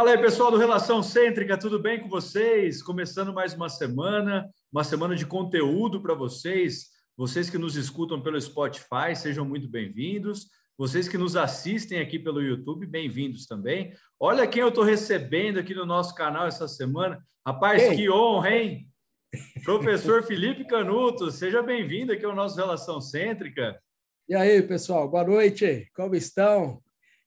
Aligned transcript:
Fala 0.00 0.12
aí, 0.12 0.18
pessoal 0.18 0.50
do 0.50 0.56
Relação 0.56 1.02
Cêntrica, 1.02 1.58
tudo 1.58 1.78
bem 1.78 2.00
com 2.00 2.08
vocês? 2.08 2.82
Começando 2.82 3.34
mais 3.34 3.52
uma 3.52 3.68
semana, 3.68 4.48
uma 4.72 4.82
semana 4.82 5.14
de 5.14 5.26
conteúdo 5.26 6.00
para 6.00 6.14
vocês. 6.14 6.86
Vocês 7.18 7.50
que 7.50 7.58
nos 7.58 7.76
escutam 7.76 8.18
pelo 8.18 8.40
Spotify, 8.40 9.14
sejam 9.14 9.44
muito 9.44 9.68
bem-vindos. 9.68 10.46
Vocês 10.78 11.06
que 11.06 11.18
nos 11.18 11.36
assistem 11.36 12.00
aqui 12.00 12.18
pelo 12.18 12.40
YouTube, 12.40 12.86
bem-vindos 12.86 13.44
também. 13.44 13.92
Olha 14.18 14.46
quem 14.46 14.62
eu 14.62 14.70
estou 14.70 14.84
recebendo 14.84 15.58
aqui 15.58 15.74
no 15.74 15.84
nosso 15.84 16.14
canal 16.14 16.46
essa 16.46 16.66
semana. 16.66 17.22
Rapaz, 17.46 17.82
Ei. 17.82 17.94
que 17.94 18.10
honra, 18.10 18.56
hein? 18.56 18.88
Professor 19.64 20.22
Felipe 20.24 20.64
Canuto, 20.64 21.30
seja 21.30 21.62
bem-vindo 21.62 22.10
aqui 22.10 22.24
ao 22.24 22.34
nosso 22.34 22.56
Relação 22.56 23.02
Cêntrica. 23.02 23.78
E 24.26 24.34
aí, 24.34 24.62
pessoal, 24.62 25.10
boa 25.10 25.24
noite. 25.24 25.90
Como 25.94 26.14
estão? 26.14 26.82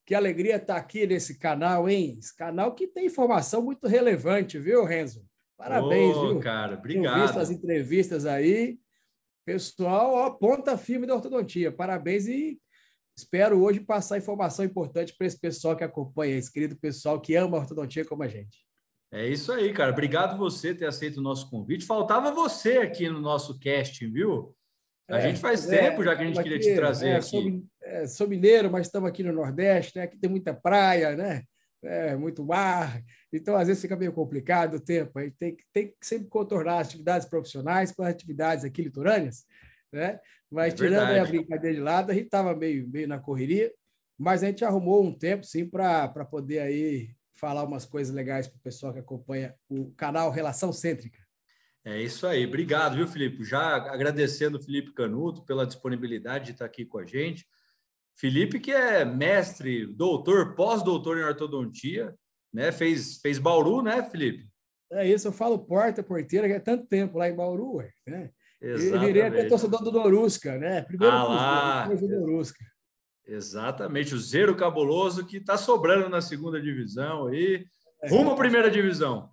Que 0.06 0.14
alegria 0.14 0.58
estar 0.58 0.76
aqui 0.76 1.08
nesse 1.08 1.40
canal, 1.40 1.90
hein? 1.90 2.18
Esse 2.20 2.36
canal 2.36 2.76
que 2.76 2.88
tem 2.88 3.06
informação 3.06 3.62
muito 3.62 3.88
relevante, 3.88 4.60
viu, 4.60 4.84
Renzo? 4.84 5.26
Parabéns, 5.58 6.16
oh, 6.18 6.30
viu? 6.30 6.40
cara, 6.40 6.76
obrigado. 6.76 7.14
Tenho 7.14 7.26
visto 7.26 7.40
as 7.40 7.50
entrevistas 7.50 8.26
aí. 8.26 8.78
Pessoal, 9.46 10.14
ó, 10.14 10.30
ponta 10.30 10.78
firme 10.78 11.08
da 11.08 11.16
ortodontia. 11.16 11.72
Parabéns 11.72 12.28
e 12.28 12.60
espero 13.16 13.62
hoje 13.62 13.80
passar 13.80 14.18
informação 14.18 14.66
importante 14.66 15.16
para 15.18 15.28
esse 15.28 15.40
pessoal 15.40 15.76
que 15.76 15.84
acompanha, 15.84 16.36
esse 16.36 16.52
querido 16.52 16.76
pessoal 16.76 17.20
que 17.22 17.36
ama 17.36 17.58
a 17.58 17.62
ortodontia 17.62 18.04
como 18.04 18.24
a 18.24 18.28
gente. 18.28 18.66
É 19.12 19.28
isso 19.28 19.52
aí, 19.52 19.72
cara. 19.72 19.92
Obrigado 19.92 20.38
você 20.38 20.74
ter 20.74 20.88
aceito 20.88 21.18
o 21.18 21.24
nosso 21.24 21.50
convite. 21.50 21.86
Faltava 21.86 22.32
você 22.32 22.80
aqui 22.80 23.08
no 23.08 23.22
nosso 23.22 23.60
casting, 23.60 24.12
viu? 24.12 24.56
A 25.10 25.20
é, 25.20 25.22
gente 25.22 25.40
faz 25.40 25.70
é, 25.70 25.90
tempo 25.90 26.04
já 26.04 26.16
que 26.16 26.24
a 26.24 26.26
gente 26.26 26.42
queria 26.42 26.60
te 26.60 26.74
trazer 26.74 27.10
é, 27.10 27.16
aqui. 27.18 27.26
Sou, 27.26 27.64
é, 27.84 28.08
sou, 28.08 28.28
mineiro, 28.28 28.72
mas 28.72 28.88
estamos 28.88 29.10
aqui 29.10 29.24
no 29.24 29.34
Nordeste, 29.34 29.98
né? 29.98 30.04
Aqui 30.04 30.18
tem 30.18 30.30
muita 30.30 30.54
praia, 30.54 31.16
né? 31.16 31.44
É, 31.84 32.16
muito 32.16 32.46
mar. 32.46 33.02
Então, 33.32 33.56
às 33.56 33.68
vezes, 33.68 33.82
fica 33.82 33.96
meio 33.96 34.14
complicado 34.14 34.76
o 34.76 34.80
tempo. 34.80 35.20
A 35.20 35.24
gente 35.24 35.36
tem, 35.38 35.58
tem 35.74 35.88
que 35.88 35.96
sempre 36.02 36.30
contornar 36.30 36.80
as 36.80 36.88
atividades 36.88 37.28
profissionais 37.28 37.92
com 37.92 38.04
as 38.04 38.10
atividades 38.10 38.64
aqui 38.64 38.82
litorâneas, 38.82 39.46
né? 39.92 40.20
Mas, 40.50 40.74
é 40.74 40.78
tirando 40.78 41.20
a 41.20 41.26
brincadeira 41.26 41.76
de 41.76 41.82
lado, 41.82 42.12
a 42.12 42.14
gente 42.14 42.26
estava 42.26 42.56
meio, 42.56 42.88
meio 42.88 43.08
na 43.08 43.20
correria, 43.20 43.72
mas 44.18 44.44
a 44.44 44.48
gente 44.48 44.64
arrumou 44.64 45.04
um 45.04 45.14
tempo, 45.14 45.44
sim, 45.44 45.68
para 45.68 46.08
poder 46.26 46.60
aí 46.60 47.10
falar 47.34 47.64
umas 47.64 47.86
coisas 47.86 48.14
legais 48.14 48.48
para 48.48 48.58
o 48.58 48.62
pessoal 48.62 48.94
que 48.94 49.00
acompanha 49.00 49.54
o 49.68 49.92
canal 49.98 50.32
Relação 50.32 50.72
Cêntrica. 50.72 51.20
É 51.84 52.02
isso 52.02 52.26
aí. 52.26 52.46
Obrigado, 52.46 52.96
viu, 52.96 53.08
Felipe? 53.08 53.44
Já 53.44 53.76
agradecendo 53.76 54.58
o 54.58 54.64
Felipe 54.64 54.94
Canuto 54.94 55.44
pela 55.44 55.68
disponibilidade 55.68 56.46
de 56.46 56.52
estar 56.52 56.66
aqui 56.66 56.86
com 56.86 56.98
a 56.98 57.06
gente. 57.06 57.46
Felipe, 58.16 58.60
que 58.60 58.72
é 58.72 59.04
mestre, 59.04 59.86
doutor, 59.86 60.56
pós-doutor 60.56 61.18
em 61.18 61.24
ortodontia, 61.24 62.14
né? 62.54 62.72
Fez, 62.72 63.18
fez 63.18 63.40
Bauru, 63.40 63.82
né, 63.82 64.04
Felipe? 64.04 64.48
É 64.92 65.08
isso, 65.08 65.28
eu 65.28 65.32
falo 65.32 65.58
porta, 65.58 66.04
porteira, 66.04 66.48
que 66.48 66.54
é 66.54 66.60
tanto 66.60 66.86
tempo 66.86 67.18
lá 67.18 67.28
em 67.28 67.36
Bauru, 67.36 67.84
né? 68.08 68.30
Exatamente. 68.62 68.94
Eu 68.94 69.00
virei 69.02 69.22
até 69.24 69.46
torcedor 69.46 69.84
do 69.84 69.92
Dorusca, 69.92 70.58
né? 70.58 70.82
Primeiro 70.84 71.14
ah, 71.14 71.82
depois 71.82 72.00
do 72.00 72.08
Dorusca. 72.08 72.64
Exatamente, 73.26 74.14
o 74.14 74.20
zero 74.20 74.56
cabuloso 74.56 75.26
que 75.26 75.38
está 75.38 75.58
sobrando 75.58 76.08
na 76.10 76.22
segunda 76.22 76.62
divisão 76.62 77.28
aí. 77.28 77.66
É, 78.02 78.10
rumo 78.10 78.32
à 78.32 78.36
primeira 78.36 78.70
divisão. 78.70 79.30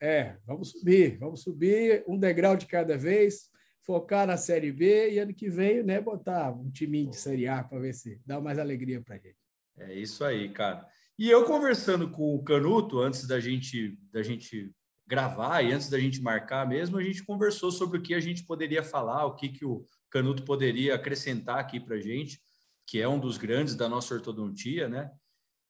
É, 0.00 0.36
vamos 0.46 0.70
subir, 0.70 1.18
vamos 1.18 1.42
subir 1.42 2.04
um 2.06 2.18
degrau 2.18 2.56
de 2.56 2.66
cada 2.66 2.96
vez, 2.96 3.50
focar 3.84 4.26
na 4.26 4.36
Série 4.36 4.72
B 4.72 5.12
e 5.12 5.18
ano 5.18 5.34
que 5.34 5.48
vem, 5.48 5.82
né, 5.82 6.00
botar 6.00 6.50
um 6.52 6.70
timinho 6.70 7.10
de 7.10 7.16
Série 7.16 7.46
A 7.46 7.62
para 7.62 7.78
ver 7.78 7.94
se 7.94 8.20
dá 8.24 8.40
mais 8.40 8.58
alegria 8.58 9.00
para 9.00 9.16
gente. 9.16 9.36
É 9.76 9.94
isso 9.94 10.24
aí, 10.24 10.48
cara. 10.48 10.86
E 11.18 11.30
eu 11.30 11.44
conversando 11.44 12.10
com 12.10 12.34
o 12.34 12.42
Canuto 12.42 13.00
antes 13.00 13.26
da 13.26 13.38
gente 13.38 13.98
da 14.10 14.22
gente 14.22 14.72
gravar 15.06 15.62
e 15.62 15.72
antes 15.72 15.90
da 15.90 15.98
gente 15.98 16.22
marcar 16.22 16.66
mesmo, 16.66 16.96
a 16.96 17.02
gente 17.02 17.22
conversou 17.22 17.70
sobre 17.70 17.98
o 17.98 18.02
que 18.02 18.14
a 18.14 18.20
gente 18.20 18.44
poderia 18.44 18.82
falar, 18.82 19.26
o 19.26 19.34
que 19.34 19.50
que 19.50 19.64
o 19.64 19.86
Canuto 20.10 20.44
poderia 20.44 20.94
acrescentar 20.94 21.58
aqui 21.58 21.78
para 21.78 22.00
gente 22.00 22.40
que 22.86 23.00
é 23.00 23.08
um 23.08 23.18
dos 23.18 23.36
grandes 23.36 23.74
da 23.74 23.88
nossa 23.88 24.14
ortodontia, 24.14 24.88
né? 24.88 25.10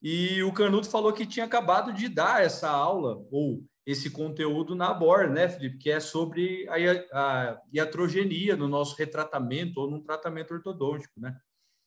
E 0.02 0.42
o 0.42 0.52
Canuto 0.52 0.90
falou 0.90 1.12
que 1.12 1.26
tinha 1.26 1.46
acabado 1.46 1.92
de 1.92 2.08
dar 2.08 2.42
essa 2.42 2.68
aula 2.68 3.24
ou 3.30 3.64
esse 3.86 4.10
conteúdo 4.10 4.74
na 4.74 4.92
BOR, 4.92 5.30
né, 5.30 5.48
Felipe? 5.48 5.78
Que 5.78 5.90
é 5.90 6.00
sobre 6.00 6.66
a, 7.12 7.60
iatrogenia 7.72 8.56
no 8.56 8.68
nosso 8.68 8.96
retratamento 8.96 9.80
ou 9.80 9.90
no 9.90 10.02
tratamento 10.02 10.54
ortodôntico, 10.54 11.20
né? 11.20 11.36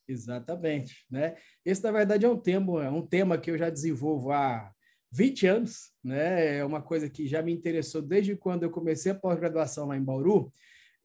Exatamente, 0.07 1.05
né? 1.09 1.35
Esse, 1.65 1.83
na 1.83 1.91
verdade, 1.91 2.25
é 2.25 2.29
um 2.29 2.39
tema, 2.39 2.85
é 2.85 2.89
um 2.89 3.05
tema 3.05 3.37
que 3.37 3.51
eu 3.51 3.57
já 3.57 3.69
desenvolvo 3.69 4.31
há 4.31 4.71
20 5.11 5.47
anos, 5.47 5.91
né? 6.03 6.57
É 6.57 6.65
uma 6.65 6.81
coisa 6.81 7.09
que 7.09 7.27
já 7.27 7.41
me 7.41 7.51
interessou 7.51 8.01
desde 8.01 8.35
quando 8.35 8.63
eu 8.63 8.69
comecei 8.69 9.11
a 9.11 9.15
pós-graduação 9.15 9.87
lá 9.87 9.97
em 9.97 10.03
Bauru, 10.03 10.51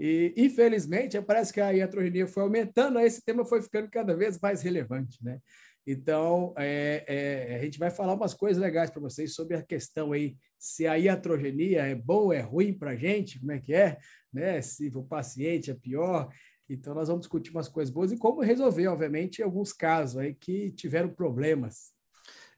e, 0.04 0.34
infelizmente, 0.36 1.20
parece 1.22 1.52
que 1.52 1.60
a 1.60 1.70
iatrogenia 1.70 2.26
foi 2.26 2.42
aumentando, 2.42 2.98
aí 2.98 3.06
esse 3.06 3.24
tema 3.24 3.44
foi 3.44 3.62
ficando 3.62 3.88
cada 3.88 4.16
vez 4.16 4.36
mais 4.40 4.60
relevante, 4.60 5.22
né? 5.22 5.40
Então, 5.86 6.54
é, 6.56 7.04
é, 7.06 7.56
a 7.56 7.64
gente 7.64 7.78
vai 7.78 7.90
falar 7.90 8.14
umas 8.14 8.34
coisas 8.34 8.62
legais 8.62 8.90
para 8.90 9.00
vocês 9.00 9.34
sobre 9.34 9.56
a 9.56 9.62
questão 9.62 10.12
aí, 10.12 10.36
se 10.58 10.86
a 10.86 10.94
iatrogenia 10.94 11.88
é 11.88 12.02
ou 12.06 12.32
é 12.32 12.40
ruim 12.40 12.72
para 12.72 12.92
a 12.92 12.96
gente, 12.96 13.40
como 13.40 13.52
é 13.52 13.58
que 13.58 13.74
é, 13.74 13.98
né? 14.32 14.62
Se 14.62 14.88
o 14.94 15.02
paciente 15.02 15.70
é 15.70 15.74
pior. 15.74 16.32
Então, 16.68 16.94
nós 16.94 17.08
vamos 17.08 17.22
discutir 17.22 17.50
umas 17.50 17.68
coisas 17.68 17.92
boas 17.92 18.12
e 18.12 18.16
como 18.16 18.40
resolver, 18.42 18.86
obviamente, 18.86 19.42
alguns 19.42 19.72
casos 19.72 20.18
aí 20.18 20.34
que 20.34 20.70
tiveram 20.70 21.08
problemas. 21.08 21.92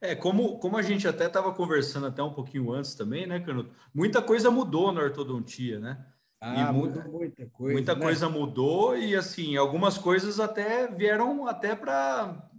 É, 0.01 0.15
como, 0.15 0.59
como 0.59 0.77
a 0.77 0.83
gente 0.83 1.09
até 1.09 1.27
estava 1.27 1.53
conversando 1.55 2.06
até 2.06 2.23
um 2.23 2.35
pouquinho 2.35 2.71
antes 2.73 2.95
também, 2.95 3.27
né, 3.27 3.41
Canuto? 3.41 3.75
Muita 3.95 4.21
coisa 4.21 4.51
mudou 4.51 4.93
na 4.93 5.01
ortodontia, 5.01 5.81
né? 5.81 6.05
Ah, 6.39 6.71
mudou 6.71 7.03
muita 7.11 7.47
coisa. 7.47 7.73
Muita 7.73 7.95
né? 7.95 8.01
coisa 8.03 8.29
mudou 8.29 8.99
e 8.99 9.17
assim, 9.17 9.56
algumas 9.56 9.97
coisas 9.97 10.39
até 10.39 10.87
vieram 10.87 11.49
até 11.49 11.75
para 11.75 12.51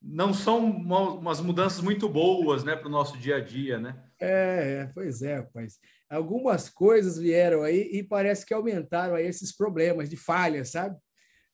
não 0.00 0.32
são 0.32 0.64
uma, 0.64 1.14
umas 1.14 1.40
mudanças 1.40 1.80
muito 1.80 2.08
boas, 2.08 2.64
né, 2.64 2.76
para 2.76 2.88
o 2.88 2.90
nosso 2.90 3.18
dia 3.18 3.36
a 3.36 3.40
dia, 3.40 3.78
né? 3.78 4.00
É, 4.20 4.82
é, 4.82 4.90
pois 4.94 5.22
é, 5.22 5.36
rapaz. 5.36 5.78
Algumas 6.08 6.68
coisas 6.68 7.18
vieram 7.18 7.62
aí 7.62 7.88
e 7.92 8.02
parece 8.02 8.46
que 8.46 8.54
aumentaram 8.54 9.14
aí 9.14 9.26
esses 9.26 9.54
problemas 9.54 10.08
de 10.08 10.16
falhas, 10.16 10.70
sabe? 10.70 10.96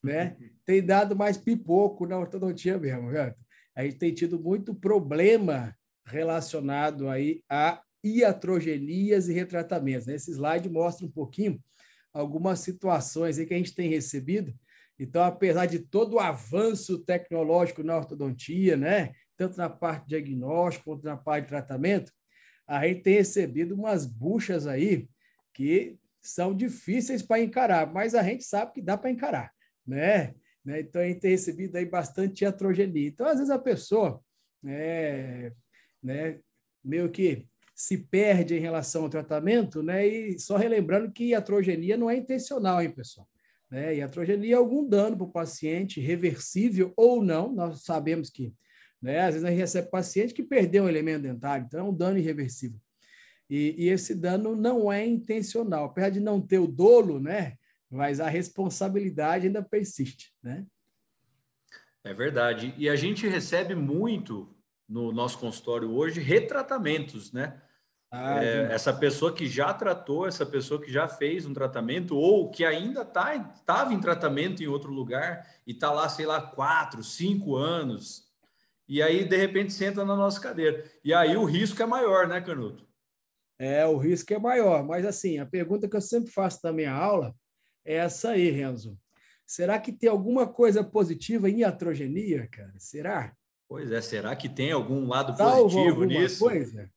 Né? 0.05 0.37
Tem 0.63 0.85
dado 0.85 1.15
mais 1.15 1.35
pipoco 1.35 2.05
na 2.05 2.15
ortodontia 2.19 2.77
mesmo, 2.77 3.09
viu? 3.09 3.33
A 3.75 3.83
gente 3.83 3.97
tem 3.97 4.13
tido 4.13 4.39
muito 4.39 4.75
problema 4.75 5.75
relacionado 6.05 7.09
aí 7.09 7.41
a 7.49 7.81
iatrogenias 8.05 9.27
e 9.27 9.33
retratamentos. 9.33 10.05
Né? 10.05 10.13
Esse 10.13 10.31
slide 10.31 10.69
mostra 10.69 11.07
um 11.07 11.09
pouquinho 11.09 11.59
algumas 12.13 12.59
situações 12.59 13.39
aí 13.39 13.47
que 13.47 13.53
a 13.55 13.57
gente 13.57 13.73
tem 13.73 13.89
recebido. 13.89 14.53
Então, 14.99 15.23
apesar 15.23 15.65
de 15.65 15.79
todo 15.79 16.15
o 16.15 16.19
avanço 16.19 16.99
tecnológico 16.99 17.83
na 17.83 17.97
ortodontia, 17.97 18.77
né, 18.77 19.13
tanto 19.35 19.57
na 19.57 19.69
parte 19.69 20.03
de 20.03 20.09
diagnóstico 20.09 20.85
quanto 20.85 21.03
na 21.03 21.17
parte 21.17 21.43
de 21.43 21.49
tratamento, 21.49 22.11
a 22.67 22.87
gente 22.87 23.01
tem 23.01 23.15
recebido 23.15 23.75
umas 23.75 24.05
buchas 24.05 24.65
aí 24.65 25.07
que 25.53 25.97
são 26.21 26.55
difíceis 26.55 27.21
para 27.21 27.41
encarar, 27.41 27.91
mas 27.93 28.15
a 28.15 28.23
gente 28.23 28.43
sabe 28.43 28.73
que 28.73 28.81
dá 28.81 28.97
para 28.97 29.11
encarar, 29.11 29.51
né? 29.85 30.33
né? 30.63 30.79
Então, 30.79 31.01
a 31.01 31.05
gente 31.05 31.19
tem 31.19 31.31
recebido 31.31 31.75
aí 31.75 31.85
bastante 31.85 32.43
iatrogenia. 32.43 33.07
Então, 33.07 33.27
às 33.27 33.35
vezes 33.35 33.51
a 33.51 33.59
pessoa, 33.59 34.19
né, 34.63 35.51
né, 36.01 36.39
meio 36.83 37.11
que 37.11 37.47
se 37.75 37.97
perde 37.97 38.55
em 38.55 38.59
relação 38.59 39.03
ao 39.03 39.09
tratamento, 39.09 39.83
né? 39.83 40.07
E 40.07 40.39
só 40.39 40.55
relembrando 40.55 41.11
que 41.11 41.25
iatrogenia 41.25 41.97
não 41.97 42.09
é 42.09 42.15
intencional, 42.15 42.81
hein, 42.81 42.89
pessoal? 42.89 43.27
Né? 43.69 43.95
Iatrogenia 43.95 44.55
é 44.55 44.57
algum 44.57 44.87
dano 44.87 45.17
para 45.17 45.25
o 45.25 45.31
paciente, 45.31 45.99
reversível 45.99 46.93
ou 46.95 47.23
não, 47.23 47.51
nós 47.51 47.83
sabemos 47.83 48.29
que, 48.29 48.53
né? 49.01 49.21
Às 49.21 49.33
vezes 49.33 49.43
a 49.43 49.49
gente 49.49 49.59
recebe 49.59 49.89
paciente 49.89 50.33
que 50.33 50.43
perdeu 50.43 50.83
um 50.83 50.89
elemento 50.89 51.23
dentário, 51.23 51.65
então 51.65 51.79
é 51.79 51.83
um 51.83 51.95
dano 51.95 52.17
irreversível. 52.17 52.79
E, 53.49 53.75
e 53.77 53.89
esse 53.89 54.15
dano 54.15 54.55
não 54.55 54.91
é 54.91 55.05
intencional, 55.05 55.85
apesar 55.85 56.09
de 56.09 56.19
não 56.19 56.41
ter 56.41 56.59
o 56.59 56.67
dolo, 56.67 57.19
né? 57.19 57.55
Mas 57.89 58.19
a 58.19 58.27
responsabilidade 58.27 59.47
ainda 59.47 59.61
persiste, 59.61 60.33
né? 60.41 60.65
É 62.03 62.13
verdade. 62.13 62.73
E 62.77 62.87
a 62.89 62.95
gente 62.95 63.27
recebe 63.27 63.73
muito 63.73 64.55
no 64.87 65.11
nosso 65.11 65.39
consultório 65.39 65.91
hoje 65.91 66.21
retratamentos, 66.21 67.31
né? 67.31 67.61
Ah, 68.11 68.43
é, 68.43 68.71
essa 68.71 68.93
pessoa 68.93 69.33
que 69.33 69.47
já 69.47 69.73
tratou, 69.73 70.27
essa 70.27 70.45
pessoa 70.45 70.81
que 70.81 70.91
já 70.91 71.07
fez 71.07 71.45
um 71.45 71.53
tratamento 71.53 72.15
ou 72.15 72.49
que 72.49 72.63
ainda 72.63 73.03
tá, 73.03 73.35
estava 73.35 73.93
em 73.93 73.99
tratamento 73.99 74.63
em 74.63 74.67
outro 74.67 74.91
lugar 74.91 75.45
e 75.67 75.71
está 75.71 75.91
lá, 75.91 76.07
sei 76.07 76.25
lá, 76.25 76.41
quatro, 76.41 77.03
cinco 77.03 77.55
anos, 77.55 78.25
e 78.87 79.01
aí 79.01 79.25
de 79.25 79.35
repente 79.35 79.73
senta 79.73 80.05
na 80.05 80.15
nossa 80.15 80.39
cadeira. 80.39 80.83
E 81.03 81.13
aí 81.13 81.35
o 81.35 81.43
risco 81.43 81.81
é 81.81 81.85
maior, 81.85 82.27
né, 82.27 82.39
Canuto? 82.39 82.87
É, 83.57 83.85
o 83.85 83.97
risco 83.97 84.33
é 84.33 84.39
maior, 84.39 84.83
mas 84.85 85.05
assim, 85.05 85.39
a 85.39 85.45
pergunta 85.45 85.87
que 85.87 85.95
eu 85.95 86.01
sempre 86.01 86.31
faço 86.31 86.59
na 86.63 86.71
minha 86.71 86.93
aula 86.93 87.33
é 87.83 87.95
essa 87.95 88.31
aí, 88.31 88.49
Renzo. 88.49 88.97
Será 89.45 89.79
que 89.79 89.91
tem 89.91 90.09
alguma 90.09 90.47
coisa 90.47 90.83
positiva 90.83 91.49
em 91.49 91.59
iatrogenia, 91.59 92.47
cara? 92.47 92.73
Será? 92.77 93.33
Pois 93.67 93.91
é, 93.91 94.01
será 94.01 94.35
que 94.35 94.49
tem 94.49 94.71
algum 94.71 95.07
lado 95.07 95.35
Salvo 95.37 95.63
positivo 95.63 96.03
nisso? 96.03 96.39
Coisa, 96.39 96.89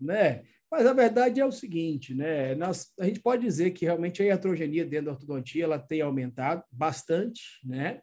né? 0.00 0.42
Mas 0.70 0.86
a 0.86 0.92
verdade 0.92 1.40
é 1.40 1.44
o 1.44 1.50
seguinte, 1.50 2.14
né? 2.14 2.54
Nós, 2.54 2.92
a 2.98 3.04
gente 3.04 3.20
pode 3.20 3.42
dizer 3.42 3.72
que 3.72 3.84
realmente 3.84 4.22
a 4.22 4.26
iatrogenia 4.26 4.84
dentro 4.84 5.06
da 5.06 5.12
ortodontia 5.12 5.64
ela 5.64 5.78
tem 5.78 6.00
aumentado 6.00 6.62
bastante, 6.70 7.42
né? 7.64 8.00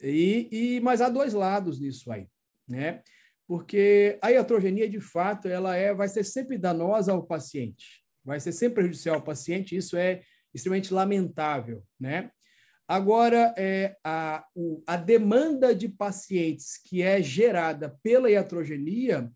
E, 0.00 0.48
e 0.50 0.80
mas 0.80 1.02
há 1.02 1.10
dois 1.10 1.34
lados 1.34 1.78
nisso 1.78 2.10
aí, 2.10 2.26
né? 2.66 3.02
Porque 3.46 4.18
a 4.22 4.30
iatrogenia, 4.30 4.88
de 4.88 5.00
fato, 5.00 5.46
ela 5.46 5.76
é, 5.76 5.92
vai 5.92 6.08
ser 6.08 6.24
sempre 6.24 6.56
danosa 6.56 7.12
ao 7.12 7.26
paciente, 7.26 8.02
vai 8.24 8.40
ser 8.40 8.52
sempre 8.52 8.76
prejudicial 8.76 9.16
ao 9.16 9.22
paciente. 9.22 9.76
Isso 9.76 9.96
é 9.96 10.22
extremamente 10.54 10.94
lamentável, 10.94 11.84
né? 11.98 12.30
Agora, 12.88 13.54
é, 13.56 13.96
a, 14.02 14.44
o, 14.54 14.82
a 14.86 14.96
demanda 14.96 15.74
de 15.74 15.88
pacientes 15.88 16.76
que 16.76 17.02
é 17.02 17.22
gerada 17.22 17.96
pela 18.02 18.30
iatrogenia 18.30 19.30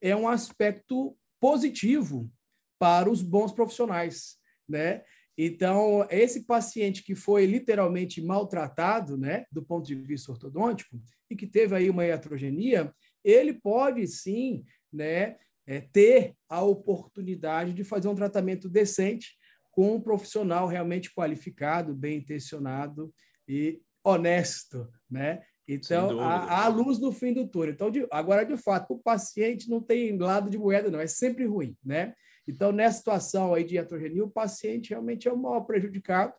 é 0.00 0.16
um 0.16 0.26
aspecto 0.26 1.16
positivo 1.40 2.30
para 2.78 3.10
os 3.10 3.22
bons 3.22 3.52
profissionais, 3.52 4.36
né? 4.68 5.02
Então, 5.38 6.06
esse 6.10 6.46
paciente 6.46 7.02
que 7.02 7.14
foi 7.14 7.44
literalmente 7.44 8.22
maltratado, 8.22 9.18
né, 9.18 9.44
do 9.52 9.62
ponto 9.62 9.86
de 9.86 9.94
vista 9.94 10.32
ortodôntico, 10.32 10.98
e 11.28 11.36
que 11.36 11.46
teve 11.46 11.74
aí 11.74 11.90
uma 11.90 12.06
iatrogenia, 12.06 12.92
ele 13.22 13.52
pode 13.52 14.06
sim, 14.06 14.64
né, 14.90 15.36
é, 15.66 15.80
ter 15.80 16.34
a 16.48 16.62
oportunidade 16.62 17.74
de 17.74 17.84
fazer 17.84 18.08
um 18.08 18.14
tratamento 18.14 18.68
decente 18.68 19.36
com 19.70 19.96
um 19.96 20.00
profissional 20.00 20.66
realmente 20.66 21.12
qualificado, 21.12 21.94
bem 21.94 22.18
intencionado 22.18 23.12
e 23.46 23.82
honesto, 24.02 24.88
né? 25.10 25.42
Então, 25.68 26.20
há, 26.20 26.68
luz 26.68 26.98
no 26.98 27.10
fim 27.10 27.32
do 27.32 27.46
túnel. 27.46 27.72
Então, 27.72 27.90
de, 27.90 28.06
agora, 28.10 28.44
de 28.44 28.56
fato, 28.56 28.94
o 28.94 28.98
paciente 28.98 29.68
não 29.68 29.80
tem 29.80 30.16
lado 30.16 30.48
de 30.48 30.56
moeda, 30.56 30.90
não, 30.90 31.00
é 31.00 31.08
sempre 31.08 31.44
ruim, 31.44 31.76
né? 31.84 32.14
Então, 32.46 32.70
nessa 32.70 32.98
situação 32.98 33.52
aí 33.52 33.64
de 33.64 33.74
iatrogenia, 33.74 34.24
o 34.24 34.30
paciente 34.30 34.90
realmente 34.90 35.26
é 35.26 35.32
o 35.32 35.36
maior 35.36 35.62
prejudicado, 35.62 36.32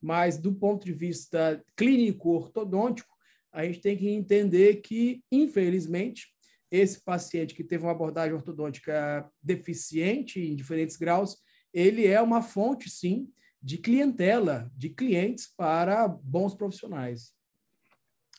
mas 0.00 0.38
do 0.38 0.54
ponto 0.54 0.84
de 0.84 0.92
vista 0.92 1.60
clínico 1.76 2.30
ortodôntico, 2.30 3.12
a 3.52 3.64
gente 3.64 3.80
tem 3.80 3.96
que 3.96 4.08
entender 4.08 4.76
que, 4.76 5.24
infelizmente, 5.32 6.28
esse 6.70 7.02
paciente 7.02 7.54
que 7.54 7.64
teve 7.64 7.82
uma 7.82 7.92
abordagem 7.92 8.34
ortodôntica 8.34 9.28
deficiente 9.42 10.40
em 10.40 10.54
diferentes 10.54 10.96
graus, 10.96 11.38
ele 11.74 12.06
é 12.06 12.20
uma 12.20 12.42
fonte, 12.42 12.88
sim, 12.88 13.28
de 13.60 13.78
clientela, 13.78 14.70
de 14.76 14.90
clientes 14.90 15.52
para 15.56 16.06
bons 16.06 16.54
profissionais. 16.54 17.37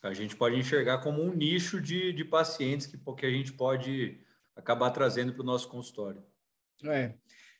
A 0.02 0.14
gente 0.14 0.34
pode 0.34 0.56
enxergar 0.56 0.98
como 0.98 1.22
um 1.22 1.34
nicho 1.34 1.80
de, 1.80 2.12
de 2.12 2.24
pacientes 2.24 2.86
que, 2.86 2.98
que 2.98 3.26
a 3.26 3.30
gente 3.30 3.52
pode 3.52 4.18
acabar 4.56 4.90
trazendo 4.90 5.32
para 5.32 5.42
o 5.42 5.46
nosso 5.46 5.68
consultório. 5.68 6.22
É. 6.84 7.14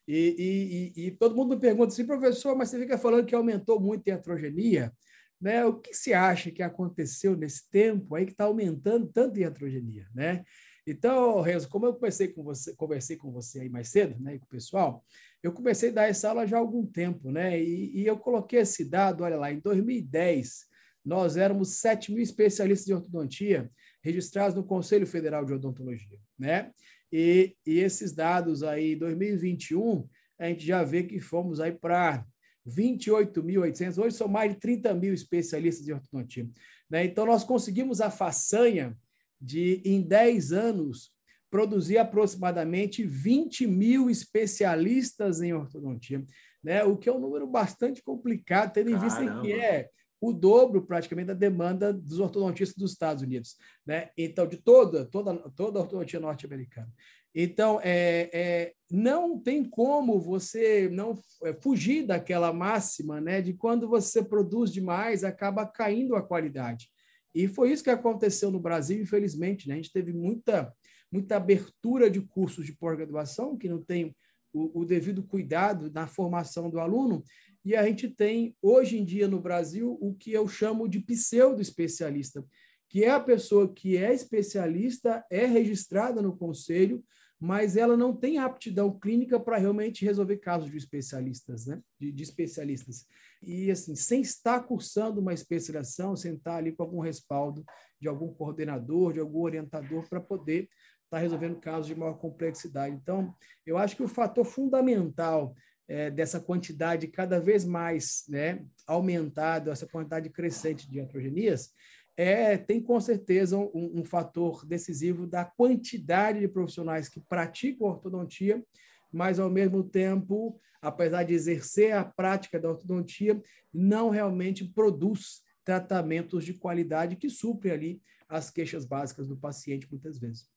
E, 0.08 0.92
e, 0.96 1.06
e, 1.06 1.10
todo 1.12 1.36
mundo 1.36 1.58
pergunta 1.58 1.92
assim, 1.92 2.06
professor, 2.06 2.56
mas 2.56 2.68
você 2.68 2.78
fica 2.78 2.98
falando 2.98 3.26
que 3.26 3.34
aumentou 3.34 3.78
muito 3.78 4.08
a 4.08 4.14
heterogenia, 4.14 4.92
né? 5.40 5.64
O 5.64 5.78
que 5.78 5.94
você 5.94 6.12
acha 6.12 6.50
que 6.50 6.62
aconteceu 6.62 7.36
nesse 7.36 7.70
tempo 7.70 8.14
aí 8.14 8.24
que 8.24 8.32
está 8.32 8.44
aumentando 8.44 9.06
tanto 9.06 9.38
a 9.38 9.42
heterogenia, 9.42 10.08
né? 10.14 10.44
Então, 10.86 11.40
Renzo, 11.40 11.68
como 11.68 11.86
eu 11.86 11.94
conversei 11.94 12.28
com 12.28 12.42
você, 12.42 12.74
conversei 12.74 13.16
com 13.16 13.30
você 13.30 13.60
aí 13.60 13.68
mais 13.68 13.88
cedo, 13.88 14.20
né, 14.20 14.38
com 14.38 14.46
o 14.46 14.48
pessoal, 14.48 15.04
eu 15.42 15.52
comecei 15.52 15.90
a 15.90 15.92
dar 15.92 16.08
essa 16.08 16.30
aula 16.30 16.46
já 16.46 16.56
há 16.56 16.60
algum 16.60 16.84
tempo, 16.84 17.30
né? 17.30 17.62
E, 17.62 18.00
e 18.00 18.06
eu 18.06 18.18
coloquei 18.18 18.60
esse 18.60 18.84
dado, 18.84 19.22
olha 19.22 19.36
lá, 19.36 19.52
em 19.52 19.60
2010, 19.60 20.66
nós 21.04 21.36
éramos 21.36 21.76
7 21.76 22.12
mil 22.12 22.22
especialistas 22.22 22.86
de 22.86 22.94
ortodontia 22.94 23.70
registrados 24.02 24.54
no 24.54 24.64
Conselho 24.64 25.06
Federal 25.06 25.44
de 25.44 25.52
Odontologia, 25.52 26.18
né? 26.38 26.70
E, 27.12 27.56
e 27.66 27.80
esses 27.80 28.12
dados 28.12 28.62
aí, 28.62 28.94
2021, 28.94 30.08
a 30.38 30.46
gente 30.46 30.64
já 30.64 30.82
vê 30.84 31.02
que 31.02 31.20
fomos 31.20 31.60
aí 31.60 31.72
para 31.72 32.24
28.800, 32.66 33.98
hoje 33.98 34.16
são 34.16 34.28
mais 34.28 34.52
de 34.52 34.60
30 34.60 34.94
mil 34.94 35.12
especialistas 35.12 35.84
de 35.84 35.92
ortodontia. 35.92 36.48
Né? 36.88 37.04
Então, 37.04 37.26
nós 37.26 37.42
conseguimos 37.42 38.00
a 38.00 38.10
façanha 38.10 38.96
de, 39.40 39.82
em 39.84 40.02
10 40.02 40.52
anos, 40.52 41.12
produzir 41.50 41.98
aproximadamente 41.98 43.02
20 43.02 43.66
mil 43.66 44.08
especialistas 44.08 45.40
em 45.40 45.52
ortodontia, 45.52 46.24
né? 46.62 46.84
o 46.84 46.96
que 46.96 47.08
é 47.08 47.12
um 47.12 47.20
número 47.20 47.46
bastante 47.46 48.02
complicado, 48.02 48.72
tendo 48.72 48.90
em 48.90 48.98
vista 48.98 49.40
que 49.40 49.52
é 49.52 49.88
o 50.20 50.32
dobro 50.32 50.82
praticamente 50.82 51.28
da 51.28 51.34
demanda 51.34 51.92
dos 51.92 52.20
ortodontistas 52.20 52.76
dos 52.76 52.92
Estados 52.92 53.22
Unidos, 53.22 53.56
né? 53.86 54.10
Então, 54.16 54.46
de 54.46 54.58
toda, 54.58 55.06
toda, 55.06 55.34
toda 55.50 55.78
a 55.78 55.82
ortodontia 55.82 56.20
norte-americana. 56.20 56.92
Então, 57.34 57.80
é, 57.82 58.28
é, 58.32 58.74
não 58.90 59.38
tem 59.38 59.64
como 59.64 60.20
você 60.20 60.88
não 60.90 61.18
é, 61.44 61.54
fugir 61.54 62.06
daquela 62.06 62.52
máxima, 62.52 63.20
né? 63.20 63.40
De 63.40 63.54
quando 63.54 63.88
você 63.88 64.22
produz 64.22 64.72
demais, 64.72 65.24
acaba 65.24 65.64
caindo 65.64 66.16
a 66.16 66.22
qualidade. 66.22 66.90
E 67.34 67.46
foi 67.46 67.70
isso 67.72 67.84
que 67.84 67.90
aconteceu 67.90 68.50
no 68.50 68.60
Brasil, 68.60 69.00
infelizmente, 69.00 69.68
né? 69.68 69.74
A 69.74 69.76
gente 69.76 69.92
teve 69.92 70.12
muita, 70.12 70.74
muita 71.10 71.36
abertura 71.36 72.10
de 72.10 72.20
cursos 72.20 72.66
de 72.66 72.74
pós-graduação 72.74 73.56
que 73.56 73.68
não 73.68 73.80
tem 73.82 74.14
o, 74.52 74.80
o 74.80 74.84
devido 74.84 75.22
cuidado 75.22 75.90
na 75.92 76.06
formação 76.06 76.68
do 76.68 76.80
aluno 76.80 77.22
e 77.64 77.76
a 77.76 77.84
gente 77.86 78.08
tem, 78.08 78.56
hoje 78.62 78.98
em 78.98 79.04
dia, 79.04 79.28
no 79.28 79.40
Brasil, 79.40 79.98
o 80.00 80.14
que 80.14 80.32
eu 80.32 80.48
chamo 80.48 80.88
de 80.88 81.00
pseudo-especialista, 81.00 82.44
que 82.88 83.04
é 83.04 83.10
a 83.10 83.20
pessoa 83.20 83.72
que 83.72 83.96
é 83.96 84.12
especialista, 84.12 85.24
é 85.30 85.44
registrada 85.44 86.22
no 86.22 86.36
conselho, 86.36 87.04
mas 87.38 87.76
ela 87.76 87.96
não 87.96 88.14
tem 88.14 88.38
aptidão 88.38 88.98
clínica 88.98 89.40
para 89.40 89.56
realmente 89.56 90.04
resolver 90.04 90.36
casos 90.38 90.70
de 90.70 90.76
especialistas, 90.76 91.66
né? 91.66 91.80
De, 91.98 92.12
de, 92.12 92.22
especialistas. 92.22 93.06
E, 93.42 93.70
assim, 93.70 93.94
sem 93.94 94.20
estar 94.20 94.60
cursando 94.60 95.20
uma 95.20 95.32
especialização, 95.32 96.14
sem 96.14 96.34
estar 96.34 96.56
ali 96.56 96.72
com 96.72 96.82
algum 96.82 97.00
respaldo 97.00 97.64
de 97.98 98.08
algum 98.08 98.28
coordenador, 98.34 99.14
de 99.14 99.20
algum 99.20 99.40
orientador, 99.40 100.06
para 100.08 100.20
poder 100.20 100.64
estar 100.64 101.16
tá 101.16 101.18
resolvendo 101.18 101.60
casos 101.60 101.86
de 101.86 101.94
maior 101.94 102.18
complexidade. 102.18 102.94
Então, 102.94 103.34
eu 103.64 103.78
acho 103.78 103.96
que 103.96 104.02
o 104.02 104.08
fator 104.08 104.44
fundamental 104.44 105.54
é, 105.90 106.08
dessa 106.08 106.38
quantidade 106.38 107.08
cada 107.08 107.40
vez 107.40 107.64
mais 107.64 108.24
né, 108.28 108.64
aumentada, 108.86 109.72
essa 109.72 109.88
quantidade 109.88 110.30
crescente 110.30 110.88
de 110.88 111.00
androgenias, 111.00 111.74
é, 112.16 112.56
tem 112.56 112.80
com 112.80 113.00
certeza 113.00 113.58
um, 113.58 113.98
um, 113.98 114.04
fator 114.04 114.64
decisivo 114.64 115.26
da 115.26 115.44
quantidade 115.44 116.38
de 116.38 116.46
profissionais 116.46 117.08
que 117.08 117.18
praticam 117.18 117.88
ortodontia, 117.88 118.64
mas 119.12 119.40
ao 119.40 119.50
mesmo 119.50 119.82
tempo, 119.82 120.60
apesar 120.80 121.24
de 121.24 121.34
exercer 121.34 121.92
a 121.92 122.04
prática 122.04 122.60
da 122.60 122.70
ortodontia, 122.70 123.42
não 123.74 124.10
realmente 124.10 124.64
produz 124.64 125.42
tratamentos 125.64 126.44
de 126.44 126.54
qualidade 126.54 127.16
que 127.16 127.28
suprem 127.28 127.72
ali 127.72 128.02
as 128.28 128.48
queixas 128.48 128.84
básicas 128.84 129.26
do 129.26 129.36
paciente 129.36 129.88
muitas 129.90 130.20
vezes. 130.20 130.48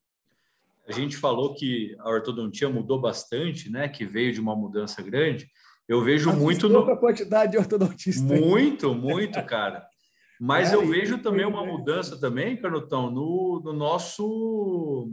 A 0.88 0.92
gente 0.92 1.16
falou 1.16 1.54
que 1.54 1.96
a 2.00 2.10
ortodontia 2.10 2.70
mudou 2.70 3.00
bastante, 3.00 3.70
né? 3.70 3.88
Que 3.88 4.06
veio 4.06 4.34
de 4.34 4.42
uma 4.42 4.56
mudança 4.56 5.02
grande. 5.02 5.48
Eu 5.88 6.02
vejo 6.02 6.30
Assistou 6.30 6.46
muito 6.46 6.70
no 6.70 6.80
a 6.80 6.98
quantidade 6.98 7.52
de 7.54 7.58
ortodontistas. 7.58 8.24
Muito, 8.24 8.94
muito, 8.94 9.42
cara. 9.46 9.86
Mas 10.40 10.72
é, 10.72 10.76
eu 10.76 10.86
vejo 10.86 11.20
também 11.20 11.46
uma 11.46 11.66
mudança 11.66 12.20
também, 12.20 12.58
Canutão, 12.58 13.10
no, 13.10 13.62
no 13.64 13.74
nosso 13.74 15.10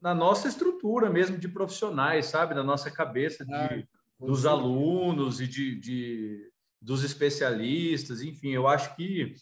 na 0.00 0.14
nossa 0.14 0.48
estrutura 0.48 1.10
mesmo 1.10 1.36
de 1.36 1.46
profissionais, 1.46 2.26
sabe, 2.26 2.54
na 2.54 2.64
nossa 2.64 2.90
cabeça 2.90 3.44
de, 3.44 3.54
ah, 3.54 3.82
dos 4.18 4.46
alunos 4.46 5.40
e 5.40 5.46
de, 5.46 5.78
de, 5.78 6.50
dos 6.80 7.04
especialistas, 7.04 8.22
enfim, 8.22 8.50
eu 8.50 8.66
acho 8.66 8.96
que 8.96 9.34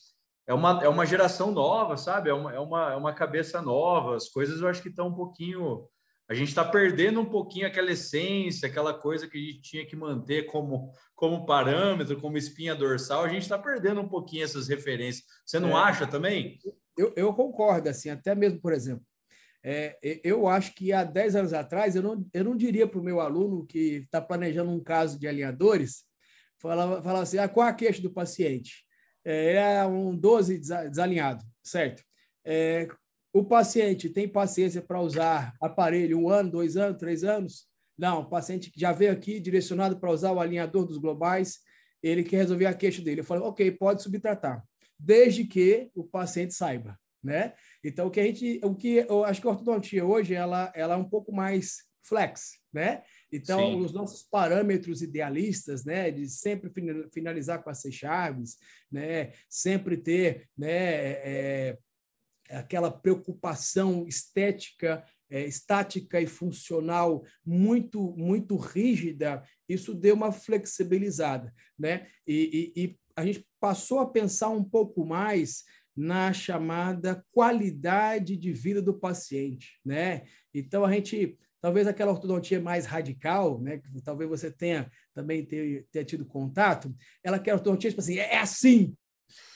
é 0.48 0.54
uma, 0.54 0.82
é 0.82 0.88
uma 0.88 1.04
geração 1.04 1.52
nova, 1.52 1.98
sabe? 1.98 2.30
É 2.30 2.32
uma, 2.32 2.54
é, 2.54 2.58
uma, 2.58 2.92
é 2.94 2.96
uma 2.96 3.12
cabeça 3.12 3.60
nova. 3.60 4.16
As 4.16 4.30
coisas 4.30 4.62
eu 4.62 4.66
acho 4.66 4.80
que 4.80 4.88
estão 4.88 5.08
um 5.08 5.14
pouquinho. 5.14 5.86
A 6.26 6.32
gente 6.32 6.48
está 6.48 6.64
perdendo 6.64 7.20
um 7.20 7.26
pouquinho 7.26 7.66
aquela 7.66 7.92
essência, 7.92 8.66
aquela 8.66 8.94
coisa 8.94 9.28
que 9.28 9.36
a 9.36 9.40
gente 9.40 9.60
tinha 9.60 9.86
que 9.86 9.94
manter 9.94 10.46
como, 10.46 10.90
como 11.14 11.44
parâmetro, 11.44 12.18
como 12.18 12.38
espinha 12.38 12.74
dorsal. 12.74 13.24
A 13.24 13.28
gente 13.28 13.42
está 13.42 13.58
perdendo 13.58 14.00
um 14.00 14.08
pouquinho 14.08 14.42
essas 14.42 14.68
referências. 14.68 15.22
Você 15.44 15.60
não 15.60 15.76
é, 15.78 15.82
acha 15.82 16.06
também? 16.06 16.58
Eu, 16.96 17.12
eu 17.14 17.34
concordo, 17.34 17.90
assim, 17.90 18.08
até 18.08 18.34
mesmo, 18.34 18.58
por 18.58 18.72
exemplo. 18.72 19.04
É, 19.62 19.98
eu 20.24 20.48
acho 20.48 20.74
que 20.74 20.94
há 20.94 21.04
10 21.04 21.36
anos 21.36 21.52
atrás, 21.52 21.94
eu 21.94 22.02
não, 22.02 22.26
eu 22.32 22.44
não 22.44 22.56
diria 22.56 22.86
para 22.86 23.00
o 23.00 23.04
meu 23.04 23.20
aluno 23.20 23.66
que 23.66 23.96
está 24.04 24.18
planejando 24.18 24.70
um 24.70 24.82
caso 24.82 25.18
de 25.18 25.28
alinhadores, 25.28 26.04
falava, 26.58 27.02
falava 27.02 27.22
assim: 27.24 27.36
ah, 27.36 27.48
qual 27.48 27.66
a 27.66 27.72
queixa 27.74 28.00
do 28.00 28.10
paciente? 28.10 28.87
É, 29.30 29.76
é 29.76 29.86
um 29.86 30.16
12 30.16 30.58
desalinhado, 30.58 31.44
certo? 31.62 32.02
É, 32.44 32.88
o 33.32 33.44
paciente 33.44 34.08
tem 34.08 34.26
paciência 34.26 34.80
para 34.80 35.00
usar 35.00 35.54
aparelho 35.60 36.18
um 36.18 36.28
ano, 36.28 36.50
dois 36.50 36.76
anos, 36.76 36.98
três 36.98 37.24
anos? 37.24 37.66
Não, 37.96 38.20
o 38.20 38.28
paciente 38.28 38.72
já 38.76 38.92
veio 38.92 39.12
aqui 39.12 39.38
direcionado 39.38 39.98
para 39.98 40.10
usar 40.10 40.32
o 40.32 40.40
alinhador 40.40 40.86
dos 40.86 40.98
globais, 40.98 41.58
ele 42.02 42.24
quer 42.24 42.38
resolver 42.38 42.66
a 42.66 42.74
queixa 42.74 43.02
dele. 43.02 43.20
Eu 43.20 43.24
falo, 43.24 43.44
ok, 43.44 43.70
pode 43.72 44.02
subtratar, 44.02 44.64
desde 44.98 45.44
que 45.44 45.90
o 45.94 46.04
paciente 46.04 46.54
saiba. 46.54 46.98
né? 47.22 47.52
Então 47.84 48.06
o 48.06 48.10
que 48.10 48.20
a 48.20 48.24
gente, 48.24 48.60
o 48.64 48.74
que 48.74 49.04
eu 49.08 49.24
acho 49.24 49.40
que 49.40 49.46
a 49.46 49.50
ortodontia 49.50 50.04
hoje 50.04 50.34
ela, 50.34 50.72
ela 50.74 50.94
é 50.94 50.96
um 50.96 51.08
pouco 51.08 51.32
mais 51.32 51.78
flex, 52.02 52.52
né? 52.72 53.02
Então 53.32 53.60
Sim. 53.60 53.80
os 53.84 53.92
nossos 53.92 54.22
parâmetros 54.22 55.02
idealistas, 55.02 55.84
né, 55.84 56.10
de 56.10 56.28
sempre 56.28 56.70
finalizar 57.12 57.62
com 57.62 57.70
as 57.70 57.80
seis 57.80 57.94
chaves, 57.94 58.56
né, 58.90 59.32
sempre 59.48 59.96
ter, 59.96 60.48
né, 60.56 60.70
é, 60.70 61.78
aquela 62.50 62.90
preocupação 62.90 64.06
estética 64.06 65.04
é, 65.30 65.44
estática 65.46 66.20
e 66.20 66.26
funcional 66.26 67.24
muito 67.44 68.14
muito 68.16 68.56
rígida, 68.56 69.42
isso 69.68 69.94
deu 69.94 70.14
uma 70.14 70.32
flexibilizada, 70.32 71.52
né? 71.78 72.06
E, 72.26 72.72
e, 72.74 72.82
e, 72.82 72.98
a 73.14 73.26
gente 73.26 73.44
passou 73.60 73.98
a 73.98 74.08
pensar 74.08 74.48
um 74.48 74.62
pouco 74.62 75.04
mais 75.04 75.64
na 75.94 76.32
chamada 76.32 77.24
qualidade 77.32 78.36
de 78.36 78.52
vida 78.52 78.80
do 78.80 78.94
paciente, 78.94 79.80
né? 79.84 80.22
Então 80.54 80.84
a 80.84 80.92
gente 80.92 81.36
talvez 81.60 81.86
aquela 81.86 82.12
ortodontia 82.12 82.60
mais 82.60 82.86
radical, 82.86 83.60
né? 83.60 83.78
Que 83.78 84.02
talvez 84.02 84.28
você 84.28 84.50
tenha 84.50 84.90
também 85.14 85.44
ter, 85.44 85.86
ter 85.90 86.04
tido 86.04 86.24
contato, 86.24 86.94
ela 87.22 87.38
quer 87.38 87.54
ortodontia 87.54 87.90
tipo 87.90 88.00
assim, 88.00 88.18
é 88.18 88.38
assim, 88.38 88.94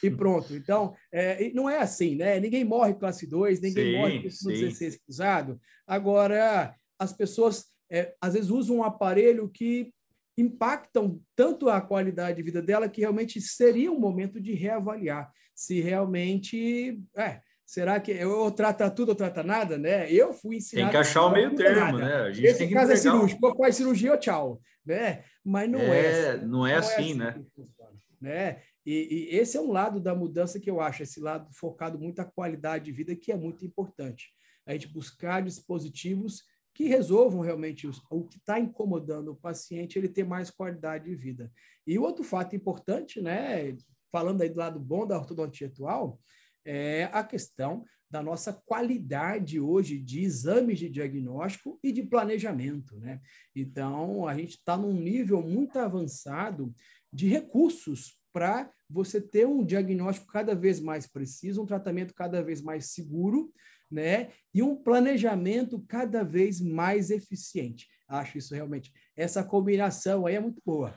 e 0.01 0.09
pronto. 0.09 0.53
Então, 0.55 0.95
é, 1.11 1.51
não 1.51 1.69
é 1.69 1.79
assim, 1.79 2.15
né? 2.15 2.39
Ninguém 2.39 2.63
morre 2.63 2.93
classe 2.93 3.27
2, 3.27 3.61
ninguém 3.61 3.91
sim, 3.91 3.97
morre 3.97 4.17
com 4.19 4.49
16 4.49 4.97
cruzado. 4.97 5.59
Agora, 5.87 6.75
as 6.99 7.13
pessoas 7.13 7.65
é, 7.89 8.13
às 8.21 8.33
vezes 8.33 8.49
usam 8.49 8.77
um 8.77 8.83
aparelho 8.83 9.49
que 9.49 9.91
impactam 10.37 11.21
tanto 11.35 11.69
a 11.69 11.79
qualidade 11.79 12.37
de 12.37 12.43
vida 12.43 12.61
dela 12.61 12.89
que 12.89 13.01
realmente 13.01 13.39
seria 13.39 13.91
um 13.91 13.99
momento 13.99 14.41
de 14.41 14.53
reavaliar 14.53 15.31
se 15.55 15.79
realmente 15.79 16.99
é, 17.15 17.39
será 17.65 17.99
que 17.99 18.11
eu 18.11 18.51
trata 18.51 18.89
tudo 18.89 19.09
ou 19.09 19.15
trata 19.15 19.43
nada, 19.43 19.77
né? 19.77 20.11
Eu 20.11 20.33
fui 20.33 20.57
ensinado 20.57 20.85
tem 20.87 20.91
que 20.91 20.97
achar 20.97 21.25
o 21.25 21.31
meio 21.31 21.55
termo, 21.55 21.97
né? 21.97 22.13
A 22.15 22.31
gente 22.31 22.45
Esse 22.45 22.59
tem 22.59 22.67
que 22.67 22.73
caso 22.73 22.91
é 22.91 22.95
cirúrgico, 22.95 23.55
faz 23.57 23.75
cirurgia, 23.75 24.17
tchau, 24.17 24.61
né? 24.85 25.23
Mas 25.43 25.69
não 25.69 25.79
é, 25.79 26.05
é 26.05 26.31
assim, 26.31 26.45
não 26.45 26.67
é 26.67 26.71
não 26.71 26.79
assim, 26.79 26.93
é 26.93 26.97
assim 26.97 27.13
né? 27.15 27.45
né? 28.21 28.61
E, 28.85 29.29
e, 29.31 29.35
esse 29.37 29.57
é 29.57 29.61
um 29.61 29.71
lado 29.71 29.99
da 29.99 30.13
mudança 30.13 30.59
que 30.59 30.69
eu 30.69 30.81
acho, 30.81 31.03
esse 31.03 31.19
lado 31.19 31.53
focado 31.53 31.97
muito 31.97 32.17
na 32.17 32.25
qualidade 32.25 32.85
de 32.85 32.91
vida, 32.91 33.15
que 33.15 33.31
é 33.31 33.35
muito 33.35 33.65
importante. 33.65 34.33
A 34.65 34.73
gente 34.73 34.87
buscar 34.87 35.41
dispositivos 35.41 36.43
que 36.73 36.85
resolvam 36.85 37.41
realmente 37.41 37.87
os, 37.87 38.01
o 38.09 38.23
que 38.23 38.37
está 38.37 38.59
incomodando 38.59 39.31
o 39.31 39.35
paciente, 39.35 39.97
ele 39.97 40.09
ter 40.09 40.25
mais 40.25 40.49
qualidade 40.49 41.05
de 41.05 41.15
vida. 41.15 41.51
E 41.85 41.99
outro 41.99 42.23
fato 42.23 42.55
importante, 42.55 43.21
né, 43.21 43.75
falando 44.11 44.41
aí 44.41 44.49
do 44.49 44.59
lado 44.59 44.79
bom 44.79 45.05
da 45.05 45.17
ortodontia 45.17 45.67
atual, 45.67 46.19
é 46.65 47.09
a 47.11 47.23
questão 47.23 47.83
da 48.09 48.21
nossa 48.21 48.53
qualidade 48.53 49.59
hoje 49.59 49.97
de 49.97 50.21
exames 50.21 50.77
de 50.77 50.87
diagnóstico 50.87 51.79
e 51.83 51.91
de 51.91 52.03
planejamento, 52.03 52.95
né? 52.99 53.19
Então, 53.55 54.27
a 54.27 54.35
gente 54.35 54.51
está 54.51 54.77
num 54.77 54.93
nível 54.93 55.41
muito 55.41 55.79
avançado 55.79 56.71
de 57.11 57.27
recursos 57.27 58.15
para 58.31 58.71
você 58.87 59.19
ter 59.19 59.47
um 59.47 59.65
diagnóstico 59.65 60.31
cada 60.31 60.53
vez 60.53 60.79
mais 60.79 61.07
preciso, 61.07 61.63
um 61.63 61.65
tratamento 61.65 62.13
cada 62.13 62.43
vez 62.43 62.61
mais 62.61 62.87
seguro, 62.87 63.51
né? 63.89 64.29
E 64.53 64.61
um 64.61 64.75
planejamento 64.75 65.83
cada 65.87 66.23
vez 66.23 66.61
mais 66.61 67.09
eficiente. 67.09 67.87
Acho 68.07 68.37
isso 68.37 68.53
realmente. 68.53 68.91
Essa 69.15 69.43
combinação 69.43 70.27
aí 70.27 70.35
é 70.35 70.39
muito 70.39 70.61
boa. 70.63 70.95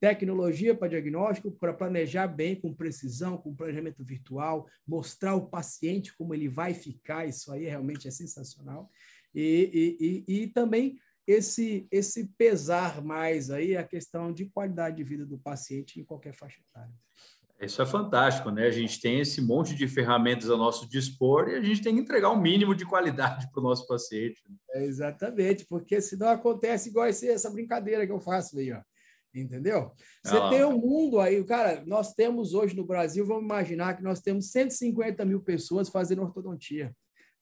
Tecnologia 0.00 0.74
para 0.74 0.88
diagnóstico, 0.88 1.50
para 1.50 1.72
planejar 1.72 2.26
bem, 2.26 2.54
com 2.54 2.74
precisão, 2.74 3.38
com 3.38 3.54
planejamento 3.54 4.04
virtual, 4.04 4.66
mostrar 4.86 5.34
o 5.34 5.48
paciente 5.48 6.14
como 6.16 6.34
ele 6.34 6.48
vai 6.48 6.74
ficar, 6.74 7.26
isso 7.26 7.50
aí 7.52 7.64
realmente 7.64 8.06
é 8.06 8.10
sensacional. 8.10 8.90
E, 9.34 9.96
e, 9.98 10.32
e, 10.32 10.42
e 10.42 10.46
também 10.48 10.98
esse, 11.26 11.88
esse 11.90 12.28
pesar 12.38 13.02
mais 13.02 13.50
aí 13.50 13.76
a 13.76 13.82
questão 13.82 14.32
de 14.32 14.46
qualidade 14.46 14.96
de 14.96 15.04
vida 15.04 15.26
do 15.26 15.38
paciente 15.38 15.98
em 15.98 16.04
qualquer 16.04 16.34
faixa 16.34 16.60
etária. 16.70 16.94
Isso 17.60 17.80
é 17.80 17.86
fantástico, 17.86 18.50
né? 18.50 18.66
A 18.66 18.70
gente 18.70 19.00
tem 19.00 19.18
esse 19.20 19.40
monte 19.40 19.74
de 19.74 19.88
ferramentas 19.88 20.50
a 20.50 20.56
nosso 20.58 20.86
dispor 20.86 21.48
e 21.48 21.54
a 21.54 21.62
gente 21.62 21.82
tem 21.82 21.94
que 21.94 22.02
entregar 22.02 22.30
um 22.30 22.40
mínimo 22.40 22.74
de 22.74 22.84
qualidade 22.84 23.50
para 23.50 23.60
o 23.60 23.62
nosso 23.62 23.86
paciente. 23.86 24.42
É 24.72 24.84
exatamente, 24.84 25.64
porque 25.64 26.00
senão 26.02 26.28
acontece 26.28 26.90
igual 26.90 27.06
essa 27.06 27.50
brincadeira 27.50 28.06
que 28.06 28.12
eu 28.12 28.20
faço 28.20 28.58
aí, 28.58 28.72
ó. 28.72 28.80
Entendeu? 29.40 29.92
Você 30.24 30.36
ah. 30.36 30.48
tem 30.48 30.64
um 30.64 30.78
mundo 30.78 31.20
aí, 31.20 31.44
cara. 31.44 31.84
Nós 31.86 32.14
temos 32.14 32.54
hoje 32.54 32.74
no 32.74 32.86
Brasil, 32.86 33.26
vamos 33.26 33.44
imaginar 33.44 33.94
que 33.94 34.02
nós 34.02 34.20
temos 34.20 34.50
150 34.50 35.24
mil 35.26 35.42
pessoas 35.42 35.90
fazendo 35.90 36.22
ortodontia, 36.22 36.94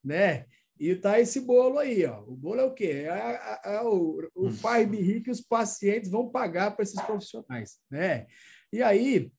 né? 0.02 0.46
E 0.78 0.96
tá 0.96 1.20
esse 1.20 1.40
bolo 1.40 1.78
aí, 1.78 2.04
ó. 2.04 2.20
O 2.22 2.34
bolo 2.34 2.60
é 2.60 2.64
o 2.64 2.74
quê? 2.74 3.04
É, 3.04 3.10
a, 3.10 3.28
a, 3.28 3.78
a, 3.78 3.88
o, 3.88 4.28
o 4.34 4.48
hum. 4.48 4.52
faz 4.52 4.88
que 5.22 5.30
os 5.30 5.40
pacientes 5.40 6.10
vão 6.10 6.28
pagar 6.28 6.72
para 6.72 6.82
esses 6.82 7.00
profissionais, 7.00 7.78
né? 7.88 8.26
E 8.72 8.82
aí, 8.82 9.30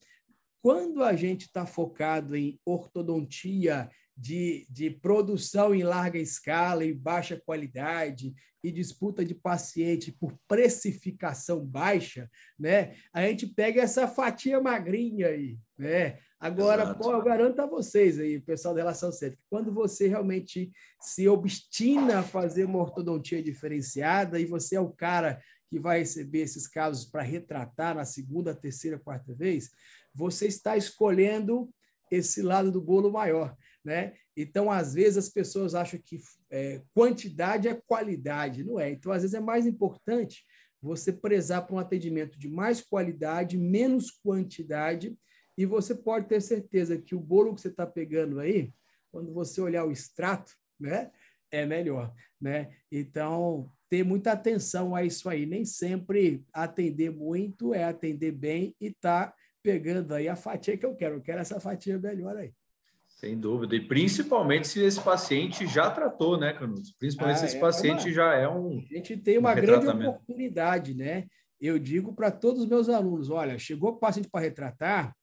quando 0.61 1.03
a 1.03 1.13
gente 1.13 1.41
está 1.41 1.65
focado 1.65 2.37
em 2.37 2.57
ortodontia 2.65 3.89
de, 4.17 4.65
de 4.69 4.89
produção 4.89 5.75
em 5.75 5.83
larga 5.83 6.17
escala 6.17 6.85
e 6.85 6.93
baixa 6.93 7.41
qualidade 7.45 8.33
e 8.63 8.71
disputa 8.71 9.23
de 9.23 9.35
paciente 9.35 10.11
por 10.11 10.33
precificação 10.47 11.63
baixa, 11.63 12.29
né? 12.57 12.95
A 13.13 13.21
gente 13.21 13.45
pega 13.45 13.81
essa 13.81 14.07
fatia 14.07 14.59
magrinha 14.59 15.27
aí, 15.27 15.59
né? 15.77 16.17
Agora, 16.39 16.93
pô, 16.95 17.11
eu 17.11 17.23
garanto 17.23 17.59
a 17.59 17.65
vocês 17.65 18.19
aí, 18.19 18.39
pessoal 18.39 18.73
da 18.73 18.81
relação 18.81 19.11
cética, 19.11 19.41
quando 19.49 19.73
você 19.73 20.07
realmente 20.07 20.71
se 21.01 21.27
obstina 21.27 22.19
a 22.19 22.23
fazer 22.23 22.65
uma 22.65 22.79
ortodontia 22.79 23.41
diferenciada 23.41 24.39
e 24.39 24.45
você 24.45 24.75
é 24.75 24.79
o 24.79 24.91
cara 24.91 25.41
que 25.69 25.79
vai 25.79 25.99
receber 25.99 26.41
esses 26.41 26.67
casos 26.67 27.05
para 27.05 27.21
retratar 27.21 27.95
na 27.95 28.05
segunda, 28.05 28.53
terceira, 28.55 28.99
quarta 28.99 29.33
vez, 29.33 29.71
você 30.13 30.47
está 30.47 30.77
escolhendo 30.77 31.69
esse 32.11 32.41
lado 32.41 32.71
do 32.71 32.81
bolo 32.81 33.11
maior, 33.11 33.55
né? 33.85 34.13
Então, 34.35 34.71
às 34.71 34.95
vezes, 34.95 35.17
as 35.17 35.29
pessoas 35.29 35.75
acham 35.75 35.99
que 36.03 36.19
é, 36.49 36.81
quantidade 36.93 37.67
é 37.67 37.79
qualidade, 37.85 38.63
não 38.63 38.79
é? 38.79 38.89
Então, 38.89 39.11
às 39.11 39.21
vezes, 39.21 39.35
é 39.35 39.39
mais 39.39 39.67
importante 39.67 40.43
você 40.81 41.13
prezar 41.13 41.65
para 41.65 41.75
um 41.75 41.79
atendimento 41.79 42.37
de 42.37 42.49
mais 42.49 42.81
qualidade, 42.81 43.57
menos 43.57 44.11
quantidade, 44.11 45.15
e 45.57 45.65
você 45.65 45.95
pode 45.95 46.27
ter 46.27 46.41
certeza 46.41 46.97
que 46.97 47.15
o 47.15 47.19
bolo 47.19 47.55
que 47.55 47.61
você 47.61 47.69
está 47.69 47.85
pegando 47.85 48.39
aí, 48.39 48.73
quando 49.11 49.31
você 49.31 49.61
olhar 49.61 49.85
o 49.85 49.91
extrato, 49.91 50.51
né, 50.79 51.11
é 51.49 51.65
melhor, 51.65 52.13
né? 52.41 52.75
Então, 52.91 53.71
ter 53.89 54.03
muita 54.03 54.31
atenção 54.33 54.95
a 54.95 55.03
isso 55.03 55.29
aí. 55.29 55.45
Nem 55.45 55.63
sempre 55.63 56.43
atender 56.51 57.11
muito 57.11 57.73
é 57.73 57.83
atender 57.83 58.31
bem 58.31 58.75
e 58.81 58.91
tá 58.91 59.33
pegando 59.63 60.13
aí 60.13 60.27
a 60.27 60.35
fatia 60.35 60.77
que 60.77 60.85
eu 60.85 60.95
quero. 60.95 61.15
Eu 61.15 61.21
quero 61.21 61.39
essa 61.39 61.59
fatia 61.59 61.97
melhor 61.97 62.35
aí. 62.35 62.53
Sem 63.15 63.39
dúvida. 63.39 63.75
E 63.75 63.79
principalmente 63.79 64.67
se 64.67 64.83
esse 64.83 64.99
paciente 64.99 65.65
já 65.65 65.89
tratou, 65.89 66.37
né, 66.37 66.51
Canuto? 66.51 66.89
Principalmente 66.99 67.37
ah, 67.37 67.39
se 67.39 67.45
esse 67.45 67.57
é 67.57 67.59
paciente 67.61 68.07
uma... 68.07 68.11
já 68.11 68.33
é 68.35 68.47
um. 68.47 68.79
A 68.79 68.93
gente 68.93 69.15
tem 69.15 69.37
uma 69.37 69.53
um 69.53 69.55
grande 69.55 69.87
oportunidade, 69.87 70.93
né? 70.93 71.25
Eu 71.59 71.79
digo 71.79 72.13
para 72.13 72.29
todos 72.29 72.63
os 72.63 72.67
meus 72.67 72.89
alunos: 72.89 73.29
olha, 73.29 73.57
chegou 73.57 73.91
o 73.91 73.97
paciente 73.97 74.29
para 74.29 74.41
retratar, 74.41 75.15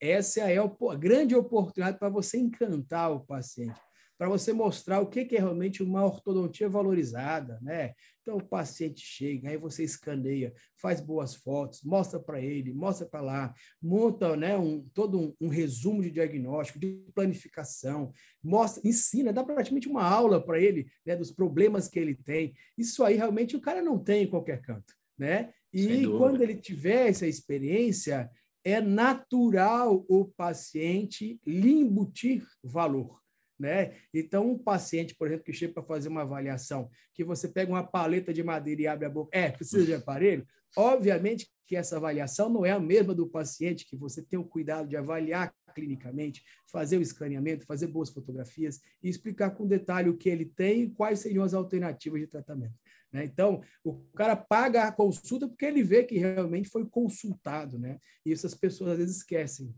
essa 0.00 0.40
é 0.48 0.58
a 0.58 0.96
grande 0.96 1.34
oportunidade 1.34 1.98
para 1.98 2.08
você 2.08 2.38
encantar 2.38 3.10
o 3.10 3.26
paciente, 3.26 3.80
para 4.16 4.28
você 4.28 4.52
mostrar 4.52 5.00
o 5.00 5.08
que 5.08 5.34
é 5.34 5.40
realmente 5.40 5.82
uma 5.82 6.04
ortodontia 6.04 6.68
valorizada, 6.68 7.58
né? 7.60 7.94
Então 8.22 8.36
o 8.36 8.44
paciente 8.44 9.00
chega, 9.00 9.48
aí 9.48 9.56
você 9.56 9.82
escaneia, 9.82 10.52
faz 10.76 11.00
boas 11.00 11.34
fotos, 11.34 11.82
mostra 11.82 12.20
para 12.20 12.40
ele, 12.40 12.72
mostra 12.72 13.06
para 13.06 13.20
lá, 13.20 13.54
monta, 13.82 14.36
né, 14.36 14.56
um, 14.56 14.86
todo 14.92 15.18
um, 15.18 15.34
um, 15.40 15.48
resumo 15.48 16.02
de 16.02 16.10
diagnóstico, 16.10 16.78
de 16.78 17.02
planificação, 17.14 18.12
mostra, 18.42 18.86
ensina, 18.86 19.32
dá 19.32 19.42
praticamente 19.42 19.88
uma 19.88 20.04
aula 20.04 20.44
para 20.44 20.60
ele, 20.60 20.86
né, 21.04 21.16
dos 21.16 21.32
problemas 21.32 21.88
que 21.88 21.98
ele 21.98 22.14
tem. 22.14 22.54
Isso 22.76 23.02
aí 23.02 23.16
realmente 23.16 23.56
o 23.56 23.60
cara 23.60 23.82
não 23.82 23.98
tem 23.98 24.24
em 24.24 24.30
qualquer 24.30 24.60
canto, 24.60 24.94
né? 25.18 25.52
E 25.72 26.04
quando 26.06 26.42
ele 26.42 26.56
tiver 26.56 27.08
essa 27.08 27.26
experiência, 27.26 28.28
é 28.64 28.80
natural 28.80 30.04
o 30.08 30.24
paciente 30.26 31.40
lhe 31.46 31.70
embutir 31.70 32.44
valor. 32.62 33.20
Né? 33.60 33.92
Então, 34.14 34.50
um 34.50 34.58
paciente, 34.58 35.14
por 35.14 35.26
exemplo, 35.26 35.44
que 35.44 35.52
chega 35.52 35.74
para 35.74 35.82
fazer 35.82 36.08
uma 36.08 36.22
avaliação, 36.22 36.90
que 37.12 37.22
você 37.22 37.46
pega 37.46 37.70
uma 37.70 37.86
paleta 37.86 38.32
de 38.32 38.42
madeira 38.42 38.80
e 38.80 38.86
abre 38.86 39.04
a 39.04 39.10
boca, 39.10 39.36
é, 39.36 39.50
precisa 39.50 39.84
de 39.84 39.92
aparelho? 39.92 40.46
Obviamente 40.74 41.46
que 41.66 41.76
essa 41.76 41.98
avaliação 41.98 42.48
não 42.48 42.64
é 42.64 42.70
a 42.70 42.80
mesma 42.80 43.14
do 43.14 43.28
paciente, 43.28 43.84
que 43.84 43.96
você 43.96 44.22
tem 44.22 44.38
o 44.38 44.44
cuidado 44.44 44.88
de 44.88 44.96
avaliar 44.96 45.54
clinicamente, 45.74 46.42
fazer 46.66 46.96
o 46.96 47.02
escaneamento, 47.02 47.66
fazer 47.66 47.86
boas 47.88 48.08
fotografias 48.08 48.80
e 49.02 49.10
explicar 49.10 49.50
com 49.50 49.66
detalhe 49.66 50.08
o 50.08 50.16
que 50.16 50.30
ele 50.30 50.46
tem 50.46 50.84
e 50.84 50.90
quais 50.90 51.20
seriam 51.20 51.44
as 51.44 51.52
alternativas 51.52 52.18
de 52.18 52.26
tratamento. 52.26 52.74
Né? 53.12 53.24
Então, 53.24 53.62
o 53.84 54.00
cara 54.14 54.34
paga 54.34 54.84
a 54.84 54.92
consulta 54.92 55.46
porque 55.46 55.66
ele 55.66 55.82
vê 55.82 56.02
que 56.02 56.16
realmente 56.16 56.70
foi 56.70 56.88
consultado, 56.88 57.78
né? 57.78 57.98
E 58.24 58.32
isso 58.32 58.46
as 58.46 58.54
pessoas 58.54 58.92
às 58.92 58.98
vezes 58.98 59.16
esquecem. 59.18 59.74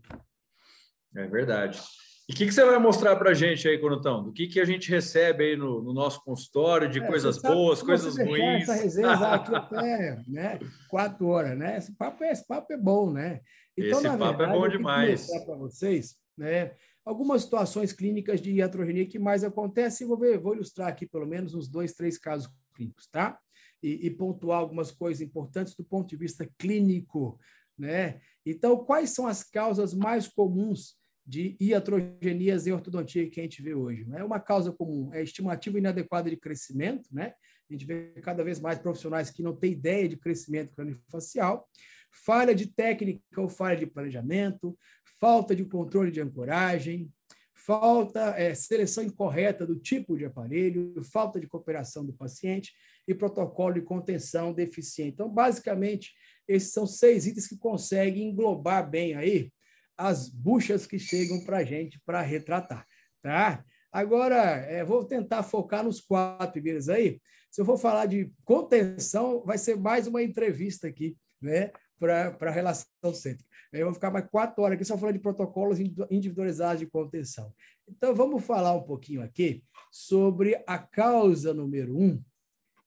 É 1.15 1.27
verdade. 1.27 1.81
E 2.27 2.31
o 2.31 2.35
que, 2.35 2.45
que, 2.45 2.53
você 2.53 2.63
vai 2.63 2.79
mostrar 2.79 3.17
para 3.17 3.31
a 3.31 3.33
gente 3.33 3.67
aí, 3.67 3.77
Conutão? 3.77 4.23
Do 4.23 4.31
que, 4.31 4.47
que 4.47 4.59
a 4.61 4.65
gente 4.65 4.89
recebe 4.89 5.43
aí 5.43 5.55
no, 5.57 5.81
no 5.81 5.93
nosso 5.93 6.23
consultório, 6.23 6.89
de 6.89 6.99
é, 6.99 7.05
coisas 7.05 7.41
boas, 7.41 7.81
coisas 7.81 8.17
ruins? 8.17 8.63
Essa 8.63 8.73
resenha 8.75 9.11
aqui 9.11 9.53
até 9.53 10.23
né, 10.25 10.59
quatro 10.89 11.27
horas, 11.27 11.57
né? 11.57 11.77
Esse 11.77 11.93
papo, 11.93 12.23
é, 12.23 12.31
esse 12.31 12.47
papo 12.47 12.71
é 12.71 12.77
bom, 12.77 13.11
né? 13.11 13.41
Então, 13.77 13.99
esse 13.99 14.07
papo 14.07 14.37
verdade, 14.37 14.43
é 14.43 14.55
bom 14.55 14.67
demais. 14.69 15.29
Eu 15.29 15.45
para 15.45 15.55
vocês, 15.55 16.15
né? 16.37 16.71
Algumas 17.05 17.41
situações 17.41 17.91
clínicas 17.91 18.39
de 18.39 18.51
iatrogenia 18.51 19.05
que 19.05 19.19
mais 19.19 19.43
acontecem, 19.43 20.07
vou, 20.07 20.17
ver, 20.17 20.39
vou 20.39 20.55
ilustrar 20.55 20.87
aqui 20.87 21.05
pelo 21.05 21.27
menos 21.27 21.53
uns 21.53 21.67
dois, 21.67 21.91
três 21.91 22.17
casos 22.17 22.49
clínicos, 22.73 23.05
tá? 23.07 23.37
E, 23.81 24.07
e 24.07 24.09
pontuar 24.09 24.59
algumas 24.59 24.91
coisas 24.91 25.21
importantes 25.21 25.75
do 25.75 25.83
ponto 25.83 26.07
de 26.07 26.15
vista 26.15 26.49
clínico, 26.57 27.37
né? 27.77 28.21
Então, 28.45 28.77
quais 28.85 29.09
são 29.09 29.27
as 29.27 29.43
causas 29.43 29.93
mais 29.93 30.25
comuns 30.25 30.95
de 31.25 31.55
iatrogenias 31.59 32.67
em 32.67 32.71
ortodontia 32.71 33.29
que 33.29 33.39
a 33.39 33.43
gente 33.43 33.61
vê 33.61 33.73
hoje. 33.73 34.05
É 34.13 34.23
uma 34.23 34.39
causa 34.39 34.71
comum, 34.71 35.13
é 35.13 35.23
estimativa 35.23 35.77
inadequada 35.77 36.29
de 36.29 36.37
crescimento, 36.37 37.07
né? 37.11 37.33
A 37.69 37.73
gente 37.73 37.85
vê 37.85 38.13
cada 38.21 38.43
vez 38.43 38.59
mais 38.59 38.77
profissionais 38.77 39.29
que 39.29 39.41
não 39.41 39.55
têm 39.55 39.71
ideia 39.71 40.07
de 40.07 40.17
crescimento 40.17 40.73
craniofacial, 40.75 41.67
falha 42.11 42.53
de 42.53 42.67
técnica 42.67 43.21
ou 43.37 43.47
falha 43.47 43.77
de 43.77 43.85
planejamento, 43.85 44.77
falta 45.19 45.55
de 45.55 45.63
controle 45.63 46.11
de 46.11 46.19
ancoragem, 46.19 47.09
falta 47.55 48.35
é, 48.37 48.53
seleção 48.53 49.03
incorreta 49.03 49.65
do 49.65 49.79
tipo 49.79 50.17
de 50.17 50.25
aparelho, 50.25 51.01
falta 51.01 51.39
de 51.39 51.47
cooperação 51.47 52.05
do 52.05 52.13
paciente 52.13 52.73
e 53.07 53.15
protocolo 53.15 53.75
de 53.75 53.81
contenção 53.81 54.53
deficiente. 54.53 55.13
Então, 55.13 55.29
basicamente, 55.29 56.13
esses 56.45 56.73
são 56.73 56.85
seis 56.85 57.25
itens 57.25 57.47
que 57.47 57.57
conseguem 57.57 58.29
englobar 58.29 58.89
bem 58.89 59.15
aí 59.15 59.52
as 59.97 60.29
buchas 60.29 60.85
que 60.85 60.97
chegam 60.97 61.43
para 61.43 61.57
a 61.57 61.63
gente 61.63 61.99
para 62.05 62.21
retratar, 62.21 62.85
tá? 63.21 63.63
Agora, 63.91 64.35
é, 64.35 64.83
vou 64.83 65.05
tentar 65.05 65.43
focar 65.43 65.83
nos 65.83 66.01
quatro 66.01 66.51
primeiros 66.51 66.89
aí. 66.89 67.21
Se 67.51 67.61
eu 67.61 67.65
for 67.65 67.77
falar 67.77 68.07
de 68.07 68.31
contenção, 68.43 69.43
vai 69.45 69.57
ser 69.57 69.77
mais 69.77 70.07
uma 70.07 70.23
entrevista 70.23 70.87
aqui, 70.87 71.15
né? 71.39 71.71
Para 71.99 72.35
a 72.41 72.51
relação 72.51 73.13
cêntrica. 73.13 73.47
Eu 73.71 73.85
vou 73.85 73.93
ficar 73.93 74.11
mais 74.11 74.27
quatro 74.29 74.63
horas 74.63 74.75
aqui 74.75 74.85
só 74.85 74.97
falando 74.97 75.15
de 75.15 75.21
protocolos 75.21 75.79
individualizados 75.79 76.79
de 76.79 76.87
contenção. 76.87 77.53
Então, 77.87 78.15
vamos 78.15 78.43
falar 78.43 78.73
um 78.73 78.83
pouquinho 78.83 79.21
aqui 79.21 79.63
sobre 79.91 80.61
a 80.65 80.79
causa 80.79 81.53
número 81.53 81.95
um, 81.95 82.21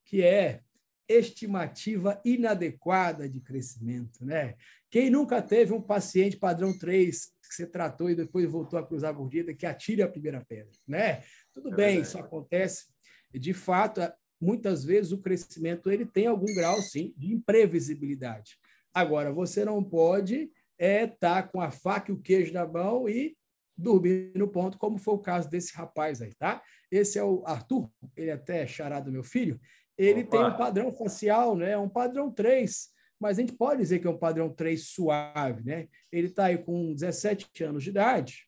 que 0.05 0.23
é 0.23 0.63
estimativa 1.09 2.21
inadequada 2.25 3.29
de 3.29 3.41
crescimento, 3.41 4.25
né? 4.25 4.55
Quem 4.91 5.11
nunca 5.11 5.43
teve 5.43 5.73
um 5.73 5.81
paciente 5.81 6.37
padrão 6.37 6.77
3 6.77 7.27
que 7.49 7.55
você 7.55 7.67
tratou 7.67 8.11
e 8.11 8.15
depois 8.15 8.51
voltou 8.51 8.79
a 8.79 8.87
cruzar 8.87 9.11
a 9.11 9.19
mordida, 9.19 9.55
que 9.55 9.67
atire 9.67 10.03
a 10.03 10.09
primeira 10.09 10.45
pedra, 10.45 10.73
né? 10.87 11.23
Tudo 11.53 11.73
é 11.73 11.77
bem, 11.77 11.87
verdade. 11.87 12.09
isso 12.09 12.19
acontece. 12.19 12.87
De 13.33 13.53
fato, 13.53 14.01
muitas 14.41 14.85
vezes 14.85 15.13
o 15.13 15.19
crescimento 15.19 15.91
ele 15.91 16.07
tem 16.07 16.27
algum 16.27 16.53
grau, 16.55 16.81
sim, 16.83 17.15
de 17.17 17.33
imprevisibilidade. 17.33 18.59
Agora, 18.93 19.33
você 19.33 19.65
não 19.65 19.83
pode 19.83 20.51
é 20.79 21.05
estar 21.05 21.43
tá 21.43 21.49
com 21.49 21.61
a 21.61 21.71
faca 21.71 22.11
e 22.11 22.15
o 22.15 22.21
queijo 22.21 22.53
na 22.53 22.67
mão 22.67 23.09
e 23.09 23.37
dormir 23.77 24.33
no 24.35 24.49
ponto, 24.49 24.79
como 24.79 24.99
foi 24.99 25.15
o 25.15 25.19
caso 25.19 25.49
desse 25.51 25.75
rapaz 25.75 26.23
aí, 26.23 26.35
tá? 26.35 26.63
Esse 26.91 27.19
é 27.19 27.25
o 27.25 27.43
Arthur, 27.47 27.91
ele 28.17 28.31
é 28.31 28.33
até 28.33 28.67
charado 28.67 29.13
meu 29.13 29.23
filho, 29.23 29.61
ele 29.97 30.23
Opa. 30.23 30.31
tem 30.31 30.45
um 30.45 30.57
padrão 30.57 30.93
facial, 30.93 31.57
né? 31.57 31.77
Um 31.77 31.89
padrão 31.89 32.31
3, 32.31 32.89
mas 33.19 33.39
a 33.39 33.41
gente 33.41 33.55
pode 33.55 33.81
dizer 33.81 33.99
que 33.99 34.07
é 34.07 34.11
um 34.11 34.19
padrão 34.19 34.53
3 34.53 34.89
suave, 34.89 35.63
né? 35.65 35.89
Ele 36.13 36.29
está 36.29 36.47
aí 36.47 36.59
com 36.59 36.95
17 36.95 37.65
anos 37.65 37.83
de 37.83 37.91
idade, 37.91 38.47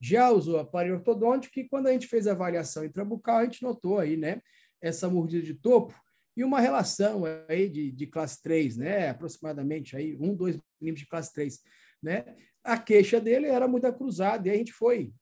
já 0.00 0.30
usou 0.30 0.58
aparelho 0.58 0.96
ortodôntico 0.96 1.60
e 1.60 1.68
quando 1.68 1.86
a 1.86 1.92
gente 1.92 2.08
fez 2.08 2.26
a 2.26 2.32
avaliação 2.32 2.84
intrabucal, 2.84 3.38
a 3.38 3.44
gente 3.44 3.62
notou 3.62 4.00
aí, 4.00 4.16
né? 4.16 4.42
Essa 4.80 5.08
mordida 5.08 5.46
de 5.46 5.54
topo 5.54 5.94
e 6.36 6.42
uma 6.42 6.60
relação 6.60 7.22
aí 7.48 7.68
de, 7.68 7.92
de 7.92 8.06
classe 8.08 8.42
3, 8.42 8.78
né? 8.78 9.10
Aproximadamente 9.10 9.96
aí 9.96 10.16
1, 10.18 10.34
2 10.34 10.58
milímetros 10.80 11.04
de 11.04 11.08
classe 11.08 11.32
3, 11.32 11.60
né? 12.02 12.34
A 12.64 12.76
queixa 12.78 13.20
dele 13.20 13.46
era 13.46 13.68
muito 13.68 13.90
cruzada 13.92 14.48
e 14.48 14.50
a 14.50 14.54
gente 14.54 14.72
foi 14.72 15.12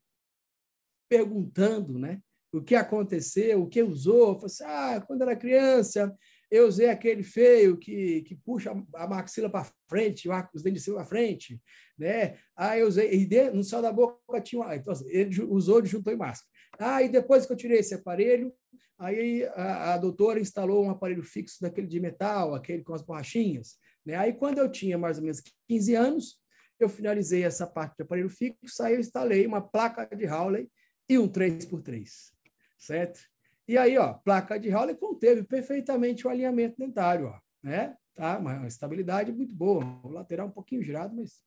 perguntando, 1.11 1.99
né? 1.99 2.23
O 2.53 2.63
que 2.63 2.75
aconteceu, 2.75 3.63
o 3.63 3.69
que 3.69 3.83
usou. 3.83 4.35
Falei 4.35 4.47
assim, 4.47 4.65
ah, 4.67 5.05
quando 5.07 5.23
era 5.23 5.37
criança, 5.37 6.15
eu 6.51 6.67
usei 6.67 6.89
aquele 6.89 7.23
feio 7.23 7.79
que, 7.79 8.23
que 8.23 8.35
puxa 8.35 8.73
a 8.95 9.07
maxila 9.07 9.49
para 9.49 9.71
frente, 9.89 10.29
os 10.53 10.63
dentes 10.63 10.85
para 10.85 11.05
frente, 11.05 11.61
né? 11.97 12.39
Ah, 12.57 12.77
eu 12.77 12.89
usei, 12.89 13.13
e 13.13 13.51
no 13.51 13.63
céu 13.63 13.81
da 13.81 13.93
boca 13.93 14.41
tinha 14.41 14.61
uma, 14.61 14.75
então, 14.75 14.93
assim, 14.93 15.09
ele 15.09 15.43
usou 15.45 15.85
juntou 15.85 16.13
em 16.13 16.17
máscara. 16.17 16.51
Ah, 16.79 17.03
e 17.03 17.09
depois 17.09 17.47
que 17.47 17.53
eu 17.53 17.57
tirei 17.57 17.79
esse 17.79 17.95
aparelho, 17.95 18.53
aí 18.99 19.45
a, 19.55 19.95
a 19.95 19.99
doutora 19.99 20.41
instalou 20.41 20.85
um 20.85 20.91
aparelho 20.91 21.23
fixo 21.23 21.59
daquele 21.61 21.87
de 21.87 22.01
metal, 22.01 22.55
aquele 22.55 22.83
com 22.83 22.95
as 22.95 23.03
borrachinhas, 23.03 23.77
né? 24.05 24.17
Aí 24.17 24.33
quando 24.33 24.59
eu 24.59 24.69
tinha 24.71 24.99
mais 24.99 25.19
ou 25.19 25.23
menos 25.23 25.41
15 25.69 25.95
anos, 25.95 26.41
eu 26.81 26.89
finalizei 26.89 27.45
essa 27.45 27.67
parte 27.67 27.97
de 27.97 28.03
aparelho 28.03 28.31
fixo, 28.31 28.83
aí 28.83 28.95
eu 28.95 29.01
instalei 29.01 29.47
uma 29.47 29.61
placa 29.61 30.05
de 30.17 30.27
Howley 30.27 30.69
e 31.09 31.19
um 31.19 31.29
3x3 31.29 32.09
certo? 32.81 33.21
E 33.69 33.79
aí, 33.79 33.97
ó, 33.97 34.15
placa 34.15 34.59
de 34.59 34.75
Howley 34.75 34.97
conteve 34.97 35.45
perfeitamente 35.45 36.27
o 36.27 36.31
alinhamento 36.31 36.77
dentário, 36.77 37.27
ó, 37.27 37.39
né? 37.63 37.95
Tá, 38.15 38.39
uma 38.39 38.67
estabilidade 38.67 39.31
muito 39.33 39.55
boa, 39.55 40.01
o 40.03 40.09
lateral 40.09 40.49
um 40.49 40.51
pouquinho 40.51 40.83
girado, 40.83 41.15
mas, 41.15 41.41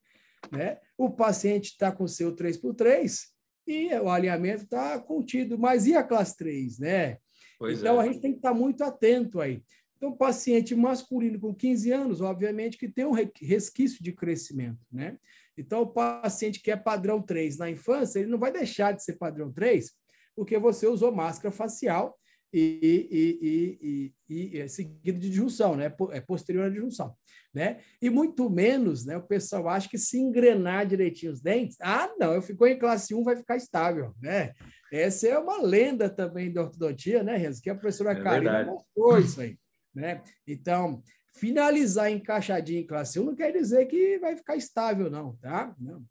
né? 0.50 0.78
O 0.96 1.10
paciente 1.10 1.72
está 1.72 1.92
com 1.92 2.08
seu 2.08 2.34
3x3 2.34 3.26
e 3.66 3.94
o 3.96 4.08
alinhamento 4.08 4.64
está 4.64 4.98
contido, 4.98 5.58
mas 5.58 5.86
e 5.86 5.94
a 5.94 6.02
classe 6.02 6.36
3, 6.38 6.78
né? 6.78 7.18
Pois 7.58 7.80
então, 7.80 8.00
é. 8.00 8.04
a 8.04 8.06
gente 8.06 8.20
tem 8.20 8.32
que 8.32 8.38
estar 8.38 8.52
tá 8.52 8.54
muito 8.54 8.82
atento 8.82 9.40
aí. 9.40 9.62
Então, 9.96 10.16
paciente 10.16 10.74
masculino 10.74 11.38
com 11.38 11.54
15 11.54 11.92
anos, 11.92 12.20
obviamente 12.20 12.76
que 12.76 12.88
tem 12.88 13.04
um 13.04 13.12
resquício 13.12 14.02
de 14.02 14.12
crescimento, 14.12 14.80
né? 14.90 15.18
Então, 15.56 15.82
o 15.82 15.86
paciente 15.86 16.60
que 16.60 16.70
é 16.70 16.76
padrão 16.76 17.22
3 17.22 17.58
na 17.58 17.70
infância, 17.70 18.18
ele 18.18 18.30
não 18.30 18.38
vai 18.38 18.52
deixar 18.52 18.92
de 18.92 19.04
ser 19.04 19.14
padrão 19.14 19.52
3 19.52 19.92
porque 20.34 20.58
você 20.58 20.86
usou 20.86 21.12
máscara 21.12 21.54
facial 21.54 22.18
e, 22.56 23.08
e, 23.10 24.12
e, 24.28 24.54
e, 24.54 24.60
é 24.60 24.68
seguido 24.68 25.18
de 25.18 25.28
disjunção, 25.28 25.74
né? 25.74 25.92
É 26.12 26.20
posterior 26.20 26.66
à 26.66 26.68
disjunção, 26.68 27.12
né? 27.52 27.80
E 28.00 28.08
muito 28.08 28.48
menos, 28.48 29.04
né? 29.04 29.16
O 29.16 29.26
pessoal 29.26 29.68
acha 29.68 29.88
que 29.88 29.98
se 29.98 30.18
engrenar 30.18 30.86
direitinho 30.86 31.32
os 31.32 31.40
dentes, 31.40 31.76
ah, 31.80 32.08
não, 32.16 32.32
eu 32.32 32.40
ficou 32.40 32.68
em 32.68 32.78
classe 32.78 33.12
1, 33.12 33.24
vai 33.24 33.36
ficar 33.36 33.56
estável, 33.56 34.14
né? 34.22 34.52
Essa 34.92 35.26
é 35.26 35.38
uma 35.38 35.60
lenda 35.60 36.08
também 36.08 36.52
da 36.52 36.62
ortodontia, 36.62 37.24
né, 37.24 37.36
Renzo? 37.36 37.60
Que 37.60 37.70
a 37.70 37.74
professora 37.74 38.12
é 38.12 38.22
Karina 38.22 38.64
mostrou 38.64 39.18
isso 39.18 39.40
aí, 39.40 39.58
né? 39.92 40.22
Então, 40.46 41.02
finalizar 41.34 42.08
encaixadinho 42.08 42.82
em 42.82 42.86
classe 42.86 43.18
1 43.18 43.24
não 43.24 43.34
quer 43.34 43.50
dizer 43.52 43.86
que 43.86 44.16
vai 44.20 44.36
ficar 44.36 44.54
estável, 44.54 45.10
não, 45.10 45.34
tá? 45.38 45.74
Não. 45.80 46.04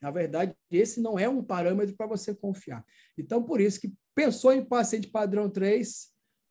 Na 0.00 0.10
verdade, 0.10 0.54
esse 0.70 1.00
não 1.00 1.18
é 1.18 1.28
um 1.28 1.42
parâmetro 1.42 1.94
para 1.94 2.06
você 2.06 2.34
confiar. 2.34 2.84
Então, 3.18 3.42
por 3.42 3.60
isso 3.60 3.80
que 3.80 3.92
pensou 4.14 4.52
em 4.52 4.64
paciente 4.64 5.08
padrão 5.08 5.50
3, 5.50 6.08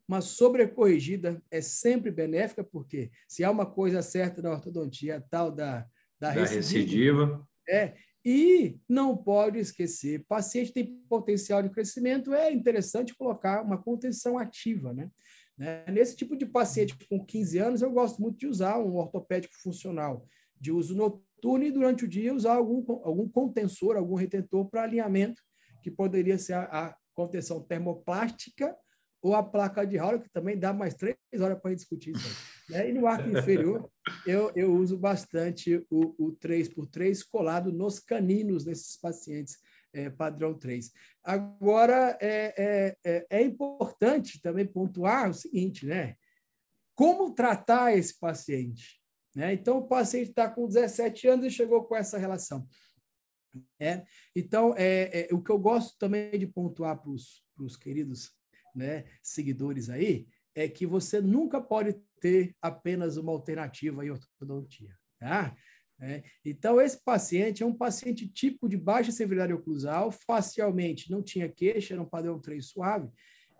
uma 0.07 0.21
sobrecorrigida 0.21 1.41
é 1.49 1.62
sempre 1.62 2.12
benéfica, 2.12 2.63
porque 2.63 3.12
se 3.27 3.43
há 3.43 3.51
uma 3.51 3.65
coisa 3.65 4.01
certa 4.01 4.41
na 4.41 4.51
ortodontia, 4.51 5.23
tal 5.29 5.51
da, 5.51 5.85
da, 6.19 6.29
da 6.29 6.31
recidiva, 6.31 6.57
recidiva. 6.57 7.47
É, 7.67 7.93
e 8.25 8.79
não 8.88 9.15
pode 9.15 9.59
esquecer, 9.59 10.25
paciente 10.27 10.73
tem 10.73 10.99
potencial 11.07 11.63
de 11.63 11.69
crescimento, 11.69 12.33
é 12.33 12.51
interessante 12.51 13.15
colocar 13.15 13.63
uma 13.63 13.77
contenção 13.77 14.38
ativa, 14.38 14.93
né? 14.93 15.09
né? 15.57 15.85
Nesse 15.91 16.15
tipo 16.15 16.35
de 16.35 16.45
paciente 16.45 16.95
com 17.07 17.23
15 17.23 17.57
anos, 17.59 17.81
eu 17.81 17.91
gosto 17.91 18.21
muito 18.21 18.38
de 18.38 18.47
usar 18.47 18.77
um 18.79 18.95
ortopédico 18.95 19.53
funcional 19.62 20.27
de 20.59 20.71
uso 20.71 20.95
noturno 20.95 21.63
e 21.63 21.71
durante 21.71 22.05
o 22.05 22.07
dia 22.07 22.33
usar 22.33 22.55
algum, 22.55 22.83
algum 23.03 23.27
contensor, 23.27 23.95
algum 23.95 24.15
retentor 24.15 24.69
para 24.69 24.83
alinhamento, 24.83 25.41
que 25.81 25.89
poderia 25.89 26.37
ser 26.37 26.53
a, 26.53 26.63
a, 26.63 26.95
contenção 27.13 27.61
termoplástica 27.61 28.75
ou 29.21 29.35
a 29.35 29.43
placa 29.43 29.85
de 29.85 29.97
Howley, 29.97 30.21
que 30.21 30.29
também 30.29 30.57
dá 30.57 30.71
mais 30.71 30.93
três 30.93 31.17
horas 31.37 31.59
para 31.59 31.75
discutir 31.75 32.15
isso. 32.15 32.37
Né? 32.69 32.89
E 32.89 32.93
no 32.93 33.05
arco 33.07 33.29
inferior, 33.29 33.89
eu, 34.25 34.51
eu 34.55 34.73
uso 34.73 34.97
bastante 34.97 35.85
o, 35.89 36.15
o 36.17 36.37
3x3 36.37 37.25
colado 37.29 37.73
nos 37.73 37.99
caninos 37.99 38.63
desses 38.63 38.95
pacientes 38.97 39.57
é, 39.93 40.09
padrão 40.09 40.53
3. 40.53 40.91
Agora, 41.23 42.17
é, 42.21 42.53
é, 42.57 42.97
é, 43.03 43.27
é 43.29 43.41
importante 43.41 44.41
também 44.41 44.65
pontuar 44.65 45.29
o 45.29 45.33
seguinte, 45.33 45.85
né? 45.85 46.15
Como 46.95 47.33
tratar 47.33 47.97
esse 47.97 48.17
paciente? 48.19 48.98
Né? 49.35 49.53
Então, 49.53 49.77
o 49.77 49.87
paciente 49.87 50.29
está 50.29 50.49
com 50.49 50.67
17 50.67 51.27
anos 51.27 51.45
e 51.45 51.51
chegou 51.51 51.83
com 51.83 51.95
essa 51.95 52.17
relação. 52.17 52.67
Né? 53.79 54.05
Então, 54.35 54.73
é, 54.77 55.27
é, 55.29 55.33
o 55.33 55.41
que 55.41 55.51
eu 55.51 55.59
gosto 55.59 55.97
também 55.97 56.37
de 56.37 56.47
pontuar 56.47 56.99
para 56.99 57.11
os 57.11 57.77
queridos 57.77 58.31
né, 58.75 59.05
seguidores 59.21 59.89
aí 59.89 60.27
é 60.55 60.67
que 60.67 60.85
você 60.85 61.21
nunca 61.21 61.61
pode 61.61 61.95
ter 62.19 62.55
apenas 62.61 63.17
uma 63.17 63.31
alternativa 63.31 64.05
em 64.05 64.09
ortodontia. 64.09 64.95
Tá? 65.19 65.55
Né? 65.97 66.23
Então, 66.43 66.81
esse 66.81 67.03
paciente 67.03 67.61
é 67.61 67.65
um 67.65 67.75
paciente 67.75 68.27
típico 68.27 68.67
de 68.67 68.77
baixa 68.77 69.11
severidade 69.11 69.53
oclusal, 69.53 70.11
facialmente 70.11 71.11
não 71.11 71.21
tinha 71.21 71.49
queixa, 71.49 71.93
era 71.93 72.01
um 72.01 72.09
padrão 72.09 72.39
3 72.39 72.65
suave. 72.65 73.09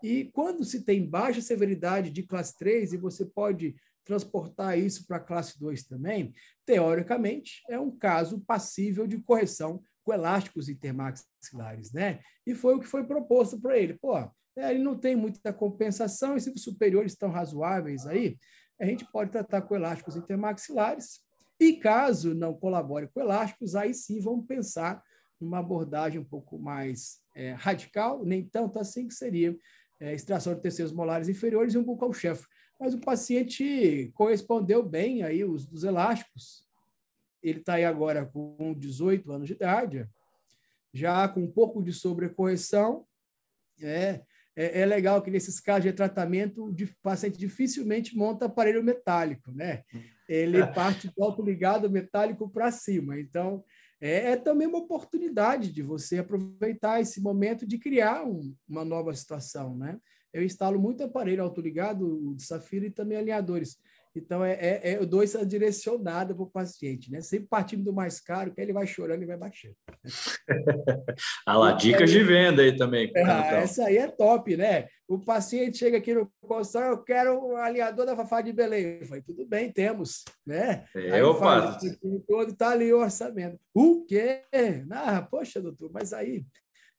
E 0.02 0.30
quando 0.32 0.64
se 0.64 0.82
tem 0.82 1.06
baixa 1.06 1.42
severidade 1.42 2.10
de 2.10 2.22
classe 2.22 2.56
3, 2.56 2.94
e 2.94 2.96
você 2.96 3.26
pode 3.26 3.76
transportar 4.10 4.76
isso 4.76 5.06
para 5.06 5.18
a 5.18 5.20
classe 5.20 5.56
2 5.60 5.84
também, 5.84 6.34
teoricamente, 6.66 7.62
é 7.70 7.78
um 7.78 7.96
caso 7.96 8.40
passível 8.40 9.06
de 9.06 9.18
correção 9.18 9.80
com 10.02 10.12
elásticos 10.12 10.68
intermaxilares, 10.68 11.92
né? 11.92 12.18
E 12.44 12.52
foi 12.52 12.74
o 12.74 12.80
que 12.80 12.88
foi 12.88 13.06
proposto 13.06 13.60
para 13.60 13.78
ele. 13.78 13.94
Pô, 13.94 14.18
é, 14.18 14.70
ele 14.70 14.82
não 14.82 14.98
tem 14.98 15.14
muita 15.14 15.52
compensação, 15.52 16.36
e 16.36 16.40
se 16.40 16.50
os 16.50 16.64
superiores 16.64 17.12
estão 17.12 17.30
razoáveis 17.30 18.04
aí, 18.04 18.36
a 18.80 18.84
gente 18.84 19.04
pode 19.12 19.30
tratar 19.30 19.62
com 19.62 19.76
elásticos 19.76 20.16
intermaxilares, 20.16 21.20
e 21.60 21.74
caso 21.74 22.34
não 22.34 22.52
colabore 22.52 23.08
com 23.14 23.20
elásticos, 23.20 23.76
aí 23.76 23.94
sim 23.94 24.20
vamos 24.20 24.44
pensar 24.44 25.00
numa 25.40 25.60
abordagem 25.60 26.20
um 26.20 26.24
pouco 26.24 26.58
mais 26.58 27.20
é, 27.36 27.52
radical, 27.52 28.24
nem 28.24 28.44
tanto 28.44 28.80
assim, 28.80 29.06
que 29.06 29.14
seria 29.14 29.56
é, 30.00 30.14
extração 30.14 30.52
de 30.52 30.62
terceiros 30.62 30.92
molares 30.92 31.28
inferiores 31.28 31.74
e 31.74 31.78
um 31.78 31.84
bucal 31.84 32.12
chefe. 32.12 32.44
Mas 32.80 32.94
o 32.94 33.00
paciente 33.00 34.10
correspondeu 34.14 34.82
bem 34.82 35.22
aí 35.22 35.44
os 35.44 35.66
dos 35.66 35.84
elásticos. 35.84 36.66
Ele 37.42 37.60
está 37.60 37.74
aí 37.74 37.84
agora 37.84 38.24
com 38.24 38.74
18 38.74 39.30
anos 39.30 39.46
de 39.46 39.52
idade, 39.52 40.08
já 40.92 41.28
com 41.28 41.42
um 41.44 41.50
pouco 41.50 41.82
de 41.82 41.92
sobrecorreção. 41.92 43.06
É, 43.82 44.22
é, 44.56 44.80
é 44.80 44.86
legal 44.86 45.20
que 45.22 45.30
nesses 45.30 45.60
casos 45.60 45.84
de 45.84 45.92
tratamento, 45.92 46.64
o 46.66 46.74
paciente 47.02 47.38
dificilmente 47.38 48.16
monta 48.16 48.46
aparelho 48.46 48.82
metálico, 48.82 49.52
né? 49.52 49.84
Ele 50.28 50.64
parte 50.68 51.08
do 51.08 51.22
autoligado 51.22 51.90
metálico 51.90 52.48
para 52.48 52.70
cima. 52.70 53.18
Então, 53.18 53.64
é, 54.00 54.32
é, 54.32 54.36
também 54.36 54.66
uma 54.66 54.78
oportunidade 54.78 55.70
de 55.72 55.82
você 55.82 56.18
aproveitar 56.18 57.00
esse 57.00 57.20
momento 57.20 57.66
de 57.66 57.78
criar 57.78 58.24
um, 58.24 58.54
uma 58.66 58.84
nova 58.84 59.14
situação, 59.14 59.76
né? 59.76 59.98
Eu 60.32 60.44
instalo 60.44 60.78
muito 60.78 61.02
aparelho 61.02 61.42
autoligado 61.42 62.34
de 62.34 62.42
Safira 62.42 62.86
e 62.86 62.90
também 62.90 63.18
alinhadores. 63.18 63.78
Então, 64.14 64.44
é, 64.44 64.54
é, 64.54 64.80
é 64.82 64.96
eu 64.96 65.06
dou 65.06 65.22
essa 65.22 65.46
direcionada 65.46 66.34
para 66.34 66.42
o 66.42 66.50
paciente, 66.50 67.12
né? 67.12 67.20
Sempre 67.20 67.46
partindo 67.46 67.84
do 67.84 67.92
mais 67.92 68.20
caro, 68.20 68.52
que 68.52 68.60
ele 68.60 68.72
vai 68.72 68.86
chorando 68.86 69.22
e 69.22 69.26
vai 69.26 69.36
baixando. 69.36 69.76
ah 71.46 71.56
lá, 71.56 71.72
dicas 71.72 72.10
de 72.10 72.22
venda 72.24 72.62
aí 72.62 72.76
também. 72.76 73.10
É, 73.14 73.22
essa 73.62 73.84
aí 73.84 73.98
é 73.98 74.08
top, 74.08 74.56
né? 74.56 74.88
O 75.06 75.18
paciente 75.18 75.78
chega 75.78 75.98
aqui 75.98 76.12
no 76.12 76.30
consultório, 76.40 76.94
eu 76.94 77.04
quero 77.04 77.38
um 77.38 77.56
alinhador 77.56 78.04
da 78.04 78.16
Fafá 78.16 78.40
de 78.40 78.52
Belém. 78.52 78.98
Eu 79.00 79.06
falei, 79.06 79.22
tudo 79.22 79.46
bem, 79.46 79.70
temos, 79.70 80.24
né? 80.44 80.86
É, 80.94 81.12
aí 81.12 81.22
opa. 81.22 81.78
todo 82.26 82.50
está 82.50 82.70
ali 82.70 82.92
o 82.92 82.98
orçamento. 82.98 83.58
O 83.72 84.04
quê? 84.04 84.42
Ah, 84.90 85.22
poxa, 85.22 85.60
doutor, 85.60 85.90
mas 85.92 86.12
aí 86.12 86.44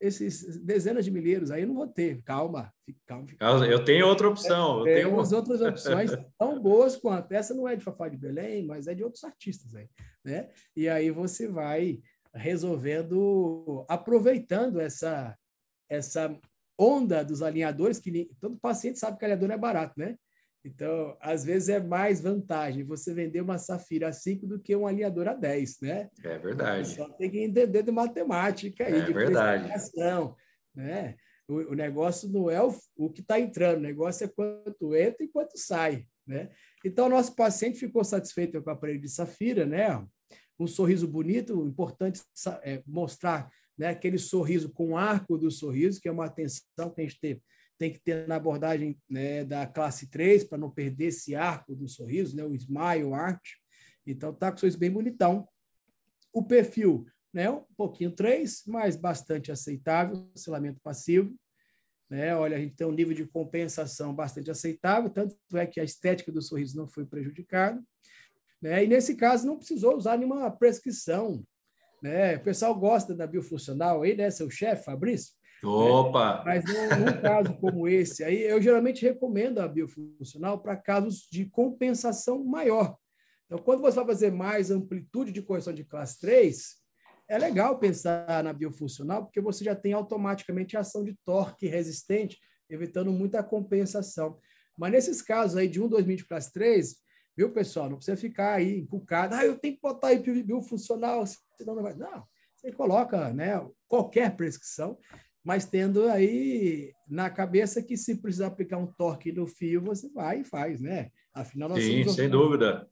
esses 0.01 0.59
dezenas 0.59 1.05
de 1.05 1.11
milheiros 1.11 1.51
aí 1.51 1.61
eu 1.61 1.67
não 1.67 1.75
vou 1.75 1.87
ter. 1.87 2.21
Calma, 2.23 2.73
fica, 2.83 2.99
calma. 3.05 3.27
Fica. 3.27 3.45
Eu 3.45 3.85
tenho 3.85 4.07
outra 4.07 4.27
opção. 4.27 4.79
Eu 4.79 4.95
tenho 4.95 5.13
umas 5.13 5.31
outras 5.31 5.61
opções 5.61 6.09
tão 6.37 6.59
boas 6.59 6.97
quanto. 6.97 7.31
Essa 7.31 7.53
não 7.53 7.67
é 7.67 7.75
de 7.75 7.83
Fafá 7.83 8.09
de 8.09 8.17
Belém, 8.17 8.65
mas 8.65 8.87
é 8.87 8.95
de 8.95 9.03
outros 9.03 9.23
artistas 9.23 9.75
aí, 9.75 9.87
né? 10.25 10.49
E 10.75 10.89
aí 10.89 11.11
você 11.11 11.47
vai 11.47 11.99
resolvendo, 12.33 13.85
aproveitando 13.87 14.79
essa 14.79 15.37
essa 15.89 16.35
onda 16.79 17.23
dos 17.23 17.41
alinhadores, 17.41 17.99
que 17.99 18.29
todo 18.39 18.57
paciente 18.57 18.97
sabe 18.97 19.19
que 19.19 19.25
alinhador 19.25 19.51
é 19.51 19.57
barato, 19.57 19.93
né? 19.97 20.17
Então, 20.63 21.17
às 21.19 21.43
vezes 21.43 21.69
é 21.69 21.80
mais 21.80 22.21
vantagem 22.21 22.84
você 22.84 23.13
vender 23.13 23.41
uma 23.41 23.58
Safira 23.58 24.10
a 24.10 24.13
5 24.13 24.45
do 24.45 24.60
que 24.60 24.76
um 24.76 24.86
alinhador 24.86 25.28
a 25.28 25.34
10, 25.34 25.80
né? 25.82 26.10
É 26.24 26.38
verdade. 26.38 26.88
Só 26.89 27.10
tem 27.10 27.32
que 27.32 27.39
entender 27.39 27.82
de 27.82 27.91
matemática 27.91 28.86
aí, 28.86 29.00
é 29.00 29.06
de 29.06 29.13
verdade. 29.13 29.71
né? 30.76 31.15
O, 31.47 31.71
o, 31.71 31.74
negócio 31.74 32.30
não 32.30 32.50
é 32.50 32.62
o, 32.63 32.74
o 32.95 33.10
que 33.10 33.21
está 33.21 33.39
entrando, 33.39 33.80
o 33.80 33.82
negócio 33.82 34.24
é 34.24 34.28
quanto 34.28 34.95
entra 34.95 35.26
e 35.26 35.28
quanto 35.28 35.58
sai, 35.58 36.06
né? 36.28 36.50
Então, 36.86 37.10
nosso 37.10 37.36
paciente 37.36 37.80
ficou 37.80 38.04
satisfeito 38.04 38.62
com 38.62 38.69
o 38.69 38.74
aparelho 38.74 39.02
de 39.02 39.10
Safira, 39.10 39.65
né? 39.65 40.06
Um 40.60 40.67
sorriso 40.67 41.08
bonito, 41.08 41.65
importante 41.65 42.21
é 42.63 42.84
mostrar 42.86 43.50
né, 43.76 43.88
aquele 43.88 44.19
sorriso 44.19 44.71
com 44.71 44.91
o 44.91 44.97
arco 44.97 45.38
do 45.38 45.50
sorriso, 45.50 46.00
que 46.00 46.08
é 46.08 46.12
uma 46.12 46.26
atenção 46.26 46.91
que 46.93 47.02
a 47.02 47.04
gente 47.04 47.19
tem 47.19 47.41
tem 47.82 47.91
que 47.91 48.00
ter 48.00 48.28
na 48.28 48.36
abordagem 48.36 48.96
né, 49.10 49.44
da 49.44 49.65
classe 49.65 50.06
3, 50.12 50.44
para 50.44 50.60
não 50.60 50.70
perder 50.70 51.06
esse 51.06 51.34
arco 51.34 51.76
do 51.76 51.89
sorriso, 51.89 52.36
né, 52.36 52.44
o 52.44 52.54
smile 52.54 53.12
art. 53.12 53.41
Então, 54.06 54.32
tá 54.32 54.52
com 54.52 54.58
o 54.58 54.60
sorriso 54.60 54.78
bem 54.78 54.91
bonitão. 54.91 55.48
O 56.32 56.44
perfil, 56.44 57.08
né, 57.34 57.50
um 57.50 57.63
pouquinho 57.76 58.12
3, 58.12 58.65
mas 58.67 58.96
bastante 58.96 59.52
aceitável, 59.52 60.30
selamento 60.36 60.80
passivo. 60.84 61.36
Né? 62.08 62.36
Olha, 62.36 62.56
a 62.56 62.60
gente 62.60 62.76
tem 62.76 62.86
um 62.86 62.91
nível 62.91 63.15
de 63.15 63.26
compensação 63.26 64.13
bastante 64.13 64.52
aceitável, 64.52 65.10
tanto 65.10 65.36
é 65.56 65.65
que 65.65 65.80
a 65.80 65.84
estética 65.84 66.32
do 66.32 66.39
sorriso 66.39 66.78
não 66.78 66.88
foi 66.88 67.04
prejudicada. 67.04 67.82
Né? 68.62 68.84
E 68.84 68.88
nesse 68.88 69.15
caso, 69.15 69.48
não 69.48 69.58
precisou 69.58 69.98
usar 69.98 70.20
nenhuma 70.20 70.52
prescrição. 70.52 71.44
Né? 72.00 72.36
O 72.36 72.44
pessoal 72.44 72.76
gosta 72.80 73.15
da 73.15 73.26
biofuncional 73.26 74.04
aí, 74.04 74.15
né, 74.15 74.30
seu 74.30 74.52
chefe, 74.52 74.86
Fabrício? 74.86 75.34
Opa! 75.63 76.43
Mas 76.45 76.63
num, 76.65 77.06
num 77.06 77.21
caso 77.21 77.54
como 77.56 77.88
esse, 77.88 78.24
aí 78.24 78.41
eu 78.41 78.62
geralmente 78.62 79.04
recomendo 79.06 79.60
a 79.60 79.67
biofuncional 79.67 80.60
para 80.60 80.76
casos 80.76 81.28
de 81.32 81.45
compensação 81.45 82.43
maior. 82.43 82.97
Então, 83.45 83.60
quando 83.60 83.82
você 83.82 83.97
vai 83.97 84.06
fazer 84.08 84.32
mais 84.32 84.71
amplitude 84.71 85.32
de 85.32 85.41
correção 85.41 85.74
de 85.74 85.84
classe 85.84 86.19
3, 86.19 86.78
é 87.28 87.38
legal 87.38 87.78
pensar 87.78 88.43
na 88.43 88.54
biofuncional, 88.54 89.26
porque 89.26 89.39
você 89.39 89.63
já 89.63 89.76
tem 89.76 89.93
automaticamente 89.93 90.76
ação 90.76 91.04
de 91.04 91.15
torque 91.24 91.67
resistente, 91.67 92.39
evitando 92.69 93.12
muita 93.12 93.43
compensação. 93.43 94.39
Mas 94.78 94.91
nesses 94.91 95.21
casos 95.21 95.58
aí 95.58 95.67
de 95.67 95.82
1, 95.82 95.88
2 95.88 96.06
de 96.17 96.26
classe 96.26 96.52
3, 96.52 96.95
viu, 97.38 97.52
pessoal? 97.52 97.89
Não 97.89 97.97
precisa 97.97 98.17
ficar 98.17 98.54
aí 98.56 98.80
encucado. 98.80 99.36
Ah, 99.36 99.45
eu 99.45 99.58
tenho 99.58 99.76
que 99.76 99.82
botar 99.82 100.08
aí 100.08 100.19
biofuncional, 100.19 101.24
senão 101.58 101.76
não 101.76 101.84
vai. 101.84 101.93
Não, 101.93 102.24
você 102.56 102.71
coloca 102.71 103.32
né, 103.34 103.65
qualquer 103.88 104.36
prescrição 104.36 104.97
mas 105.43 105.65
tendo 105.65 106.08
aí 106.08 106.93
na 107.08 107.30
cabeça 107.30 107.82
que 107.82 107.97
se 107.97 108.21
precisar 108.21 108.47
aplicar 108.47 108.77
um 108.77 108.88
torque 108.88 109.32
no 109.32 109.47
fio, 109.47 109.82
você 109.82 110.10
vai 110.10 110.41
e 110.41 110.43
faz, 110.43 110.80
né? 110.80 111.12
Afinal, 111.34 111.69
nós 111.69 111.84
Sim, 111.84 112.08
sem 112.10 112.30
dúvida. 112.30 112.88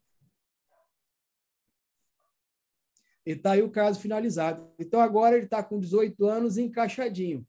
E 3.26 3.34
está 3.34 3.52
aí 3.52 3.62
o 3.62 3.70
caso 3.70 4.00
finalizado. 4.00 4.74
Então, 4.80 5.00
agora 5.00 5.36
ele 5.36 5.46
está 5.46 5.62
com 5.62 5.80
18 5.80 6.26
anos 6.26 6.58
encaixadinho. 6.58 7.46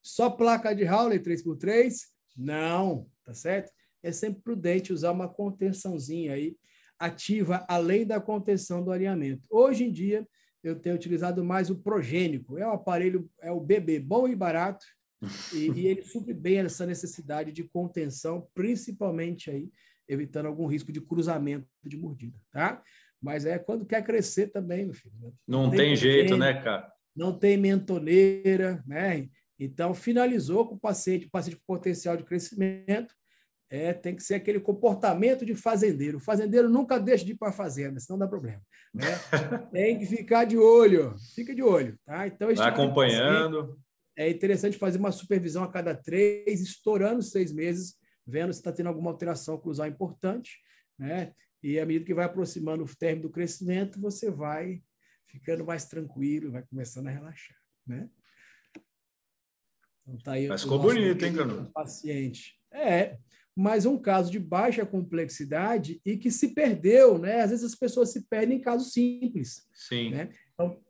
Só 0.00 0.30
placa 0.30 0.74
de 0.74 0.84
Howley 0.84 1.18
3x3? 1.18 1.92
Não, 2.36 3.10
tá 3.24 3.34
certo? 3.34 3.72
É 4.02 4.12
sempre 4.12 4.42
prudente 4.42 4.92
usar 4.92 5.10
uma 5.10 5.28
contençãozinha 5.28 6.34
aí 6.34 6.56
ativa, 6.98 7.64
além 7.68 8.06
da 8.06 8.20
contenção 8.20 8.84
do 8.84 8.92
alinhamento. 8.92 9.48
Hoje 9.50 9.84
em 9.84 9.90
dia, 9.90 10.28
eu 10.64 10.74
tenho 10.74 10.96
utilizado 10.96 11.44
mais 11.44 11.68
o 11.68 11.76
progênico. 11.76 12.58
É 12.58 12.66
um 12.66 12.72
aparelho, 12.72 13.30
é 13.40 13.52
o 13.52 13.60
bebê 13.60 14.00
bom 14.00 14.26
e 14.26 14.34
barato, 14.34 14.84
e, 15.52 15.70
e, 15.70 15.86
ele 15.86 16.02
supre 16.02 16.32
bem 16.32 16.58
essa 16.58 16.86
necessidade 16.86 17.52
de 17.52 17.62
contenção, 17.64 18.48
principalmente 18.54 19.50
aí, 19.50 19.70
evitando 20.08 20.46
algum 20.46 20.66
risco 20.66 20.90
de 20.90 21.00
cruzamento 21.00 21.68
de 21.84 21.96
mordida, 21.96 22.38
tá? 22.50 22.82
Mas 23.20 23.46
é 23.46 23.58
quando 23.58 23.86
quer 23.86 24.02
crescer 24.02 24.48
também, 24.48 24.86
meu 24.86 24.94
filho. 24.94 25.14
Não, 25.46 25.64
não 25.64 25.70
tem, 25.70 25.78
tem 25.78 25.96
jeito, 25.96 26.36
né, 26.36 26.62
cara? 26.62 26.92
Não 27.14 27.38
tem 27.38 27.56
mentoneira, 27.56 28.82
né? 28.86 29.28
Então, 29.58 29.94
finalizou 29.94 30.66
com 30.66 30.74
o 30.74 30.80
paciente, 30.80 31.26
o 31.26 31.30
paciente 31.30 31.56
com 31.56 31.74
potencial 31.74 32.16
de 32.16 32.24
crescimento, 32.24 33.14
é, 33.74 33.92
tem 33.92 34.14
que 34.14 34.22
ser 34.22 34.34
aquele 34.34 34.60
comportamento 34.60 35.44
de 35.44 35.54
fazendeiro. 35.54 36.18
O 36.18 36.20
fazendeiro 36.20 36.68
nunca 36.68 36.96
deixa 36.96 37.24
de 37.24 37.32
ir 37.32 37.36
para 37.36 37.48
a 37.48 37.52
fazenda, 37.52 37.98
senão 37.98 38.18
dá 38.18 38.28
problema. 38.28 38.62
Né? 38.94 39.04
tem 39.72 39.98
que 39.98 40.06
ficar 40.06 40.44
de 40.44 40.56
olho, 40.56 41.16
fica 41.34 41.52
de 41.52 41.62
olho. 41.62 41.98
Tá? 42.04 42.26
Então, 42.26 42.46
Vai 42.46 42.54
tipo 42.54 42.68
acompanhando. 42.68 43.76
É 44.16 44.30
interessante 44.30 44.78
fazer 44.78 44.98
uma 44.98 45.10
supervisão 45.10 45.64
a 45.64 45.70
cada 45.70 45.92
três, 45.92 46.60
estourando 46.60 47.20
seis 47.20 47.52
meses, 47.52 47.96
vendo 48.24 48.52
se 48.52 48.60
está 48.60 48.70
tendo 48.70 48.86
alguma 48.86 49.10
alteração 49.10 49.58
cruzal 49.58 49.88
importante. 49.88 50.60
Né? 50.96 51.32
E 51.60 51.80
à 51.80 51.84
medida 51.84 52.04
que 52.04 52.14
vai 52.14 52.26
aproximando 52.26 52.84
o 52.84 52.96
término 52.96 53.22
do 53.22 53.32
crescimento, 53.32 54.00
você 54.00 54.30
vai 54.30 54.80
ficando 55.26 55.64
mais 55.64 55.86
tranquilo, 55.86 56.52
vai 56.52 56.62
começando 56.62 57.08
a 57.08 57.10
relaxar. 57.10 57.56
Né? 57.84 58.08
Então, 60.06 60.18
tá 60.18 60.32
aí 60.32 60.46
Mas 60.46 60.62
ficou 60.62 60.78
bonito, 60.78 61.24
hein, 61.24 61.34
Cano? 61.34 61.70
Paciente. 61.72 62.56
É, 62.72 63.18
mas 63.56 63.86
um 63.86 63.96
caso 63.96 64.30
de 64.30 64.38
baixa 64.38 64.84
complexidade 64.84 66.00
e 66.04 66.16
que 66.16 66.30
se 66.30 66.48
perdeu, 66.48 67.18
né? 67.18 67.40
Às 67.40 67.50
vezes 67.50 67.64
as 67.64 67.74
pessoas 67.74 68.10
se 68.10 68.22
perdem 68.22 68.58
em 68.58 68.60
casos 68.60 68.92
simples. 68.92 69.66
Sim. 69.72 70.10
Né? 70.10 70.30
Então, 70.52 70.80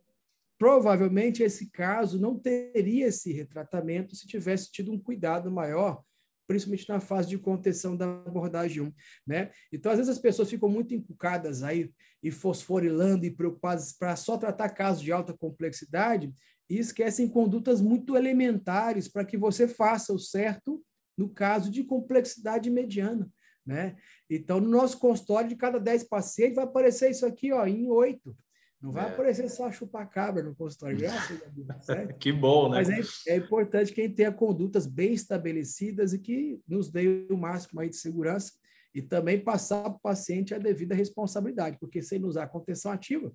provavelmente 0.57 1.43
esse 1.43 1.69
caso 1.69 2.19
não 2.19 2.39
teria 2.39 3.07
esse 3.07 3.31
retratamento 3.31 4.15
se 4.15 4.27
tivesse 4.27 4.71
tido 4.71 4.91
um 4.91 4.99
cuidado 4.99 5.51
maior 5.51 6.03
principalmente 6.47 6.87
na 6.89 6.99
fase 6.99 7.29
de 7.29 7.37
contenção 7.37 7.97
da 7.97 8.05
abordagem 8.05 8.83
1, 8.83 8.93
né? 9.25 9.51
Então, 9.71 9.91
às 9.91 9.97
vezes 9.97 10.11
as 10.11 10.19
pessoas 10.19 10.49
ficam 10.49 10.69
muito 10.69 10.93
encucadas 10.93 11.63
aí 11.63 11.91
e 12.21 12.31
fosforilando 12.31 13.25
e 13.25 13.31
preocupadas 13.31 13.93
para 13.93 14.15
só 14.15 14.37
tratar 14.37 14.69
casos 14.69 15.01
de 15.01 15.11
alta 15.11 15.33
complexidade 15.33 16.31
e 16.69 16.77
esquecem 16.77 17.27
condutas 17.27 17.81
muito 17.81 18.15
elementares 18.15 19.07
para 19.07 19.25
que 19.25 19.37
você 19.37 19.67
faça 19.67 20.13
o 20.13 20.19
certo 20.19 20.83
no 21.17 21.29
caso 21.29 21.71
de 21.71 21.83
complexidade 21.83 22.69
mediana, 22.69 23.29
né? 23.65 23.95
Então, 24.29 24.59
no 24.59 24.69
nosso 24.69 24.99
consultório, 24.99 25.49
de 25.49 25.55
cada 25.55 25.79
10 25.79 26.03
pacientes, 26.05 26.55
vai 26.55 26.65
aparecer 26.65 27.09
isso 27.09 27.25
aqui 27.25 27.51
ó, 27.51 27.65
em 27.65 27.89
8. 27.89 28.35
Não 28.81 28.91
vai 28.91 29.09
é. 29.09 29.13
aparecer 29.13 29.49
só 29.49 29.71
chupacabra 29.71 30.43
no 30.43 30.55
consultório, 30.55 30.97
graças 30.97 31.41
a 31.41 31.45
Deus. 31.47 31.85
Certo? 31.85 32.17
que 32.19 32.31
bom, 32.31 32.69
né? 32.69 32.77
Mas 32.77 33.25
é, 33.27 33.33
é, 33.33 33.37
importante 33.37 33.93
quem 33.93 34.13
tenha 34.13 34.31
condutas 34.31 34.85
bem 34.85 35.13
estabelecidas 35.13 36.13
e 36.13 36.19
que 36.19 36.61
nos 36.67 36.91
dê 36.91 37.25
o 37.31 37.37
máximo 37.37 37.79
aí 37.79 37.89
de 37.89 37.95
segurança 37.95 38.53
e 38.93 39.01
também 39.01 39.39
passar 39.39 39.83
para 39.83 39.93
o 39.93 39.99
paciente 39.99 40.53
a 40.53 40.59
devida 40.59 40.93
responsabilidade, 40.93 41.77
porque 41.79 42.01
sem 42.01 42.23
usar 42.23 42.47
contenção 42.47 42.91
ativa, 42.91 43.33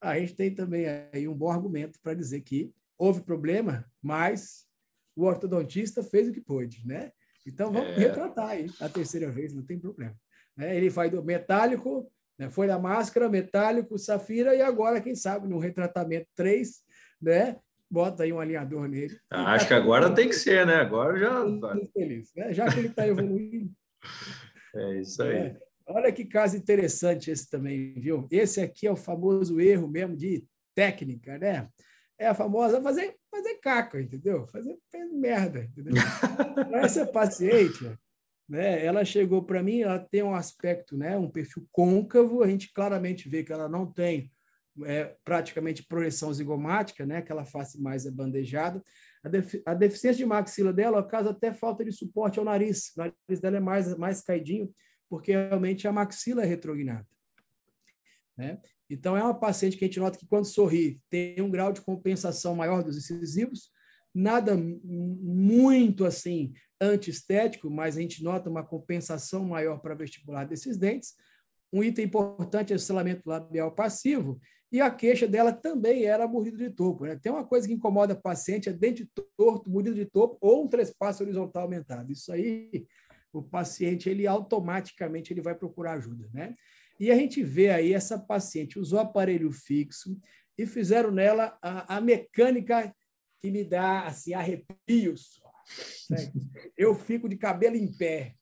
a 0.00 0.18
gente 0.18 0.34
tem 0.34 0.54
também 0.54 0.86
aí 1.12 1.28
um 1.28 1.34
bom 1.34 1.50
argumento 1.50 1.98
para 2.02 2.14
dizer 2.14 2.40
que 2.40 2.72
houve 2.98 3.22
problema, 3.22 3.84
mas 4.02 4.66
o 5.14 5.24
ortodontista 5.24 6.02
fez 6.02 6.28
o 6.28 6.32
que 6.32 6.40
pôde, 6.40 6.86
né? 6.86 7.12
Então 7.46 7.72
vamos 7.72 7.90
é. 7.90 7.98
retratar 7.98 8.48
aí 8.50 8.66
a 8.80 8.88
terceira 8.88 9.30
vez, 9.30 9.54
não 9.54 9.62
tem 9.62 9.78
problema. 9.78 10.14
Né? 10.56 10.76
Ele 10.76 10.90
faz 10.90 11.10
do 11.10 11.22
metálico 11.22 12.10
né? 12.38 12.50
Foi 12.50 12.66
da 12.66 12.78
máscara, 12.78 13.28
metálico, 13.28 13.98
safira, 13.98 14.54
e 14.54 14.60
agora, 14.60 15.00
quem 15.00 15.14
sabe, 15.14 15.48
no 15.48 15.58
retratamento 15.58 16.28
3, 16.34 16.82
né? 17.20 17.56
bota 17.90 18.24
aí 18.24 18.32
um 18.32 18.40
alinhador 18.40 18.88
nele. 18.88 19.18
Ah, 19.30 19.52
acho 19.52 19.64
tá 19.64 19.68
que 19.68 19.74
agora 19.74 20.14
tem 20.14 20.28
que 20.28 20.34
ser, 20.34 20.66
né? 20.66 20.74
Agora 20.74 21.18
já. 21.18 21.44
Feliz, 21.92 22.32
né? 22.34 22.52
Já 22.52 22.68
que 22.68 22.78
ele 22.78 22.88
está 22.88 23.06
evoluindo. 23.06 23.70
É 24.74 25.00
isso 25.00 25.22
aí. 25.22 25.36
É. 25.36 25.56
Olha 25.86 26.12
que 26.12 26.24
caso 26.24 26.56
interessante 26.56 27.30
esse 27.30 27.48
também, 27.48 27.94
viu? 27.94 28.26
Esse 28.30 28.60
aqui 28.60 28.86
é 28.88 28.90
o 28.90 28.96
famoso 28.96 29.60
erro 29.60 29.88
mesmo 29.88 30.16
de 30.16 30.44
técnica, 30.74 31.38
né? 31.38 31.68
É 32.18 32.28
a 32.28 32.34
famosa 32.34 32.82
fazer, 32.82 33.14
fazer 33.30 33.54
caca, 33.56 34.00
entendeu? 34.00 34.46
Fazer, 34.46 34.76
merda, 35.12 35.64
entendeu? 35.64 35.94
Essa 36.82 37.06
paciente, 37.06 37.84
né? 38.48 38.84
Ela 38.84 39.04
chegou 39.04 39.44
para 39.44 39.62
mim, 39.62 39.80
ela 39.80 39.98
tem 39.98 40.22
um 40.22 40.34
aspecto, 40.34 40.96
né, 40.96 41.16
um 41.16 41.30
perfil 41.30 41.66
côncavo, 41.72 42.42
a 42.42 42.48
gente 42.48 42.72
claramente 42.72 43.28
vê 43.28 43.42
que 43.42 43.52
ela 43.52 43.68
não 43.68 43.90
tem 43.90 44.30
é, 44.84 45.16
praticamente 45.24 45.84
projeção 45.84 46.32
zigomática, 46.32 47.04
né, 47.04 47.18
aquela 47.18 47.44
face 47.44 47.80
mais 47.80 48.06
abandejada. 48.06 48.82
A, 49.24 49.28
defi 49.28 49.62
a 49.66 49.74
deficiência 49.74 50.18
de 50.18 50.26
maxila 50.26 50.72
dela 50.72 51.06
causa 51.06 51.30
até 51.30 51.52
falta 51.52 51.84
de 51.84 51.92
suporte 51.92 52.38
ao 52.38 52.44
nariz. 52.44 52.92
O 52.96 52.98
nariz 52.98 53.40
dela 53.40 53.56
é 53.56 53.60
mais, 53.60 53.96
mais 53.96 54.22
caidinho, 54.22 54.72
porque 55.08 55.32
realmente 55.32 55.88
a 55.88 55.92
maxila 55.92 56.42
é 56.42 56.46
retrognata. 56.46 57.08
Né? 58.36 58.60
Então, 58.88 59.16
é 59.16 59.22
uma 59.22 59.38
paciente 59.38 59.76
que 59.76 59.84
a 59.84 59.88
gente 59.88 60.00
nota 60.00 60.18
que, 60.18 60.26
quando 60.26 60.44
sorri, 60.44 61.00
tem 61.10 61.40
um 61.40 61.50
grau 61.50 61.72
de 61.72 61.80
compensação 61.80 62.54
maior 62.54 62.82
dos 62.82 62.96
incisivos, 62.96 63.70
nada 64.14 64.56
muito 64.56 66.04
assim 66.04 66.52
antiestético, 66.80 67.70
mas 67.70 67.96
a 67.96 68.00
gente 68.00 68.22
nota 68.22 68.48
uma 68.48 68.64
compensação 68.64 69.44
maior 69.44 69.78
para 69.80 69.94
vestibular 69.94 70.44
desses 70.44 70.76
dentes. 70.76 71.14
Um 71.72 71.82
item 71.82 72.04
importante 72.04 72.72
é 72.72 72.76
o 72.76 72.78
selamento 72.78 73.22
labial 73.26 73.74
passivo, 73.74 74.40
e 74.70 74.80
a 74.80 74.90
queixa 74.90 75.28
dela 75.28 75.52
também 75.52 76.04
era 76.04 76.26
mordido 76.26 76.56
de 76.56 76.70
topo. 76.70 77.04
Né? 77.04 77.16
Tem 77.16 77.30
uma 77.30 77.44
coisa 77.44 77.66
que 77.66 77.74
incomoda 77.74 78.14
a 78.14 78.16
paciente, 78.16 78.68
é 78.68 78.72
dente 78.72 79.08
torto, 79.36 79.70
mordido 79.70 79.94
de 79.94 80.04
topo 80.06 80.36
ou 80.40 80.64
um 80.64 80.68
trespasso 80.68 81.22
horizontal 81.22 81.64
aumentado. 81.64 82.10
Isso 82.10 82.32
aí, 82.32 82.86
o 83.32 83.42
paciente, 83.42 84.08
ele 84.08 84.26
automaticamente 84.26 85.32
ele 85.32 85.40
vai 85.40 85.54
procurar 85.54 85.92
ajuda. 85.94 86.28
Né? 86.32 86.54
E 86.98 87.10
a 87.10 87.14
gente 87.14 87.42
vê 87.42 87.70
aí 87.70 87.92
essa 87.92 88.18
paciente 88.18 88.78
usou 88.78 88.98
aparelho 88.98 89.52
fixo 89.52 90.18
e 90.56 90.66
fizeram 90.66 91.10
nela 91.10 91.56
a, 91.60 91.96
a 91.96 92.00
mecânica 92.00 92.94
que 93.40 93.50
me 93.50 93.62
dá 93.62 94.02
assim 94.06 94.32
arrepios 94.32 95.40
eu 96.76 96.94
fico 96.94 97.28
de 97.28 97.36
cabelo 97.36 97.76
em 97.76 97.92
pé, 97.92 98.34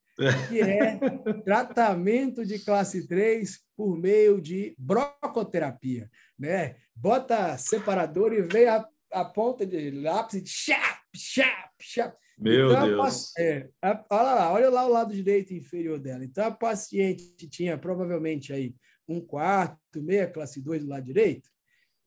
que 0.48 0.60
é 0.60 0.98
tratamento 1.44 2.44
de 2.44 2.58
classe 2.58 3.06
3 3.06 3.58
por 3.76 3.96
meio 3.98 4.40
de 4.40 4.74
brocoterapia. 4.78 6.10
Né? 6.38 6.76
Bota 6.94 7.56
separador 7.58 8.32
e 8.32 8.42
vem 8.42 8.68
a, 8.68 8.86
a 9.12 9.24
ponta 9.24 9.66
de 9.66 9.90
lápis 9.90 10.34
e 10.34 10.46
chap, 10.46 11.00
chap, 11.14 11.70
chap. 11.80 12.16
Meu 12.38 12.70
então, 12.70 12.86
Deus. 12.86 13.36
É, 13.38 13.68
a, 13.80 14.04
olha 14.10 14.34
lá, 14.34 14.52
olha 14.52 14.70
lá 14.70 14.86
o 14.86 14.90
lado 14.90 15.14
direito 15.14 15.54
inferior 15.54 15.98
dela. 15.98 16.24
Então, 16.24 16.46
a 16.46 16.50
paciente 16.50 17.48
tinha 17.48 17.78
provavelmente 17.78 18.52
aí 18.52 18.74
um 19.08 19.20
quarto, 19.20 20.02
meia 20.02 20.26
classe 20.26 20.60
2 20.60 20.82
do 20.82 20.88
lado 20.88 21.04
direito. 21.04 21.48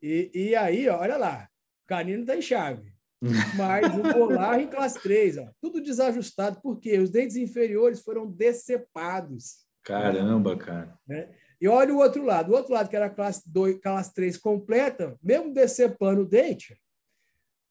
E, 0.02 0.30
e 0.34 0.54
aí, 0.54 0.88
olha 0.88 1.16
lá, 1.16 1.48
o 1.84 1.88
canino 1.88 2.22
está 2.22 2.36
em 2.36 2.42
chave 2.42 2.92
mas 3.56 3.86
o 3.96 4.02
polar 4.14 4.60
em 4.60 4.68
classe 4.68 5.00
3, 5.02 5.38
ó, 5.38 5.48
tudo 5.60 5.82
desajustado, 5.82 6.60
porque 6.62 6.98
os 6.98 7.10
dentes 7.10 7.36
inferiores 7.36 8.00
foram 8.00 8.30
decepados. 8.30 9.66
Caramba, 9.82 10.56
cara. 10.56 10.96
Né? 11.06 11.28
E 11.60 11.66
olha 11.66 11.92
o 11.92 11.98
outro 11.98 12.24
lado. 12.24 12.52
O 12.52 12.54
outro 12.54 12.72
lado, 12.72 12.88
que 12.88 12.96
era 12.96 13.10
classe 13.10 13.42
2, 13.50 13.78
classe 13.80 14.14
3 14.14 14.36
completa, 14.36 15.18
mesmo 15.22 15.52
decepando 15.52 16.22
o 16.22 16.26
dente, 16.26 16.78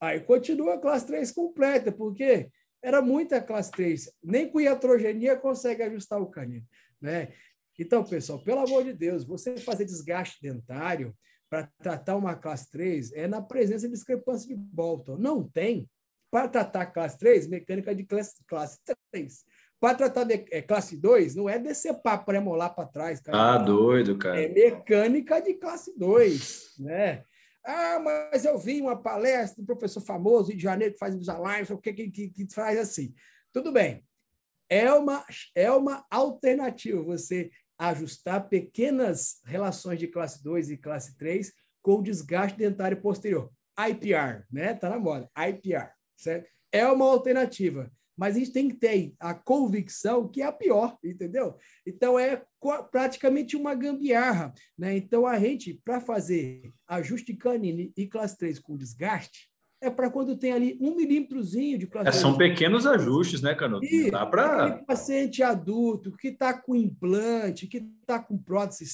aí 0.00 0.20
continua 0.20 0.74
a 0.74 0.78
classe 0.78 1.06
3 1.06 1.30
completa, 1.32 1.92
porque 1.92 2.50
era 2.82 3.02
muita 3.02 3.40
classe 3.40 3.70
3. 3.72 4.10
Nem 4.22 4.48
com 4.48 4.60
iatrogenia 4.60 5.36
consegue 5.36 5.82
ajustar 5.82 6.20
o 6.20 6.30
canino. 6.30 6.64
Né? 7.00 7.32
Então, 7.78 8.04
pessoal, 8.04 8.42
pelo 8.42 8.60
amor 8.60 8.84
de 8.84 8.92
Deus, 8.92 9.24
você 9.24 9.56
fazer 9.56 9.84
desgaste 9.84 10.38
dentário, 10.42 11.14
para 11.50 11.68
tratar 11.82 12.16
uma 12.16 12.34
classe 12.34 12.70
3 12.70 13.12
é 13.12 13.26
na 13.26 13.40
presença 13.40 13.86
de 13.86 13.94
discrepância 13.94 14.48
de 14.48 14.54
Bolton. 14.54 15.16
Não 15.16 15.42
tem. 15.42 15.88
Para 16.30 16.46
tratar 16.46 16.86
classe 16.86 17.18
3, 17.18 17.48
mecânica 17.48 17.94
de 17.94 18.04
classe, 18.04 18.44
classe 18.46 18.78
3. 19.10 19.44
Para 19.80 19.94
tratar 19.94 20.24
de, 20.24 20.44
é, 20.50 20.60
classe 20.60 20.96
2, 20.96 21.34
não 21.34 21.48
é 21.48 21.58
decepar 21.58 22.24
premolar 22.24 22.74
para 22.74 22.88
trás. 22.88 23.20
Cara. 23.20 23.54
Ah, 23.54 23.58
doido, 23.58 24.18
cara. 24.18 24.38
É 24.38 24.48
mecânica 24.48 25.40
de 25.40 25.54
classe 25.54 25.96
2. 25.98 26.74
Né? 26.80 27.24
Ah, 27.70 27.98
mas 27.98 28.46
eu 28.46 28.58
vi 28.58 28.80
uma 28.80 28.96
palestra 28.96 29.62
do 29.62 29.66
professor 29.66 30.00
famoso 30.00 30.56
de 30.56 30.58
Janeiro 30.58 30.94
que 30.94 30.98
faz 30.98 31.14
Invisalign, 31.14 31.70
o 31.70 31.76
que, 31.76 31.92
que, 31.92 32.10
que, 32.10 32.30
que 32.30 32.54
faz 32.54 32.78
assim. 32.78 33.14
Tudo 33.52 33.70
bem. 33.70 34.02
É 34.70 34.90
uma, 34.90 35.22
é 35.54 35.70
uma 35.70 36.02
alternativa 36.10 37.02
você 37.02 37.50
ajustar 37.78 38.48
pequenas 38.48 39.42
relações 39.44 39.98
de 39.98 40.08
classe 40.08 40.42
2 40.42 40.70
e 40.70 40.78
classe 40.78 41.14
3 41.18 41.52
com 41.82 41.96
o 41.96 42.02
desgaste 42.02 42.56
dentário 42.56 43.02
posterior. 43.02 43.52
IPR, 43.78 44.46
né? 44.50 44.72
Tá 44.72 44.88
na 44.88 44.98
moda. 44.98 45.30
IPR, 45.36 45.92
certo? 46.16 46.48
É 46.72 46.86
uma 46.86 47.04
alternativa, 47.04 47.92
mas 48.18 48.34
a 48.34 48.38
gente 48.40 48.52
tem 48.52 48.68
que 48.68 48.74
ter 48.74 49.14
a 49.20 49.32
convicção 49.32 50.28
que 50.28 50.42
é 50.42 50.46
a 50.46 50.52
pior, 50.52 50.98
entendeu? 51.04 51.56
Então 51.86 52.18
é 52.18 52.42
praticamente 52.90 53.56
uma 53.56 53.76
gambiarra, 53.76 54.52
né? 54.76 54.96
Então 54.96 55.24
a 55.24 55.38
gente 55.38 55.80
para 55.84 56.00
fazer 56.00 56.72
ajuste 56.88 57.32
canino 57.34 57.92
e 57.96 58.06
classe 58.08 58.36
3 58.36 58.58
com 58.58 58.76
desgaste, 58.76 59.48
é 59.80 59.88
para 59.88 60.10
quando 60.10 60.36
tem 60.36 60.52
ali 60.52 60.76
um 60.80 60.96
milímetrozinho 60.96 61.78
de 61.78 61.86
plasma. 61.86 62.10
É, 62.10 62.12
são 62.12 62.36
pequenos 62.36 62.84
ajustes, 62.84 63.40
né, 63.40 63.54
Canuto? 63.54 63.86
E 63.86 64.10
dá 64.10 64.26
para. 64.26 64.78
paciente 64.78 65.40
adulto 65.40 66.16
que 66.16 66.28
está 66.28 66.52
com 66.52 66.74
implante, 66.74 67.68
que 67.68 67.86
está 68.00 68.18
com 68.18 68.36
prótese 68.36 68.84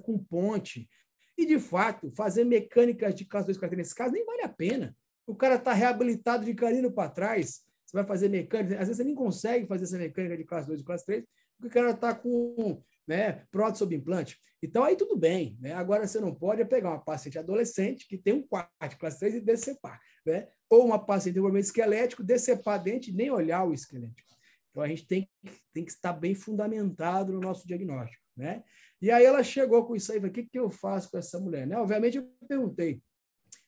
com 0.00 0.16
ponte. 0.16 0.88
E, 1.36 1.44
de 1.44 1.58
fato, 1.58 2.10
fazer 2.10 2.44
mecânicas 2.44 3.14
de 3.16 3.24
classe 3.24 3.52
2 3.52 3.72
nesse 3.72 3.94
caso 3.94 4.12
nem 4.12 4.24
vale 4.24 4.42
a 4.42 4.48
pena. 4.48 4.96
O 5.26 5.34
cara 5.34 5.56
está 5.56 5.72
reabilitado 5.72 6.44
de 6.44 6.54
canino 6.54 6.92
para 6.92 7.10
trás. 7.10 7.62
Você 7.88 7.96
vai 7.96 8.04
fazer 8.04 8.28
mecânica. 8.28 8.74
Às 8.74 8.80
vezes 8.80 8.96
você 8.98 9.04
nem 9.04 9.14
consegue 9.14 9.66
fazer 9.66 9.84
essa 9.84 9.96
mecânica 9.96 10.36
de 10.36 10.44
classe 10.44 10.68
2 10.68 10.80
e 10.80 10.84
classe 10.84 11.06
3, 11.06 11.24
porque 11.56 11.68
o 11.68 11.70
cara 11.70 11.92
está 11.92 12.14
com 12.14 12.82
né, 13.06 13.46
prótese 13.50 13.78
sob 13.78 13.96
implante. 13.96 14.38
Então, 14.62 14.84
aí 14.84 14.94
tudo 14.94 15.16
bem. 15.16 15.56
Né? 15.58 15.72
Agora, 15.72 16.06
você 16.06 16.20
não 16.20 16.34
pode 16.34 16.62
pegar 16.66 16.90
uma 16.90 17.02
paciente 17.02 17.38
adolescente 17.38 18.06
que 18.06 18.18
tem 18.18 18.34
um 18.34 18.46
quarto 18.46 18.90
de 18.90 18.96
classe 18.96 19.18
3 19.20 19.36
e 19.36 19.40
decepar. 19.40 19.98
Né? 20.26 20.48
Ou 20.68 20.84
uma 20.84 20.98
paciente 20.98 21.24
de 21.24 21.30
desenvolvimento 21.32 21.64
esquelético, 21.64 22.22
decepar 22.22 22.82
dente 22.82 23.10
e 23.10 23.14
nem 23.14 23.30
olhar 23.30 23.64
o 23.64 23.72
esquelético. 23.72 24.28
Então, 24.70 24.82
a 24.82 24.88
gente 24.88 25.06
tem, 25.06 25.26
tem 25.72 25.82
que 25.82 25.90
estar 25.90 26.12
bem 26.12 26.34
fundamentado 26.34 27.32
no 27.32 27.40
nosso 27.40 27.66
diagnóstico. 27.66 28.22
Né? 28.36 28.62
E 29.00 29.10
aí 29.10 29.24
ela 29.24 29.42
chegou 29.42 29.86
com 29.86 29.96
isso 29.96 30.12
aí, 30.12 30.18
o 30.18 30.30
que, 30.30 30.42
que 30.42 30.58
eu 30.58 30.70
faço 30.70 31.10
com 31.10 31.16
essa 31.16 31.40
mulher? 31.40 31.66
Né? 31.66 31.78
Obviamente, 31.78 32.18
eu 32.18 32.30
perguntei, 32.46 33.00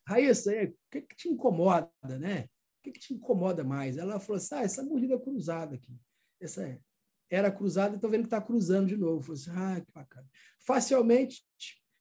Raíssa, 0.07 0.53
o 0.53 0.75
que, 0.91 1.01
que 1.01 1.17
te 1.17 1.29
incomoda, 1.29 1.89
né? 2.19 2.47
O 2.81 2.83
que, 2.83 2.93
que 2.93 3.01
te 3.01 3.15
incomoda 3.15 3.63
mais? 3.63 3.99
Ela 3.99 4.19
falou 4.19 4.39
assim, 4.39 4.55
ah, 4.55 4.63
essa 4.63 4.83
mordida 4.83 5.19
cruzada 5.19 5.75
aqui. 5.75 5.95
Essa 6.41 6.81
era 7.29 7.53
cruzada 7.53 7.95
e 7.95 7.97
estou 7.97 8.11
vendo 8.11 8.23
que 8.23 8.27
está 8.27 8.41
cruzando 8.41 8.89
de 8.89 8.97
novo. 8.97 9.23
Falei 9.23 9.41
assim, 9.41 9.51
ah, 9.55 9.81
que 9.85 9.93
bacana. 9.93 10.27
Facilmente, 10.59 11.45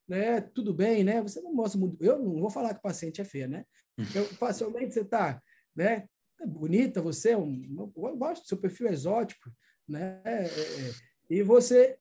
né? 0.08 0.42
Tudo 0.42 0.74
bem, 0.74 1.04
né? 1.04 1.22
Você 1.22 1.42
não 1.42 1.54
mostra 1.54 1.80
muito. 1.80 2.02
Eu 2.04 2.18
não 2.18 2.40
vou 2.40 2.50
falar 2.50 2.74
que 2.74 2.80
o 2.80 2.84
paciente 2.84 3.20
é 3.22 3.26
feio, 3.26 3.50
né? 3.50 3.66
Então, 4.00 4.24
facilmente 4.24 4.94
você 4.94 5.02
está, 5.02 5.44
né? 5.76 6.08
é 6.40 6.46
bonita, 6.46 7.02
você 7.02 7.32
é 7.32 7.38
um, 7.38 7.92
eu 7.98 8.18
gosto 8.18 8.44
do 8.44 8.48
seu 8.48 8.58
perfil 8.58 8.88
exótico, 8.88 9.52
né? 9.88 10.22
É, 10.24 10.46
é, 10.46 10.94
e 11.30 11.44
você 11.44 11.98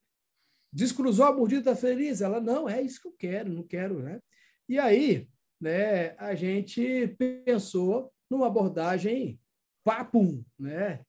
descruzou 0.73 1.27
a 1.27 1.35
mordida, 1.35 1.73
tá 1.73 1.77
feliz? 1.77 2.21
Ela, 2.21 2.41
não, 2.41 2.69
é 2.69 2.81
isso 2.81 3.01
que 3.01 3.09
eu 3.09 3.13
quero, 3.13 3.53
não 3.53 3.63
quero, 3.65 4.03
né? 4.03 4.21
E 4.69 4.79
aí, 4.79 5.29
né, 5.61 6.11
a 6.19 6.35
gente 6.35 7.17
pensou 7.45 8.13
numa 8.31 8.47
abordagem 8.47 9.41
papum, 9.85 10.45
né? 10.59 11.05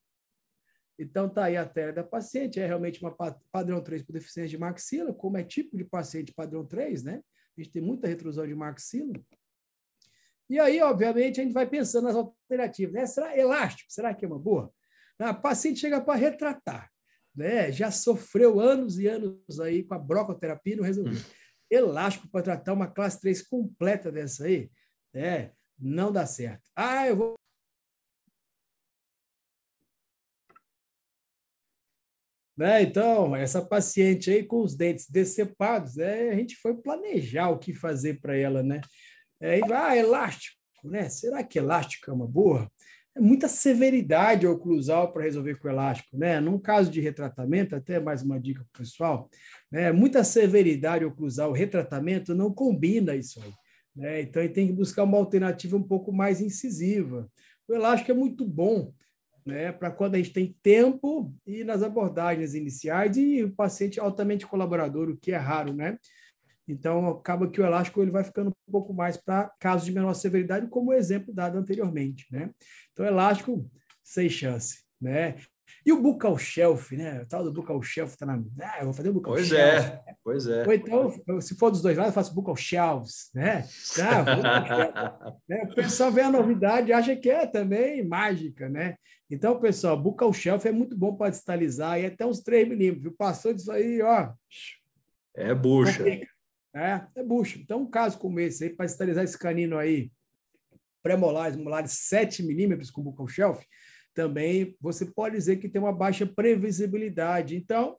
Então, 0.98 1.30
tá 1.30 1.46
aí 1.46 1.56
a 1.56 1.66
tela 1.66 1.94
da 1.94 2.04
paciente, 2.04 2.60
é 2.60 2.66
realmente 2.66 3.02
uma 3.02 3.16
padrão 3.52 3.82
3 3.82 4.04
por 4.04 4.12
deficiência 4.12 4.50
de 4.50 4.58
maxila, 4.58 5.14
como 5.14 5.38
é 5.38 5.44
tipo 5.44 5.78
de 5.78 5.86
paciente 5.86 6.34
padrão 6.34 6.66
3, 6.66 7.04
né? 7.04 7.24
A 7.58 7.62
gente 7.62 7.72
tem 7.72 7.82
muita 7.82 8.08
retrusão 8.08 8.46
de 8.46 8.54
maxila. 8.54 9.14
E 10.50 10.60
aí, 10.60 10.82
obviamente, 10.82 11.40
a 11.40 11.44
gente 11.44 11.54
vai 11.54 11.68
pensando 11.68 12.06
nas 12.06 12.16
alternativas. 12.16 12.94
Né? 12.94 13.06
Será 13.06 13.38
elástico? 13.38 13.92
Será 13.92 14.14
que 14.14 14.26
é 14.26 14.28
uma 14.28 14.40
boa? 14.40 14.74
A 15.20 15.34
paciente 15.34 15.80
chega 15.80 16.02
para 16.02 16.18
retratar, 16.18 16.90
né? 17.36 17.72
Já 17.72 17.92
sofreu 17.92 18.60
anos 18.60 18.98
e 19.00 19.08
anos 19.08 19.60
aí 19.60 19.84
com 19.84 19.94
a 19.94 20.00
brocoterapia 20.00 20.74
e 20.74 20.78
não 20.78 20.84
resolveu. 20.84 21.14
Hum. 21.14 21.24
Elástico 21.70 22.28
para 22.30 22.44
tratar 22.44 22.74
uma 22.74 22.88
classe 22.88 23.22
3 23.22 23.42
completa 23.48 24.12
dessa 24.12 24.46
aí, 24.46 24.72
é, 25.14 25.52
não 25.80 26.12
dá 26.12 26.26
certo. 26.26 26.70
Ah, 26.76 27.08
eu 27.08 27.16
vou 27.16 27.40
Né? 32.60 32.82
Então, 32.82 33.34
essa 33.38 33.62
paciente 33.62 34.30
aí 34.30 34.44
com 34.44 34.62
os 34.62 34.76
dentes 34.76 35.10
decepados, 35.10 35.96
né? 35.96 36.30
a 36.30 36.36
gente 36.36 36.58
foi 36.58 36.76
planejar 36.76 37.48
o 37.52 37.58
que 37.58 37.74
fazer 37.74 38.20
para 38.20 38.36
ela, 38.36 38.62
né? 38.62 38.82
Aí 39.42 39.62
vai, 39.62 39.98
ah, 39.98 39.98
elástico, 39.98 40.58
né? 40.84 41.08
Será 41.08 41.42
que 41.42 41.58
elástico 41.58 42.12
é 42.12 42.14
uma 42.14 42.28
boa? 42.28 42.70
É 43.16 43.22
muita 43.22 43.48
severidade 43.48 44.46
oclusal 44.46 45.14
para 45.14 45.24
resolver 45.24 45.58
com 45.58 45.70
elástico, 45.70 46.18
né? 46.18 46.42
Num 46.42 46.60
caso 46.60 46.92
de 46.92 47.00
retratamento, 47.00 47.78
até 47.78 47.98
mais 47.98 48.24
uma 48.24 48.38
dica 48.38 48.60
para 48.60 48.82
o 48.82 48.84
pessoal, 48.84 49.30
né? 49.72 49.94
Muita 49.94 50.26
severidade 50.26 51.06
oclusal, 51.06 51.54
retratamento 51.54 52.36
não 52.36 52.54
combina 52.54 53.16
isso 53.16 53.42
aí, 53.42 53.54
né? 53.96 54.22
Então, 54.22 54.42
ele 54.42 54.54
tem 54.54 54.68
que 54.68 54.74
buscar 54.74 55.04
uma 55.04 55.18
alternativa 55.18 55.76
um 55.76 55.84
pouco 55.84 56.12
mais 56.12 56.42
incisiva. 56.42 57.30
O 57.68 57.74
elástico 57.74 58.12
é 58.12 58.14
muito 58.14 58.46
bom, 58.46 58.94
né, 59.46 59.72
para 59.72 59.90
quando 59.90 60.16
a 60.16 60.18
gente 60.18 60.34
tem 60.34 60.56
tempo 60.62 61.34
e 61.46 61.64
nas 61.64 61.82
abordagens 61.82 62.54
iniciais 62.54 63.18
e 63.18 63.44
o 63.44 63.52
paciente 63.52 64.00
altamente 64.00 64.46
colaborador, 64.46 65.10
o 65.10 65.18
que 65.18 65.32
é 65.32 65.38
raro, 65.38 65.74
né? 65.74 65.98
Então, 66.68 67.08
acaba 67.08 67.50
que 67.50 67.60
o 67.60 67.66
elástico 67.66 68.00
ele 68.02 68.12
vai 68.12 68.24
ficando 68.24 68.52
um 68.52 68.72
pouco 68.72 68.94
mais 68.94 69.18
para 69.18 69.52
casos 69.60 69.86
de 69.88 69.92
menor 69.92 70.14
severidade, 70.14 70.68
como 70.68 70.92
o 70.92 70.94
exemplo 70.94 71.34
dado 71.34 71.58
anteriormente, 71.58 72.28
né? 72.32 72.52
Então, 72.92 73.06
elástico, 73.06 73.68
sem 74.04 74.30
chance, 74.30 74.84
né? 75.02 75.36
E 75.86 75.92
o 75.92 76.02
bucal 76.02 76.38
shelf, 76.38 76.92
né? 76.96 77.22
O 77.22 77.26
tal 77.26 77.44
do 77.44 77.52
bucal 77.52 77.82
shelf 77.82 78.14
está 78.14 78.26
na. 78.26 78.42
Ah, 78.62 78.78
eu 78.80 78.86
vou 78.86 78.94
fazer 78.94 79.10
o 79.10 79.14
bucal 79.14 79.34
pois 79.34 79.48
shelf. 79.48 80.00
Pois 80.24 80.48
é, 80.48 80.64
pois 80.64 80.88
é. 80.88 80.94
Ou 80.96 81.08
então, 81.08 81.42
se 81.42 81.56
for 81.58 81.72
dos 81.72 81.82
dois 81.82 81.98
lados, 81.98 82.12
eu 82.12 82.16
faço 82.16 82.34
bucal 82.34 82.56
shelves, 82.56 83.30
né? 83.34 83.66
Ah, 84.02 85.34
né? 85.48 85.64
O 85.72 85.76
pessoal 85.76 86.12
vê 86.12 86.22
a 86.22 86.32
novidade 86.32 86.90
e 86.90 86.94
acha 86.94 87.16
que 87.16 87.30
é 87.30 87.46
também 87.46 88.04
mágica, 88.06 88.70
né? 88.70 88.96
Então, 89.30 89.60
pessoal, 89.60 90.02
bucal 90.02 90.34
shelf 90.34 90.66
é 90.66 90.72
muito 90.72 90.98
bom 90.98 91.16
para 91.16 91.30
distalizar 91.30 92.00
e 92.00 92.08
até 92.08 92.26
uns 92.26 92.42
3 92.42 92.68
milímetros. 92.68 93.14
Passou 93.18 93.54
disso 93.54 93.72
aí, 93.72 94.02
ó. 94.02 94.32
É 95.36 95.54
bucha. 95.54 96.04
É, 96.76 97.02
é 97.16 97.24
bucha. 97.24 97.60
Então, 97.60 97.82
um 97.82 97.90
caso 97.90 98.18
como 98.18 98.40
esse 98.40 98.64
aí, 98.64 98.70
para 98.72 98.86
distalizar 98.88 99.24
esse 99.24 99.38
canino 99.38 99.78
aí, 99.78 100.12
pré-molares, 101.04 101.56
molares 101.56 101.92
7 101.92 102.44
milímetros 102.44 102.92
com 102.92 103.04
bucal 103.04 103.28
shelf, 103.28 103.64
também 104.20 104.76
você 104.82 105.06
pode 105.06 105.38
dizer 105.38 105.56
que 105.62 105.70
tem 105.70 105.82
uma 105.82 105.94
baixa 105.94 106.26
previsibilidade. 106.26 107.56
Então, 107.56 107.96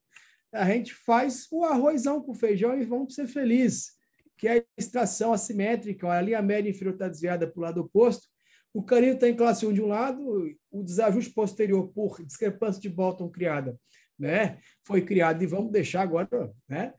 a 0.52 0.66
gente 0.66 0.92
faz 0.92 1.46
o 1.50 1.64
arrozão 1.64 2.22
com 2.22 2.34
feijão 2.34 2.78
e 2.78 2.84
vamos 2.84 3.14
ser 3.14 3.26
felizes, 3.26 3.92
que 4.36 4.46
é 4.46 4.58
a 4.58 4.64
extração 4.76 5.32
assimétrica, 5.32 6.06
a 6.06 6.20
linha 6.20 6.42
média 6.42 6.68
inferior 6.68 6.92
está 6.92 7.08
desviada 7.08 7.46
para 7.46 7.58
o 7.58 7.62
lado 7.62 7.80
oposto, 7.80 8.28
o 8.74 8.82
canino 8.82 9.14
está 9.14 9.30
em 9.30 9.34
classe 9.34 9.66
1 9.66 9.72
de 9.72 9.80
um 9.80 9.86
lado, 9.86 10.22
o 10.70 10.82
desajuste 10.82 11.32
posterior 11.32 11.88
por 11.88 12.22
discrepância 12.22 12.82
de 12.82 12.90
Bolton 12.90 13.30
criada, 13.30 13.74
né? 14.18 14.58
Foi 14.84 15.00
criado 15.00 15.42
e 15.42 15.46
vamos 15.46 15.72
deixar 15.72 16.02
agora, 16.02 16.28
né? 16.68 16.92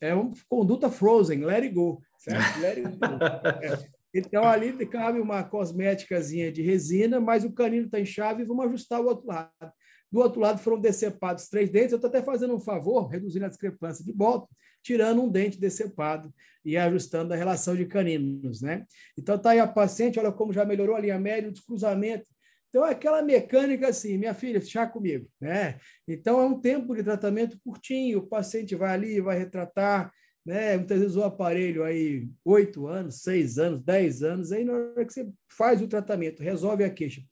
É 0.00 0.14
uma 0.14 0.30
conduta 0.48 0.88
frozen, 0.88 1.44
let 1.44 1.64
it 1.64 1.74
go, 1.74 2.00
certo? 2.16 2.60
Let 2.60 2.78
it 2.78 2.96
go. 2.96 3.06
É. 3.60 4.01
Então, 4.14 4.44
ali 4.44 4.86
cabe 4.86 5.20
uma 5.20 5.42
cosméticazinha 5.42 6.52
de 6.52 6.60
resina, 6.62 7.18
mas 7.18 7.44
o 7.44 7.52
canino 7.52 7.86
está 7.86 7.98
em 7.98 8.04
chave 8.04 8.42
e 8.42 8.46
vamos 8.46 8.66
ajustar 8.66 9.00
o 9.00 9.06
outro 9.06 9.26
lado. 9.26 9.72
Do 10.10 10.20
outro 10.20 10.40
lado 10.40 10.58
foram 10.58 10.78
decepados 10.78 11.48
três 11.48 11.70
dentes. 11.70 11.92
Eu 11.92 11.96
estou 11.96 12.10
até 12.10 12.22
fazendo 12.22 12.54
um 12.54 12.60
favor, 12.60 13.06
reduzindo 13.06 13.46
a 13.46 13.48
discrepância 13.48 14.04
de 14.04 14.12
volta, 14.12 14.46
tirando 14.82 15.22
um 15.22 15.30
dente 15.30 15.58
decepado 15.58 16.32
e 16.62 16.76
ajustando 16.76 17.32
a 17.32 17.36
relação 17.36 17.74
de 17.74 17.86
caninos. 17.86 18.60
Né? 18.60 18.84
Então, 19.18 19.36
está 19.36 19.50
aí 19.50 19.60
a 19.60 19.66
paciente, 19.66 20.20
olha 20.20 20.30
como 20.30 20.52
já 20.52 20.66
melhorou 20.66 20.94
a 20.94 21.00
linha 21.00 21.18
média, 21.18 21.48
o 21.48 21.52
descruzamento. 21.52 22.28
Então, 22.68 22.86
é 22.86 22.90
aquela 22.90 23.22
mecânica 23.22 23.88
assim, 23.88 24.18
minha 24.18 24.34
filha, 24.34 24.60
chá 24.60 24.86
comigo. 24.86 25.26
Né? 25.40 25.78
Então, 26.06 26.38
é 26.38 26.44
um 26.44 26.60
tempo 26.60 26.94
de 26.94 27.02
tratamento 27.02 27.58
curtinho, 27.64 28.18
o 28.18 28.26
paciente 28.26 28.74
vai 28.74 28.92
ali, 28.92 29.20
vai 29.20 29.38
retratar, 29.38 30.12
né? 30.44 30.76
Muitas 30.76 31.00
vezes 31.00 31.16
o 31.16 31.22
aparelho 31.22 31.84
aí, 31.84 32.28
oito 32.44 32.86
anos, 32.86 33.22
seis 33.22 33.58
anos, 33.58 33.80
dez 33.80 34.22
anos, 34.22 34.52
aí 34.52 34.64
na 34.64 34.72
hora 34.72 35.04
que 35.04 35.12
você 35.12 35.30
faz 35.48 35.80
o 35.80 35.88
tratamento, 35.88 36.42
resolve 36.42 36.84
a 36.84 36.90
queixa, 36.90 37.22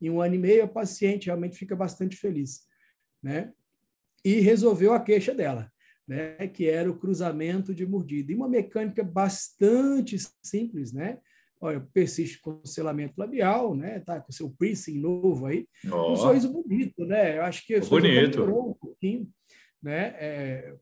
em 0.00 0.10
um 0.10 0.20
ano 0.20 0.34
e 0.34 0.38
meio, 0.38 0.64
a 0.64 0.68
paciente 0.68 1.26
realmente 1.26 1.56
fica 1.56 1.74
bastante 1.74 2.16
feliz, 2.16 2.66
né? 3.22 3.52
E 4.24 4.40
resolveu 4.40 4.92
a 4.92 5.00
queixa 5.00 5.32
dela, 5.34 5.70
né? 6.06 6.48
Que 6.48 6.68
era 6.68 6.90
o 6.90 6.98
cruzamento 6.98 7.74
de 7.74 7.86
mordida. 7.86 8.32
E 8.32 8.34
uma 8.34 8.48
mecânica 8.48 9.02
bastante 9.02 10.16
simples, 10.42 10.92
né? 10.92 11.18
Olha, 11.58 11.80
persiste 11.94 12.40
com 12.40 12.60
o 12.62 12.66
selamento 12.66 13.14
labial, 13.16 13.74
né? 13.74 14.00
Tá 14.00 14.20
com 14.20 14.30
seu 14.30 14.50
piercing 14.50 14.98
novo 14.98 15.46
aí. 15.46 15.66
Oh. 15.90 16.12
Um 16.12 16.16
sorriso 16.16 16.52
bonito, 16.52 17.06
né? 17.06 17.38
Eu 17.38 17.44
acho 17.44 17.66
que 17.66 17.80
bonito. 17.80 18.42
um 18.42 18.74
pouquinho, 18.74 19.30
né? 19.82 20.14
É, 20.18 20.76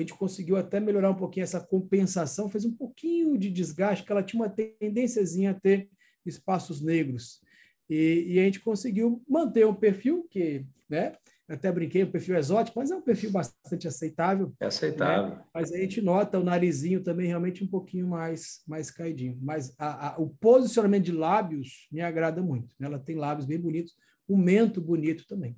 a 0.00 0.02
gente 0.02 0.14
conseguiu 0.14 0.56
até 0.56 0.80
melhorar 0.80 1.10
um 1.10 1.16
pouquinho 1.16 1.44
essa 1.44 1.60
compensação, 1.60 2.48
fez 2.50 2.64
um 2.64 2.74
pouquinho 2.74 3.38
de 3.38 3.50
desgaste, 3.50 4.04
que 4.04 4.10
ela 4.10 4.22
tinha 4.22 4.42
uma 4.42 4.48
tendênciazinha 4.48 5.52
a 5.52 5.54
ter 5.54 5.88
espaços 6.26 6.80
negros. 6.80 7.40
E, 7.88 8.24
e, 8.28 8.38
a 8.40 8.42
gente 8.44 8.60
conseguiu 8.60 9.22
manter 9.28 9.66
um 9.66 9.74
perfil 9.74 10.26
que, 10.30 10.64
né, 10.88 11.12
até 11.46 11.70
brinquei, 11.70 12.02
um 12.02 12.10
perfil 12.10 12.36
exótico, 12.36 12.78
mas 12.78 12.90
é 12.90 12.96
um 12.96 13.02
perfil 13.02 13.30
bastante 13.30 13.86
aceitável. 13.86 14.52
É 14.58 14.66
aceitável. 14.66 15.36
Né? 15.36 15.44
Mas 15.52 15.70
a 15.70 15.76
gente 15.76 16.00
nota 16.00 16.38
o 16.38 16.44
narizinho 16.44 17.02
também 17.02 17.26
realmente 17.26 17.62
um 17.62 17.66
pouquinho 17.66 18.08
mais, 18.08 18.62
mais 18.66 18.90
caidinho. 18.90 19.38
Mas 19.42 19.74
a, 19.78 20.14
a, 20.14 20.18
o 20.18 20.30
posicionamento 20.30 21.04
de 21.04 21.12
lábios 21.12 21.86
me 21.92 22.00
agrada 22.00 22.42
muito. 22.42 22.74
Né? 22.80 22.86
Ela 22.86 22.98
tem 22.98 23.16
lábios 23.16 23.46
bem 23.46 23.60
bonitos, 23.60 23.92
um 24.26 24.38
mento 24.38 24.80
bonito 24.80 25.26
também. 25.26 25.54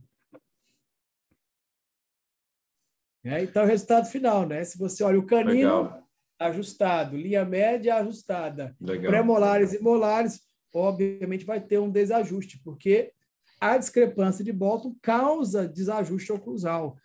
É, 3.27 3.43
então, 3.43 3.65
o 3.65 3.67
resultado 3.67 4.07
final, 4.07 4.47
né? 4.47 4.62
Se 4.65 4.79
você 4.79 5.03
olha 5.03 5.19
o 5.19 5.27
canino 5.27 5.83
Legal. 5.83 6.09
ajustado, 6.39 7.17
linha 7.17 7.45
média 7.45 7.97
ajustada, 7.97 8.77
pré-molares 8.79 9.73
e 9.73 9.83
molares, 9.83 10.41
obviamente 10.73 11.45
vai 11.45 11.61
ter 11.61 11.79
um 11.79 11.91
desajuste, 11.91 12.61
porque 12.62 13.12
a 13.61 13.77
discrepância 13.77 14.45
de 14.45 14.53
Bolton 14.53 14.95
causa 15.03 15.67
desajuste 15.67 16.33
oclusal. 16.33 16.97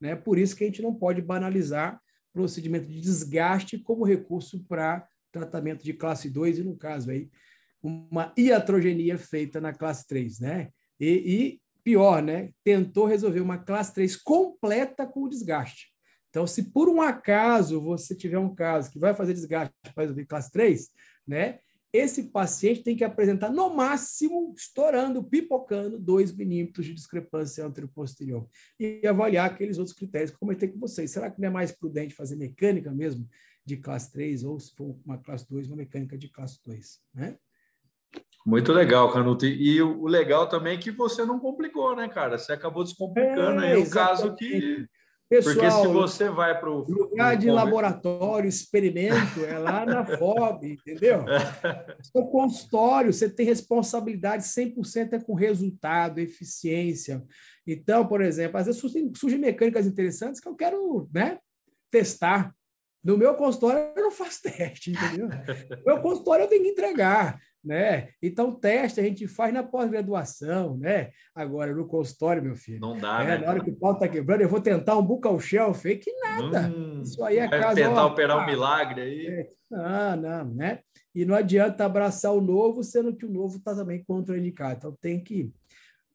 Né? 0.00 0.14
Por 0.14 0.38
isso 0.38 0.54
que 0.54 0.64
a 0.64 0.66
gente 0.66 0.82
não 0.82 0.94
pode 0.94 1.22
banalizar 1.22 2.00
procedimento 2.32 2.86
de 2.86 3.00
desgaste 3.00 3.78
como 3.78 4.04
recurso 4.04 4.62
para 4.68 5.06
tratamento 5.32 5.82
de 5.82 5.94
classe 5.94 6.28
2 6.28 6.58
e, 6.58 6.62
no 6.62 6.76
caso, 6.76 7.10
aí, 7.10 7.30
uma 7.82 8.32
iatrogenia 8.36 9.16
feita 9.16 9.60
na 9.60 9.72
classe 9.72 10.06
3. 10.06 10.40
Né? 10.40 10.68
E 10.98 11.59
pior, 11.82 12.22
né? 12.22 12.50
Tentou 12.64 13.06
resolver 13.06 13.40
uma 13.40 13.58
classe 13.58 13.94
3 13.94 14.16
completa 14.16 15.06
com 15.06 15.24
o 15.24 15.28
desgaste. 15.28 15.88
Então, 16.28 16.46
se 16.46 16.70
por 16.70 16.88
um 16.88 17.02
acaso 17.02 17.80
você 17.80 18.14
tiver 18.14 18.38
um 18.38 18.54
caso 18.54 18.90
que 18.90 18.98
vai 18.98 19.14
fazer 19.14 19.34
desgaste 19.34 19.74
para 19.94 20.02
resolver 20.02 20.26
classe 20.26 20.50
3, 20.52 20.88
né? 21.26 21.58
Esse 21.92 22.30
paciente 22.30 22.84
tem 22.84 22.96
que 22.96 23.02
apresentar, 23.02 23.50
no 23.50 23.74
máximo, 23.74 24.54
estourando, 24.56 25.24
pipocando, 25.24 25.98
2 25.98 26.36
milímetros 26.36 26.86
de 26.86 26.94
discrepância 26.94 27.66
anterior-posterior. 27.66 28.48
E 28.78 29.04
avaliar 29.04 29.50
aqueles 29.50 29.76
outros 29.76 29.96
critérios 29.96 30.30
que 30.30 30.38
comentei 30.38 30.68
com 30.68 30.78
vocês. 30.78 31.10
Será 31.10 31.28
que 31.28 31.40
não 31.40 31.48
é 31.48 31.50
mais 31.50 31.72
prudente 31.72 32.14
fazer 32.14 32.36
mecânica 32.36 32.92
mesmo 32.92 33.28
de 33.66 33.76
classe 33.76 34.12
3, 34.12 34.44
ou 34.44 34.60
se 34.60 34.72
for 34.76 34.96
uma 35.04 35.18
classe 35.18 35.48
2, 35.48 35.66
uma 35.66 35.78
mecânica 35.78 36.16
de 36.16 36.28
classe 36.28 36.60
2, 36.64 37.00
né? 37.12 37.36
Muito 38.46 38.72
legal, 38.72 39.12
Canuto. 39.12 39.44
E 39.44 39.82
o 39.82 40.06
legal 40.06 40.48
também 40.48 40.76
é 40.76 40.80
que 40.80 40.90
você 40.90 41.24
não 41.24 41.38
complicou, 41.38 41.94
né, 41.94 42.08
cara? 42.08 42.38
Você 42.38 42.52
acabou 42.52 42.84
descomplicando 42.84 43.62
é, 43.62 43.72
aí 43.72 43.82
o 43.82 43.90
caso 43.90 44.34
que. 44.34 44.86
Pessoal, 45.28 45.54
Porque 45.54 45.70
se 45.70 45.86
você 45.86 46.28
vai 46.28 46.58
para 46.58 46.68
o. 46.68 46.82
Lugar 46.90 47.36
de 47.36 47.48
laboratório, 47.48 48.48
experimento, 48.48 49.44
é 49.44 49.58
lá 49.58 49.86
na 49.86 50.04
FOB, 50.04 50.72
entendeu? 50.74 51.24
Seu 52.02 52.26
consultório, 52.26 53.12
você 53.12 53.30
tem 53.30 53.46
responsabilidade 53.46 54.42
100% 54.42 55.12
é 55.12 55.20
com 55.20 55.34
resultado, 55.34 56.18
eficiência. 56.18 57.22
Então, 57.64 58.04
por 58.08 58.20
exemplo, 58.22 58.58
às 58.58 58.66
vezes 58.66 58.80
surgem, 58.80 59.12
surgem 59.14 59.38
mecânicas 59.38 59.86
interessantes 59.86 60.40
que 60.40 60.48
eu 60.48 60.56
quero 60.56 61.08
né, 61.14 61.38
testar. 61.92 62.52
No 63.02 63.16
meu 63.16 63.34
consultório, 63.34 63.92
eu 63.96 64.02
não 64.02 64.10
faço 64.10 64.42
teste, 64.42 64.90
entendeu? 64.90 65.28
No 65.28 65.84
meu 65.86 66.02
consultório, 66.02 66.42
eu 66.42 66.48
tenho 66.48 66.64
que 66.64 66.70
entregar 66.70 67.38
né? 67.64 68.08
Então, 68.22 68.54
teste 68.54 69.00
a 69.00 69.02
gente 69.02 69.28
faz 69.28 69.52
na 69.52 69.62
pós-graduação, 69.62 70.76
né? 70.76 71.10
Agora, 71.34 71.74
no 71.74 71.86
consultório, 71.86 72.42
meu 72.42 72.56
filho. 72.56 72.80
Não 72.80 72.96
dá, 72.96 73.22
é, 73.22 73.26
né? 73.26 73.38
Na 73.38 73.50
hora 73.50 73.62
que 73.62 73.70
o 73.70 73.76
pau 73.76 73.98
tá 73.98 74.08
quebrando, 74.08 74.40
eu 74.40 74.48
vou 74.48 74.60
tentar 74.60 74.96
um 74.96 75.04
bucal 75.04 75.38
shelf 75.38 75.86
aí, 75.86 75.96
que 75.96 76.12
nada. 76.20 76.68
Hum, 76.68 77.02
Isso 77.02 77.22
aí 77.22 77.38
é 77.38 77.48
caso... 77.48 77.74
tentar 77.74 78.04
ó, 78.04 78.08
operar 78.08 78.42
um 78.42 78.46
milagre 78.46 79.00
aí. 79.02 79.26
É, 79.26 79.48
não, 79.70 80.16
não, 80.16 80.54
né? 80.54 80.80
E 81.14 81.24
não 81.24 81.34
adianta 81.34 81.84
abraçar 81.84 82.32
o 82.32 82.40
novo, 82.40 82.82
sendo 82.82 83.14
que 83.14 83.26
o 83.26 83.30
novo 83.30 83.58
está 83.58 83.74
também 83.74 84.02
contraindicado. 84.04 84.76
Então, 84.76 84.98
tem 85.00 85.22
que 85.22 85.52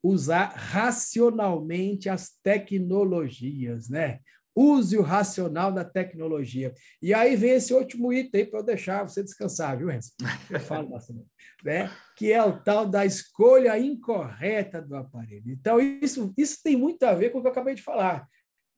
usar 0.02 0.54
racionalmente 0.56 2.10
as 2.10 2.30
tecnologias, 2.44 3.90
né? 3.90 4.20
Use 4.56 4.98
o 4.98 5.02
racional 5.02 5.72
da 5.72 5.84
tecnologia. 5.84 6.74
E 7.02 7.14
aí 7.14 7.36
vem 7.36 7.52
esse 7.52 7.74
último 7.74 8.14
item 8.14 8.46
para 8.46 8.60
eu 8.60 8.64
deixar 8.64 9.04
você 9.04 9.22
descansar, 9.22 9.78
viu, 9.78 9.92
Enzo? 9.92 10.12
Eu 10.50 10.60
falo 10.62 10.88
bastante. 10.88 11.26
Né? 11.64 11.92
Que 12.16 12.32
é 12.32 12.42
o 12.42 12.64
tal 12.64 12.86
da 12.86 13.06
escolha 13.06 13.78
incorreta 13.78 14.82
do 14.82 14.96
aparelho. 14.96 15.52
Então, 15.52 15.80
isso, 15.80 16.34
isso 16.38 16.62
tem 16.64 16.78
muito 16.78 17.04
a 17.04 17.14
ver 17.14 17.32
com 17.32 17.40
o 17.40 17.42
que 17.42 17.48
eu 17.48 17.52
acabei 17.52 17.76
de 17.76 17.82
falar, 17.82 18.28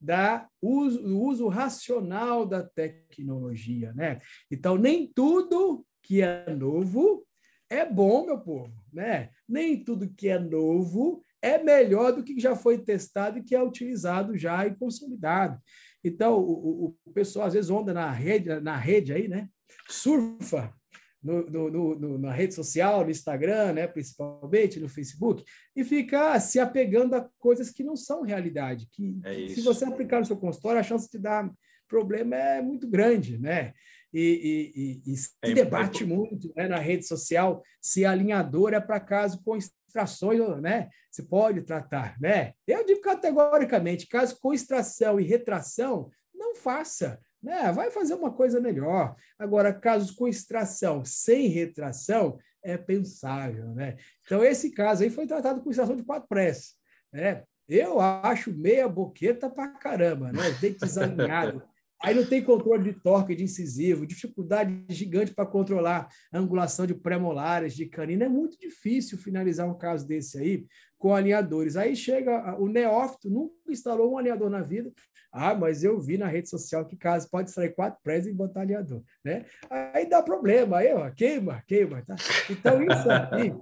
da 0.01 0.47
uso, 0.61 1.01
do 1.01 1.19
uso 1.19 1.47
racional 1.47 2.45
da 2.45 2.63
tecnologia. 2.63 3.93
Né? 3.93 4.19
Então, 4.49 4.77
nem 4.77 5.11
tudo 5.13 5.85
que 6.01 6.21
é 6.21 6.49
novo 6.49 7.25
é 7.69 7.85
bom, 7.85 8.25
meu 8.25 8.39
povo. 8.39 8.73
Né? 8.91 9.29
Nem 9.47 9.83
tudo 9.83 10.09
que 10.09 10.29
é 10.29 10.39
novo 10.39 11.23
é 11.47 11.63
melhor 11.63 12.11
do 12.13 12.23
que 12.23 12.39
já 12.39 12.55
foi 12.55 12.77
testado 12.77 13.39
e 13.39 13.43
que 13.43 13.55
é 13.55 13.63
utilizado 13.63 14.37
já 14.37 14.65
e 14.65 14.75
consolidado. 14.75 15.59
Então, 16.03 16.37
o, 16.37 16.85
o, 16.85 16.95
o 17.05 17.11
pessoal 17.11 17.47
às 17.47 17.53
vezes 17.53 17.69
onda 17.69 17.93
na 17.93 18.11
rede, 18.11 18.59
na 18.59 18.77
rede 18.77 19.13
aí, 19.13 19.27
né? 19.27 19.49
Surfa 19.89 20.73
no, 21.21 21.49
no, 21.49 21.95
no, 21.95 22.17
na 22.17 22.31
rede 22.31 22.53
social, 22.53 23.03
no 23.03 23.11
Instagram, 23.11 23.73
né, 23.73 23.87
principalmente 23.87 24.79
no 24.79 24.87
Facebook, 24.87 25.43
e 25.75 25.83
fica 25.83 26.39
se 26.39 26.59
apegando 26.59 27.15
a 27.15 27.29
coisas 27.37 27.69
que 27.69 27.83
não 27.83 27.95
são 27.95 28.21
realidade. 28.21 28.87
Que 28.91 29.19
é 29.23 29.47
se 29.49 29.61
você 29.61 29.85
aplicar 29.85 30.19
no 30.19 30.25
seu 30.25 30.37
consultório, 30.37 30.79
a 30.79 30.83
chance 30.83 31.09
de 31.11 31.19
dar 31.19 31.51
problema 31.87 32.35
é 32.35 32.61
muito 32.61 32.87
grande, 32.87 33.37
né? 33.37 33.73
E, 34.13 35.01
e, 35.05 35.11
e, 35.11 35.13
e 35.13 35.17
se 35.17 35.31
é 35.41 35.53
debate 35.53 36.05
muito 36.05 36.51
né, 36.55 36.67
na 36.67 36.79
rede 36.79 37.05
social 37.05 37.61
se 37.81 38.05
alinhador 38.05 38.73
é 38.73 38.79
para 38.79 39.01
caso 39.01 39.41
com 39.43 39.57
extrações, 39.87 40.39
né? 40.61 40.89
Se 41.11 41.23
pode 41.23 41.61
tratar, 41.61 42.19
né? 42.19 42.53
Eu 42.67 42.85
digo 42.85 43.01
categoricamente, 43.01 44.07
caso 44.07 44.37
com 44.39 44.53
extração 44.53 45.19
e 45.19 45.23
retração, 45.23 46.11
não 46.33 46.55
faça, 46.55 47.19
né? 47.41 47.71
Vai 47.71 47.89
fazer 47.89 48.13
uma 48.13 48.31
coisa 48.31 48.59
melhor. 48.59 49.15
Agora, 49.39 49.73
casos 49.73 50.11
com 50.11 50.27
extração 50.27 51.03
sem 51.05 51.47
retração, 51.47 52.37
é 52.63 52.77
pensável, 52.77 53.73
né? 53.73 53.95
Então, 54.25 54.43
esse 54.43 54.71
caso 54.71 55.03
aí 55.03 55.09
foi 55.09 55.25
tratado 55.25 55.61
com 55.61 55.69
extração 55.69 55.95
de 55.95 56.03
quatro 56.03 56.27
pressas, 56.27 56.75
né? 57.11 57.43
Eu 57.67 57.99
acho 57.99 58.53
meia 58.53 58.87
boqueta 58.87 59.49
para 59.49 59.69
caramba, 59.69 60.31
né? 60.31 60.51
Dente 60.61 60.79
desalinhado. 60.79 61.61
Aí 62.01 62.13
não 62.13 62.25
tem 62.25 62.43
controle 62.43 62.93
de 62.93 62.99
torque 62.99 63.35
de 63.35 63.43
incisivo, 63.43 64.05
dificuldade 64.05 64.85
gigante 64.89 65.33
para 65.33 65.45
controlar 65.47 66.07
a 66.31 66.37
angulação 66.37 66.85
de 66.85 66.93
pré-molares, 66.93 67.75
de 67.75 67.87
canina. 67.87 68.25
É 68.25 68.29
muito 68.29 68.57
difícil 68.59 69.17
finalizar 69.17 69.67
um 69.67 69.77
caso 69.77 70.07
desse 70.07 70.37
aí 70.37 70.65
com 70.97 71.15
alinhadores. 71.15 71.75
Aí 71.75 71.95
chega 71.95 72.55
o 72.59 72.67
neófito, 72.67 73.29
nunca 73.29 73.53
instalou 73.69 74.13
um 74.13 74.17
alinhador 74.17 74.49
na 74.49 74.61
vida. 74.61 74.91
Ah, 75.31 75.55
mas 75.55 75.83
eu 75.83 75.99
vi 75.99 76.17
na 76.17 76.27
rede 76.27 76.49
social 76.49 76.85
que 76.85 76.95
caso 76.95 77.29
pode 77.29 77.49
extrair 77.49 77.73
quatro 77.73 77.99
prés 78.03 78.27
e 78.27 78.33
botar 78.33 78.61
alinhador. 78.61 79.03
Né? 79.23 79.45
Aí 79.93 80.07
dá 80.07 80.21
problema, 80.21 80.77
aí 80.77 80.93
ó, 80.93 81.09
queima, 81.09 81.63
queima. 81.67 82.03
Tá? 82.05 82.15
Então 82.49 82.81
isso 82.83 83.09
aqui 83.09 83.53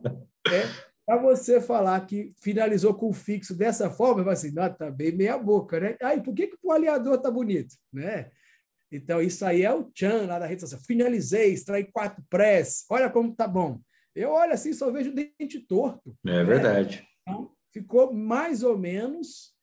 é 0.51 0.94
para 1.05 1.21
você 1.21 1.61
falar 1.61 2.05
que 2.05 2.31
finalizou 2.41 2.93
com 2.95 3.09
o 3.09 3.13
fixo 3.13 3.55
dessa 3.55 3.89
forma, 3.89 4.23
vai 4.23 4.33
assim, 4.33 4.53
tá 4.53 4.89
bem 4.89 5.11
meia 5.11 5.37
boca, 5.37 5.79
né? 5.79 5.95
Aí, 6.01 6.21
por 6.21 6.33
que, 6.33 6.47
que 6.47 6.57
o 6.63 6.71
aliador 6.71 7.19
tá 7.21 7.29
bonito, 7.29 7.75
né? 7.93 8.31
Então, 8.91 9.21
isso 9.21 9.45
aí 9.45 9.63
é 9.63 9.73
o 9.73 9.91
Chan 9.93 10.25
lá 10.25 10.39
da 10.39 10.45
rede 10.45 10.61
social. 10.61 10.81
Finalizei, 10.81 11.53
extraí 11.53 11.83
quatro 11.83 12.23
press, 12.29 12.85
olha 12.89 13.09
como 13.09 13.35
tá 13.35 13.47
bom. 13.47 13.79
Eu 14.15 14.31
olho 14.31 14.53
assim, 14.53 14.73
só 14.73 14.89
vejo 14.91 15.11
o 15.11 15.13
dente 15.13 15.59
torto. 15.59 16.15
É 16.25 16.31
né? 16.31 16.43
verdade. 16.43 17.05
Então, 17.21 17.51
ficou 17.71 18.13
mais 18.13 18.63
ou 18.63 18.77
menos. 18.77 19.53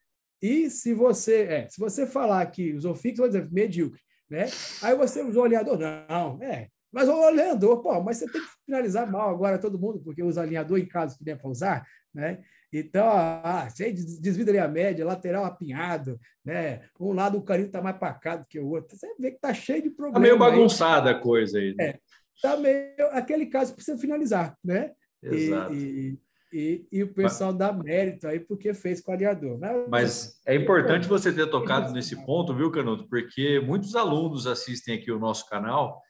E 0.40 0.68
se 0.68 0.92
você, 0.92 1.42
é, 1.44 1.68
se 1.68 1.80
você 1.80 2.06
falar 2.06 2.44
que 2.46 2.74
usou 2.74 2.94
fixo, 2.94 3.22
vai 3.22 3.30
dizer 3.30 3.50
medíocre, 3.50 4.00
né? 4.28 4.46
Aí 4.82 4.94
você 4.96 5.22
usou 5.22 5.44
alinhador, 5.44 5.78
não, 5.78 6.42
é, 6.42 6.68
mas 6.92 7.08
o 7.08 7.22
alinhador, 7.22 7.80
pô, 7.80 8.00
mas 8.02 8.18
você 8.18 8.30
tem 8.30 8.40
que 8.40 8.48
finalizar 8.66 9.10
mal 9.10 9.30
agora 9.30 9.58
todo 9.58 9.78
mundo, 9.78 10.00
porque 10.00 10.22
usa 10.22 10.42
alinhador 10.42 10.78
em 10.78 10.86
caso 10.86 11.16
que 11.16 11.24
der 11.24 11.38
para 11.38 11.50
usar, 11.50 11.86
né? 12.14 12.42
Então, 12.72 13.06
ah, 13.06 13.68
você 13.68 13.92
desvida 13.92 14.50
ali 14.50 14.58
a 14.58 14.68
média, 14.68 15.04
lateral 15.04 15.44
apinhado, 15.44 16.18
né? 16.44 16.82
Um 16.98 17.12
lado 17.12 17.36
o 17.36 17.42
carinho 17.42 17.66
está 17.66 17.82
mais 17.82 17.98
pacado 17.98 18.46
que 18.48 18.58
o 18.58 18.68
outro. 18.68 18.96
Você 18.96 19.06
vê 19.18 19.30
que 19.30 19.36
está 19.36 19.52
cheio 19.52 19.82
de 19.82 19.90
problemas. 19.90 20.22
Está 20.22 20.36
meio 20.36 20.38
bagunçada 20.38 21.10
aí. 21.10 21.16
a 21.16 21.18
coisa 21.18 21.58
aí. 21.58 21.74
Né? 21.74 21.84
É, 21.84 21.98
tá 22.40 22.56
meio 22.56 23.08
aquele 23.10 23.46
caso 23.46 23.74
você 23.78 23.96
finalizar, 23.98 24.56
né? 24.64 24.92
Exato. 25.22 25.74
E, 25.74 26.18
e, 26.50 26.86
e, 26.90 27.02
o 27.02 27.12
pessoal 27.12 27.50
mas, 27.50 27.58
dá 27.58 27.72
mérito 27.72 28.26
aí 28.26 28.40
porque 28.40 28.72
fez 28.72 29.02
com 29.02 29.12
o 29.12 29.14
alinhador. 29.14 29.58
Mas, 29.58 29.88
mas 29.88 30.40
é 30.46 30.54
importante 30.54 31.06
você 31.06 31.32
ter 31.32 31.48
tocado 31.50 31.92
nesse 31.92 32.24
ponto, 32.24 32.54
viu, 32.54 32.70
Canuto? 32.70 33.06
Porque 33.06 33.60
muitos 33.60 33.94
alunos 33.94 34.46
assistem 34.46 34.96
aqui 34.96 35.10
o 35.12 35.18
nosso 35.18 35.46
canal 35.48 36.00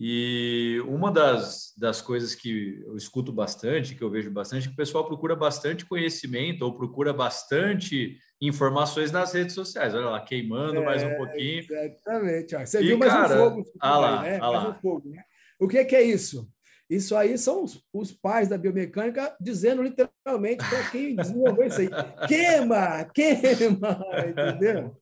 e 0.00 0.80
uma 0.86 1.10
das, 1.10 1.72
das 1.76 2.00
coisas 2.00 2.32
que 2.32 2.80
eu 2.86 2.96
escuto 2.96 3.32
bastante, 3.32 3.96
que 3.96 4.02
eu 4.02 4.08
vejo 4.08 4.30
bastante, 4.30 4.66
é 4.66 4.68
que 4.68 4.74
o 4.74 4.76
pessoal 4.76 5.04
procura 5.04 5.34
bastante 5.34 5.84
conhecimento 5.84 6.62
ou 6.62 6.72
procura 6.72 7.12
bastante 7.12 8.16
informações 8.40 9.10
nas 9.10 9.32
redes 9.32 9.56
sociais. 9.56 9.96
Olha 9.96 10.10
lá, 10.10 10.20
queimando 10.20 10.76
é, 10.76 10.84
mais 10.84 11.02
um 11.02 11.08
é, 11.08 11.14
pouquinho. 11.16 11.64
Exatamente. 11.68 12.56
Você 12.56 12.80
e, 12.80 12.86
viu 12.86 12.98
mais 12.98 13.12
cara, 13.12 13.34
um 13.34 13.38
fogo. 13.38 13.64
Ah 13.80 13.98
lá, 13.98 14.20
aí, 14.22 14.30
né? 14.30 14.38
ah 14.40 14.50
lá. 14.50 14.70
Um 14.70 14.74
fogo, 14.74 15.08
né? 15.08 15.24
O 15.58 15.66
que, 15.66 15.84
que 15.84 15.96
é 15.96 16.02
isso? 16.02 16.48
Isso 16.88 17.16
aí 17.16 17.36
são 17.36 17.64
os, 17.64 17.82
os 17.92 18.12
pais 18.12 18.46
da 18.46 18.56
biomecânica 18.56 19.36
dizendo 19.40 19.82
literalmente 19.82 20.64
para 20.64 20.90
quem 20.90 21.16
desenvolveu 21.16 21.66
isso 21.66 21.80
aí. 21.80 21.90
Queima, 22.28 23.04
queima, 23.12 24.00
entendeu? 24.30 24.96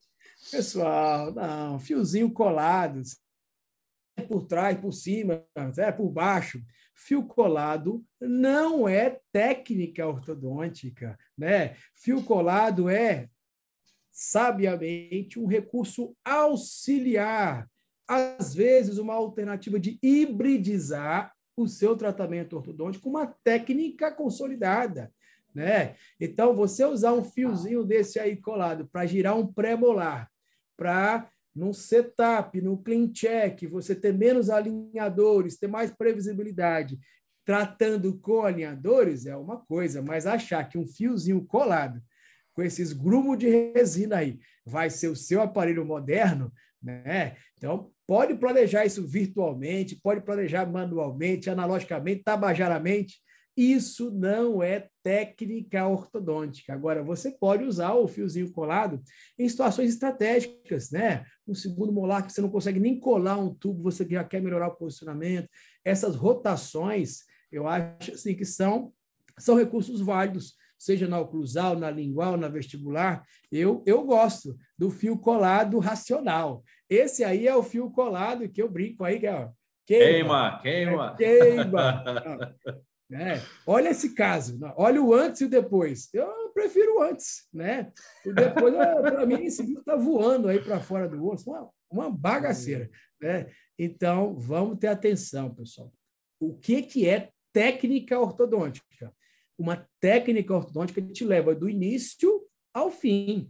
Pessoal, 0.51 1.31
não, 1.35 1.79
fiozinho 1.79 2.31
colado, 2.31 2.99
por 4.23 4.45
trás, 4.45 4.77
por 4.79 4.91
cima, 4.91 5.43
é 5.77 5.91
por 5.91 6.09
baixo. 6.09 6.61
Fio 6.95 7.23
colado 7.25 8.03
não 8.19 8.89
é 8.89 9.19
técnica 9.31 10.07
ortodôntica, 10.07 11.17
né? 11.37 11.75
Fio 11.93 12.23
colado 12.23 12.89
é 12.89 13.29
sabiamente 14.11 15.39
um 15.39 15.45
recurso 15.45 16.15
auxiliar, 16.25 17.69
às 18.07 18.55
vezes 18.55 18.97
uma 18.97 19.13
alternativa 19.13 19.79
de 19.79 19.99
hibridizar 20.01 21.31
o 21.55 21.67
seu 21.67 21.95
tratamento 21.95 22.55
ortodôntico 22.55 23.03
com 23.03 23.09
uma 23.11 23.27
técnica 23.43 24.11
consolidada, 24.11 25.11
né? 25.53 25.95
Então, 26.19 26.55
você 26.55 26.83
usar 26.85 27.13
um 27.13 27.23
fiozinho 27.23 27.83
desse 27.83 28.19
aí 28.19 28.35
colado 28.37 28.87
para 28.87 29.05
girar 29.05 29.37
um 29.37 29.45
pré-molar, 29.45 30.31
para 30.75 31.29
num 31.57 31.73
setup, 31.73 32.61
no 32.61 32.77
clean 32.77 33.11
check, 33.11 33.67
você 33.67 33.95
ter 33.95 34.13
menos 34.13 34.49
alinhadores, 34.49 35.57
ter 35.57 35.67
mais 35.67 35.91
previsibilidade, 35.91 36.99
tratando 37.43 38.17
com 38.19 38.41
alinhadores 38.41 39.25
é 39.25 39.35
uma 39.35 39.57
coisa, 39.57 40.01
mas 40.01 40.27
achar 40.27 40.67
que 40.67 40.77
um 40.77 40.85
fiozinho 40.85 41.43
colado 41.45 42.01
com 42.53 42.61
esses 42.61 42.93
grumos 42.93 43.37
de 43.37 43.49
resina 43.73 44.17
aí 44.17 44.39
vai 44.65 44.89
ser 44.89 45.07
o 45.07 45.15
seu 45.15 45.41
aparelho 45.41 45.85
moderno, 45.85 46.51
né? 46.81 47.35
Então, 47.57 47.91
pode 48.05 48.35
planejar 48.35 48.85
isso 48.85 49.07
virtualmente, 49.07 49.95
pode 49.95 50.21
planejar 50.21 50.65
manualmente, 50.65 51.49
analogicamente, 51.49 52.23
tabajaramente, 52.23 53.17
isso 53.57 54.11
não 54.11 54.61
é 54.61 54.87
técnica 55.01 55.87
ortodôntica. 55.87 56.71
Agora, 56.73 57.01
você 57.01 57.31
pode 57.31 57.63
usar 57.63 57.95
o 57.95 58.07
fiozinho 58.07 58.51
colado 58.51 59.01
em 59.37 59.49
situações 59.49 59.89
estratégicas, 59.89 60.91
né? 60.91 61.25
Um 61.47 61.55
segundo 61.55 61.91
molar 61.91 62.25
que 62.25 62.31
você 62.31 62.41
não 62.41 62.51
consegue 62.51 62.79
nem 62.79 62.99
colar 62.99 63.37
um 63.37 63.53
tubo, 63.53 63.81
você 63.81 64.07
já 64.07 64.23
quer 64.23 64.41
melhorar 64.41 64.67
o 64.67 64.75
posicionamento. 64.75 65.49
Essas 65.83 66.15
rotações, 66.15 67.23
eu 67.51 67.67
acho 67.67 68.11
assim 68.11 68.35
que 68.35 68.45
são, 68.45 68.93
são 69.39 69.55
recursos 69.55 70.01
válidos 70.01 70.55
seja 70.77 71.07
na 71.07 71.19
oclusal, 71.19 71.75
na 71.75 71.89
lingual, 71.89 72.37
na 72.37 72.47
vestibular, 72.47 73.23
eu, 73.51 73.83
eu 73.85 74.03
gosto 74.03 74.55
do 74.77 74.91
fio 74.91 75.17
colado 75.17 75.79
racional. 75.79 76.63
Esse 76.87 77.23
aí 77.23 77.47
é 77.47 77.55
o 77.55 77.63
fio 77.63 77.89
colado 77.89 78.47
que 78.47 78.61
eu 78.61 78.69
brinco 78.69 79.03
aí, 79.03 79.19
que 79.19 79.25
é, 79.25 79.49
queima, 79.85 80.59
queima. 80.61 81.15
Queima. 81.15 81.15
É, 81.19 81.63
queima. 81.63 82.55
É, 83.11 83.41
olha 83.65 83.89
esse 83.89 84.13
caso, 84.13 84.59
olha 84.75 85.01
o 85.01 85.13
antes 85.13 85.39
e 85.39 85.45
o 85.45 85.49
depois. 85.49 86.09
Eu 86.13 86.51
prefiro 86.53 86.97
o 86.97 87.01
antes, 87.01 87.47
né? 87.53 87.91
O 88.25 88.33
depois, 88.33 88.75
para 88.75 89.25
mim, 89.25 89.45
esse 89.45 89.65
fio 89.65 89.79
está 89.79 89.95
voando 89.95 90.49
aí 90.49 90.59
para 90.61 90.81
fora 90.81 91.07
do 91.07 91.25
osso, 91.25 91.49
uma, 91.49 91.69
uma 91.89 92.09
bagaceira. 92.09 92.89
Né? 93.21 93.49
Então, 93.79 94.35
vamos 94.37 94.77
ter 94.79 94.87
atenção, 94.87 95.53
pessoal. 95.55 95.93
O 96.39 96.57
que, 96.57 96.81
que 96.81 97.07
é 97.07 97.31
técnica 97.53 98.19
ortodôntica? 98.19 99.13
Uma 99.57 99.87
técnica 100.01 100.53
ortodôntica 100.53 101.01
te 101.01 101.23
leva 101.23 101.55
do 101.55 101.69
início 101.69 102.45
ao 102.73 102.91
fim, 102.91 103.49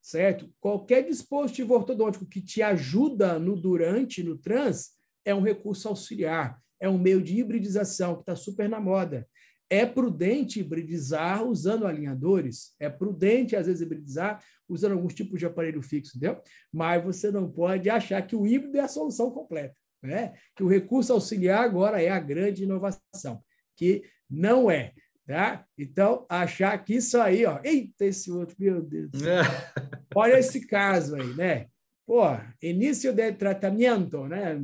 certo? 0.00 0.50
Qualquer 0.58 1.02
dispositivo 1.02 1.74
ortodôntico 1.74 2.26
que 2.26 2.40
te 2.40 2.62
ajuda 2.62 3.38
no 3.38 3.54
durante, 3.54 4.22
no 4.22 4.38
trans, 4.38 4.92
é 5.24 5.34
um 5.34 5.42
recurso 5.42 5.88
auxiliar, 5.88 6.60
é 6.80 6.88
um 6.88 6.98
meio 6.98 7.22
de 7.22 7.38
hibridização 7.38 8.14
que 8.16 8.22
está 8.22 8.36
super 8.36 8.68
na 8.68 8.80
moda. 8.80 9.26
É 9.70 9.86
prudente 9.86 10.60
hibridizar 10.60 11.42
usando 11.42 11.86
alinhadores, 11.86 12.74
é 12.78 12.88
prudente, 12.88 13.56
às 13.56 13.66
vezes, 13.66 13.80
hibridizar 13.80 14.42
usando 14.68 14.92
alguns 14.92 15.14
tipos 15.14 15.38
de 15.38 15.46
aparelho 15.46 15.82
fixo, 15.82 16.16
entendeu? 16.16 16.40
Mas 16.72 17.02
você 17.02 17.30
não 17.30 17.50
pode 17.50 17.88
achar 17.88 18.20
que 18.26 18.36
o 18.36 18.46
híbrido 18.46 18.76
é 18.76 18.80
a 18.80 18.88
solução 18.88 19.30
completa, 19.30 19.74
né? 20.02 20.34
Que 20.54 20.62
o 20.62 20.68
recurso 20.68 21.12
auxiliar 21.12 21.64
agora 21.64 22.02
é 22.02 22.10
a 22.10 22.20
grande 22.20 22.64
inovação, 22.64 23.42
que 23.76 24.02
não 24.28 24.70
é. 24.70 24.92
Tá? 25.26 25.64
Então, 25.78 26.26
achar 26.28 26.76
que 26.84 26.96
isso 26.96 27.18
aí, 27.18 27.46
ó, 27.46 27.58
eita, 27.64 28.04
esse 28.04 28.30
outro, 28.30 28.54
meu 28.58 28.82
Deus. 28.82 29.10
Olha 30.14 30.38
esse 30.38 30.66
caso 30.66 31.16
aí, 31.16 31.34
né? 31.34 31.66
Pô, 32.06 32.22
início 32.62 33.14
de 33.14 33.32
tratamento, 33.32 34.26
né? 34.26 34.60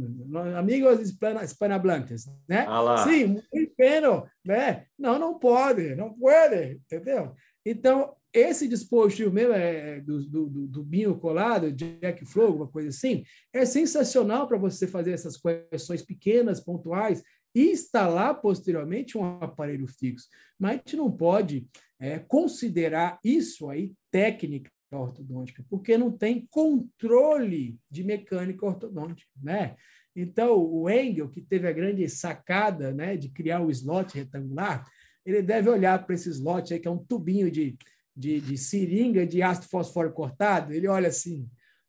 Amigos 0.59 1.01
hispanohablantes, 1.01 2.27
né? 2.47 2.67
Ah 2.69 3.05
Sim, 3.09 3.27
muito 3.27 3.73
bem, 3.79 4.03
né? 4.45 4.85
Não, 4.99 5.19
não 5.19 5.39
pode, 5.39 5.95
não 5.95 6.13
pode, 6.13 6.73
entendeu? 6.75 7.35
Então, 7.65 8.15
esse 8.33 8.69
dispositivo 8.69 9.33
meu 9.33 9.55
é 9.55 10.01
do, 10.01 10.23
do, 10.29 10.67
do 10.67 10.85
binho 10.85 11.19
colado, 11.19 11.73
Jack 11.73 12.27
Flow, 12.27 12.49
alguma 12.49 12.69
coisa 12.69 12.91
assim, 12.91 13.25
é 13.53 13.65
sensacional 13.65 14.47
para 14.47 14.59
você 14.59 14.87
fazer 14.87 15.13
essas 15.13 15.37
correções 15.37 16.03
pequenas, 16.03 16.61
pontuais, 16.61 17.23
e 17.55 17.71
instalar 17.71 18.41
posteriormente 18.41 19.19
um 19.19 19.25
aparelho 19.43 19.87
fixo. 19.89 20.29
Mas 20.59 20.73
a 20.73 20.75
gente 20.75 20.97
não 20.97 21.11
pode 21.11 21.67
é, 21.99 22.19
considerar 22.19 23.19
isso 23.25 23.69
aí 23.69 23.93
técnica 24.11 24.71
ortodôntica, 24.99 25.65
porque 25.69 25.97
não 25.97 26.11
tem 26.11 26.47
controle 26.51 27.79
de 27.91 28.03
mecânica 28.03 28.67
ortodôntica, 28.67 29.31
né? 29.43 29.77
Então, 30.15 30.57
o 30.59 30.91
Engel, 30.91 31.29
que 31.29 31.41
teve 31.41 31.69
a 31.69 31.73
grande 31.73 32.09
sacada 32.09 32.93
né, 32.93 33.17
de 33.17 33.29
criar 33.29 33.61
o 33.61 33.71
slot 33.71 34.17
retangular, 34.17 34.85
ele 35.25 35.43
deve 35.43 35.69
olhar 35.69 36.05
para 36.05 36.15
esse 36.15 36.29
slot 36.31 36.73
aí, 36.73 36.81
que 36.81 36.89
é 36.89 36.91
um 36.91 36.99
tubinho 36.99 37.51
de, 37.51 37.77
de, 38.17 38.41
de 38.41 38.59
seringa 38.59 39.27
de 39.27 39.43
ácido 39.43 39.69
fosfórico 39.69 40.17
cortado, 40.17 40.73
ele 40.73 40.89
olha 40.89 41.09
assim, 41.09 41.49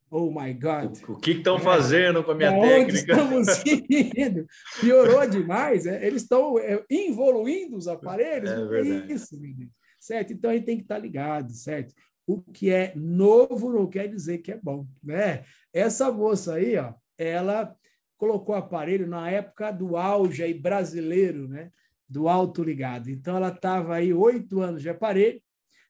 oh 0.10 0.30
my 0.30 0.54
God. 0.54 0.98
O, 1.08 1.16
que 1.16 1.32
estão 1.32 1.58
é, 1.58 1.62
fazendo 1.62 2.24
com 2.24 2.32
a 2.32 2.36
minha 2.36 2.52
técnica? 2.52 3.00
estamos 3.00 3.48
indo? 4.16 4.46
Piorou 4.80 5.28
demais, 5.28 5.86
é, 5.86 6.06
eles 6.06 6.22
estão 6.24 6.60
é, 6.60 6.84
evoluindo 6.90 7.76
os 7.76 7.88
aparelhos, 7.88 8.52
é, 8.52 8.66
verdade. 8.66 9.14
isso, 9.14 9.36
certo? 10.00 10.34
Então, 10.34 10.52
a 10.52 10.54
gente 10.54 10.66
tem 10.66 10.78
que 10.78 10.84
estar 10.84 11.00
ligado, 11.00 11.52
certo? 11.54 11.94
O 12.34 12.42
que 12.52 12.70
é 12.70 12.94
novo 12.96 13.72
não 13.72 13.88
quer 13.88 14.08
dizer 14.08 14.40
que 14.40 14.52
é 14.52 14.58
bom, 14.58 14.86
né? 15.04 15.44
Essa 15.74 16.12
moça 16.12 16.56
aí, 16.56 16.78
ó, 16.78 16.94
ela 17.18 17.76
colocou 18.18 18.56
o 18.56 18.58
aparelho 18.58 19.08
na 19.08 19.30
época 19.30 19.72
do 19.72 19.98
auge 19.98 20.44
aí 20.44 20.54
brasileiro, 20.54 21.48
né? 21.48 21.72
Do 22.08 22.28
alto 22.28 22.64
ligado. 22.64 23.10
Então 23.10 23.38
ela 23.38 23.50
estava 23.50 23.96
aí 23.96 24.14
oito 24.14 24.62
anos 24.62 24.82
de 24.82 24.90
aparelho. 24.90 25.42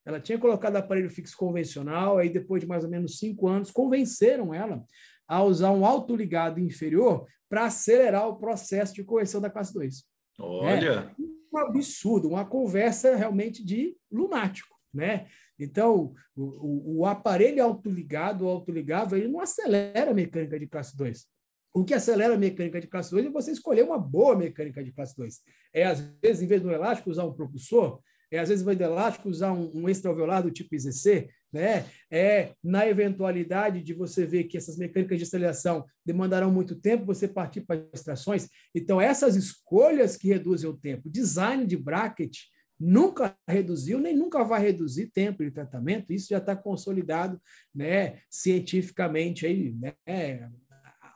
Ela 0.06 0.20
tinha 0.20 0.38
colocado 0.38 0.76
aparelho 0.76 1.10
fixo 1.10 1.36
convencional. 1.38 2.18
Aí 2.18 2.30
depois 2.30 2.62
de 2.62 2.68
mais 2.68 2.84
ou 2.84 2.90
menos 2.90 3.18
cinco 3.18 3.48
anos 3.48 3.72
convenceram 3.72 4.54
ela 4.54 4.84
a 5.28 5.44
usar 5.44 5.72
um 5.72 5.86
alto 5.86 6.16
ligado 6.16 6.60
inferior 6.60 7.26
para 7.50 7.66
acelerar 7.66 8.28
o 8.28 8.38
processo 8.38 8.94
de 8.94 9.04
correção 9.04 9.42
da 9.42 9.50
classe 9.50 9.74
2. 9.74 10.04
Olha, 10.40 11.02
né? 11.02 11.16
um 11.54 11.58
absurdo, 11.58 12.30
uma 12.30 12.46
conversa 12.46 13.16
realmente 13.16 13.64
de 13.64 13.96
lunático, 14.10 14.71
né? 14.94 15.28
Então, 15.60 16.14
o, 16.36 17.02
o 17.02 17.06
aparelho 17.06 17.64
autoligado, 17.64 18.46
o 18.46 18.50
autoligável, 18.50 19.18
ele 19.18 19.28
não 19.28 19.40
acelera 19.40 20.12
a 20.12 20.14
mecânica 20.14 20.60
de 20.60 20.68
classe 20.68 20.96
2. 20.98 21.26
O 21.74 21.86
que 21.86 21.94
acelera 21.94 22.34
a 22.34 22.38
mecânica 22.38 22.82
de 22.82 22.88
classe 22.88 23.12
2 23.12 23.28
é 23.28 23.30
você 23.30 23.52
escolher 23.52 23.84
uma 23.84 23.98
boa 23.98 24.36
mecânica 24.36 24.84
de 24.84 24.92
classe 24.92 25.16
2. 25.16 25.40
É, 25.74 25.86
às 25.86 26.02
vezes, 26.22 26.42
em 26.42 26.48
vez 26.48 26.62
do 26.62 26.72
elástico, 26.72 27.10
usar 27.10 27.26
um 27.26 27.34
propulsor, 27.34 28.02
é, 28.32 28.40
às 28.40 28.50
vezes, 28.50 28.62
em 28.62 28.66
vez 28.66 28.78
do 28.78 28.84
elástico, 28.84 29.30
usar 29.30 29.52
um, 29.52 29.72
um 29.74 29.90
extraviolado 29.90 30.50
tipo 30.52 30.74
IZC, 30.74 31.30
né? 31.52 31.86
É, 32.10 32.54
na 32.64 32.88
eventualidade 32.88 33.84
de 33.84 33.94
você 33.94 34.26
ver 34.26 34.46
que 34.46 34.58
essas 34.58 34.78
mecânicas 34.78 35.18
de 35.18 35.26
aceleração 35.26 35.86
demandarão 36.06 36.50
muito 36.50 36.76
tempo, 36.76 37.06
você 37.06 37.28
partir 37.28 37.62
para 37.62 37.86
extrações. 37.94 38.48
Então, 38.74 39.02
essas 39.02 39.36
escolhas 39.36 40.16
que 40.16 40.30
reduzem 40.30 40.70
o 40.70 40.78
tempo, 40.78 41.10
design 41.10 41.66
de 41.66 41.76
bracket, 41.76 42.38
nunca 42.82 43.38
reduziu, 43.48 44.00
nem 44.00 44.16
nunca 44.16 44.44
vai 44.44 44.62
reduzir 44.62 45.08
tempo 45.08 45.44
de 45.44 45.52
tratamento, 45.52 46.12
isso 46.12 46.30
já 46.30 46.40
está 46.40 46.56
consolidado 46.56 47.40
né, 47.74 48.20
cientificamente 48.30 49.46
aí, 49.46 49.76
né, 49.80 49.94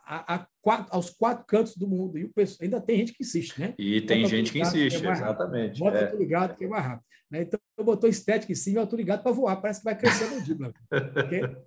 a, 0.06 0.36
a, 0.36 0.48
quatro, 0.62 0.94
aos 0.94 1.10
quatro 1.10 1.46
cantos 1.46 1.76
do 1.76 1.88
mundo. 1.88 2.18
E 2.18 2.26
o 2.26 2.30
pessoal, 2.30 2.60
ainda 2.62 2.80
tem 2.80 3.00
gente 3.00 3.14
que 3.14 3.24
insiste, 3.24 3.60
né? 3.60 3.74
E 3.78 4.02
tem 4.02 4.22
Bota 4.22 4.36
gente 4.36 4.52
que 4.52 4.60
insiste, 4.60 5.02
que 5.02 5.08
é 5.08 5.12
exatamente. 5.12 5.80
Bota 5.80 5.98
é. 5.98 6.16
ligado 6.16 6.56
que 6.56 6.66
é 6.66 6.68
mais 6.68 6.86
rápido. 6.86 7.06
Né? 7.32 7.42
Então, 7.42 7.60
botou 7.84 8.08
estética 8.08 8.52
em 8.52 8.56
cima 8.56 8.78
e 8.78 8.80
autoligado 8.82 9.24
para 9.24 9.32
voar. 9.32 9.56
Parece 9.56 9.80
que 9.80 9.86
vai 9.86 9.98
crescer 9.98 10.26
a 10.26 10.30
mandíbula. 10.30 10.74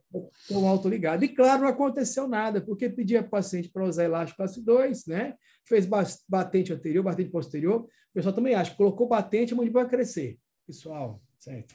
com 0.49 0.55
o 0.55 0.89
ligado 0.89 1.25
E, 1.25 1.29
claro, 1.29 1.63
não 1.63 1.69
aconteceu 1.69 2.29
nada, 2.29 2.61
porque 2.61 2.89
pedia 2.89 3.25
paciente 3.25 3.69
para 3.69 3.85
usar 3.85 4.05
elástico 4.05 4.37
classe 4.37 4.65
2, 4.65 5.07
né? 5.07 5.35
fez 5.69 5.87
batente 6.29 6.73
anterior, 6.73 7.05
batente 7.05 7.31
posterior. 7.31 7.87
O 8.11 8.15
pessoal 8.15 8.35
também 8.35 8.55
acha, 8.55 8.75
colocou 8.75 9.09
batente, 9.09 9.53
a 9.53 9.57
mandíbula 9.57 9.85
vai 9.85 9.91
crescer. 9.91 10.39
Pessoal, 10.67 11.23
certo? 11.39 11.75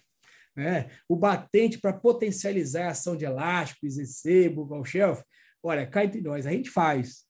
Né? 0.56 0.90
O 1.08 1.16
batente 1.16 1.80
para 1.80 1.94
potencializar 1.94 2.88
a 2.88 2.92
ação 2.92 3.16
de 3.16 3.26
elástico, 3.26 3.86
IZC, 3.86 4.50
Bugal 4.50 4.86
Shelf, 4.86 5.24
olha, 5.62 5.88
cá 5.88 6.04
entre 6.04 6.22
nós, 6.22 6.46
a 6.46 6.52
gente 6.52 6.70
faz, 6.70 7.26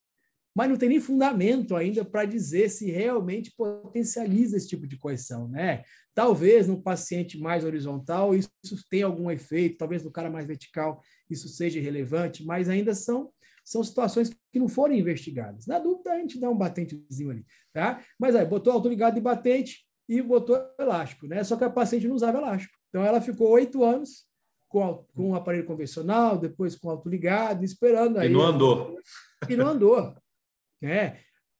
mas 0.54 0.68
não 0.68 0.76
tem 0.76 0.88
nem 0.88 1.00
fundamento 1.00 1.74
ainda 1.74 2.04
para 2.04 2.24
dizer 2.24 2.68
se 2.70 2.90
realmente 2.90 3.52
potencializa 3.56 4.56
esse 4.56 4.68
tipo 4.68 4.86
de 4.86 4.96
correção, 4.96 5.48
né? 5.48 5.82
Talvez 6.14 6.68
no 6.68 6.80
paciente 6.80 7.38
mais 7.38 7.64
horizontal 7.64 8.34
isso 8.34 8.50
tenha 8.88 9.06
algum 9.06 9.30
efeito, 9.30 9.78
talvez 9.78 10.04
no 10.04 10.12
cara 10.12 10.30
mais 10.30 10.46
vertical 10.46 11.02
isso 11.28 11.48
seja 11.48 11.80
relevante, 11.80 12.44
mas 12.44 12.68
ainda 12.68 12.94
são 12.94 13.32
são 13.64 13.82
situações 13.82 14.30
que 14.52 14.58
não 14.58 14.68
foram 14.68 14.94
investigadas. 14.94 15.66
Na 15.66 15.78
dúvida, 15.78 16.12
a 16.12 16.18
gente 16.18 16.38
dá 16.38 16.50
um 16.50 16.56
batentezinho 16.56 17.30
ali, 17.30 17.46
tá? 17.72 18.04
Mas 18.18 18.36
aí, 18.36 18.44
botou 18.44 18.72
autoligado 18.72 19.16
de 19.16 19.22
batente 19.22 19.86
e 20.08 20.20
botou 20.20 20.60
elástico, 20.78 21.26
né? 21.26 21.42
Só 21.42 21.56
que 21.56 21.64
a 21.64 21.70
paciente 21.70 22.06
não 22.06 22.14
usava 22.14 22.38
elástico. 22.38 22.74
Então, 22.90 23.02
ela 23.02 23.20
ficou 23.20 23.48
oito 23.50 23.82
anos 23.82 24.26
com, 24.68 25.04
com 25.14 25.30
um 25.30 25.34
aparelho 25.34 25.64
convencional, 25.64 26.38
depois 26.38 26.76
com 26.76 26.90
autoligado, 26.90 27.64
esperando 27.64 28.18
aí. 28.18 28.28
E 28.28 28.32
não 28.32 28.42
andou. 28.42 28.98
E 29.46 29.56
não 29.56 29.66
andou. 29.66 30.16
Né? 30.80 31.18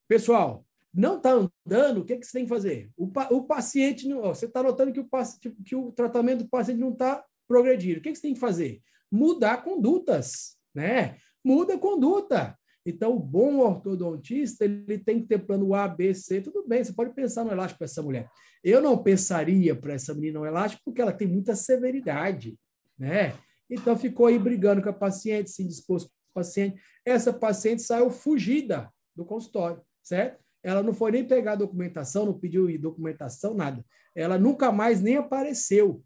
Pessoal, 0.09 0.65
não 0.93 1.19
está 1.19 1.33
andando, 1.33 2.01
o 2.01 2.05
que, 2.05 2.17
que 2.17 2.25
você 2.25 2.33
tem 2.33 2.45
que 2.45 2.49
fazer? 2.49 2.91
O, 2.97 3.11
o 3.31 3.45
paciente, 3.45 4.09
não, 4.09 4.23
você 4.23 4.47
está 4.47 4.63
notando 4.63 4.91
que 4.91 5.01
o, 5.01 5.09
tipo, 5.39 5.63
que 5.63 5.77
o 5.77 5.93
tratamento 5.93 6.45
do 6.45 6.49
paciente 6.49 6.79
não 6.79 6.93
está 6.93 7.23
progredindo. 7.47 7.99
O 7.99 8.03
que, 8.03 8.11
que 8.11 8.17
você 8.17 8.23
tem 8.23 8.35
que 8.35 8.41
fazer? 8.41 8.81
Mudar 9.11 9.63
condutas, 9.63 10.57
né? 10.75 11.17
Muda 11.45 11.75
a 11.75 11.79
conduta. 11.79 12.59
Então, 12.87 13.15
o 13.15 13.21
bom 13.21 13.59
ortodontista, 13.59 14.65
ele 14.65 14.99
tem 14.99 15.21
que 15.21 15.29
ter 15.29 15.39
plano 15.39 15.75
A, 15.75 15.89
B, 15.89 16.15
C, 16.15 16.41
tudo 16.41 16.67
bem, 16.67 16.85
você 16.85 16.93
pode 16.93 17.15
pensar 17.15 17.45
no 17.45 17.53
elástico 17.53 17.79
para 17.79 17.87
essa 17.87 18.03
mulher. 18.03 18.29
Eu 18.63 18.81
não 18.81 19.03
pensaria 19.03 19.75
para 19.75 19.95
essa 19.95 20.15
menina 20.15 20.39
no 20.39 20.47
elástico 20.47 20.83
porque 20.85 21.01
ela 21.01 21.13
tem 21.13 21.29
muita 21.29 21.55
severidade 21.55 22.59
né? 22.99 23.35
Então 23.69 23.97
ficou 23.97 24.27
aí 24.27 24.39
brigando 24.39 24.83
com 24.83 24.89
a 24.89 24.93
paciente, 24.93 25.51
se 25.51 25.63
indisposto 25.63 26.09
com 26.09 26.41
a 26.41 26.43
paciente. 26.43 26.81
Essa 27.05 27.33
paciente 27.33 27.83
saiu 27.83 28.11
fugida 28.11 28.91
do 29.15 29.25
consultório, 29.25 29.83
certo? 30.03 30.43
Ela 30.63 30.83
não 30.83 30.95
foi 30.95 31.13
nem 31.13 31.27
pegar 31.27 31.57
documentação, 31.57 32.27
não 32.27 32.39
pediu 32.39 32.67
documentação, 32.79 33.55
nada. 33.55 33.85
Ela 34.15 34.39
nunca 34.39 34.73
mais 34.73 35.01
nem 35.01 35.17
apareceu. 35.17 36.03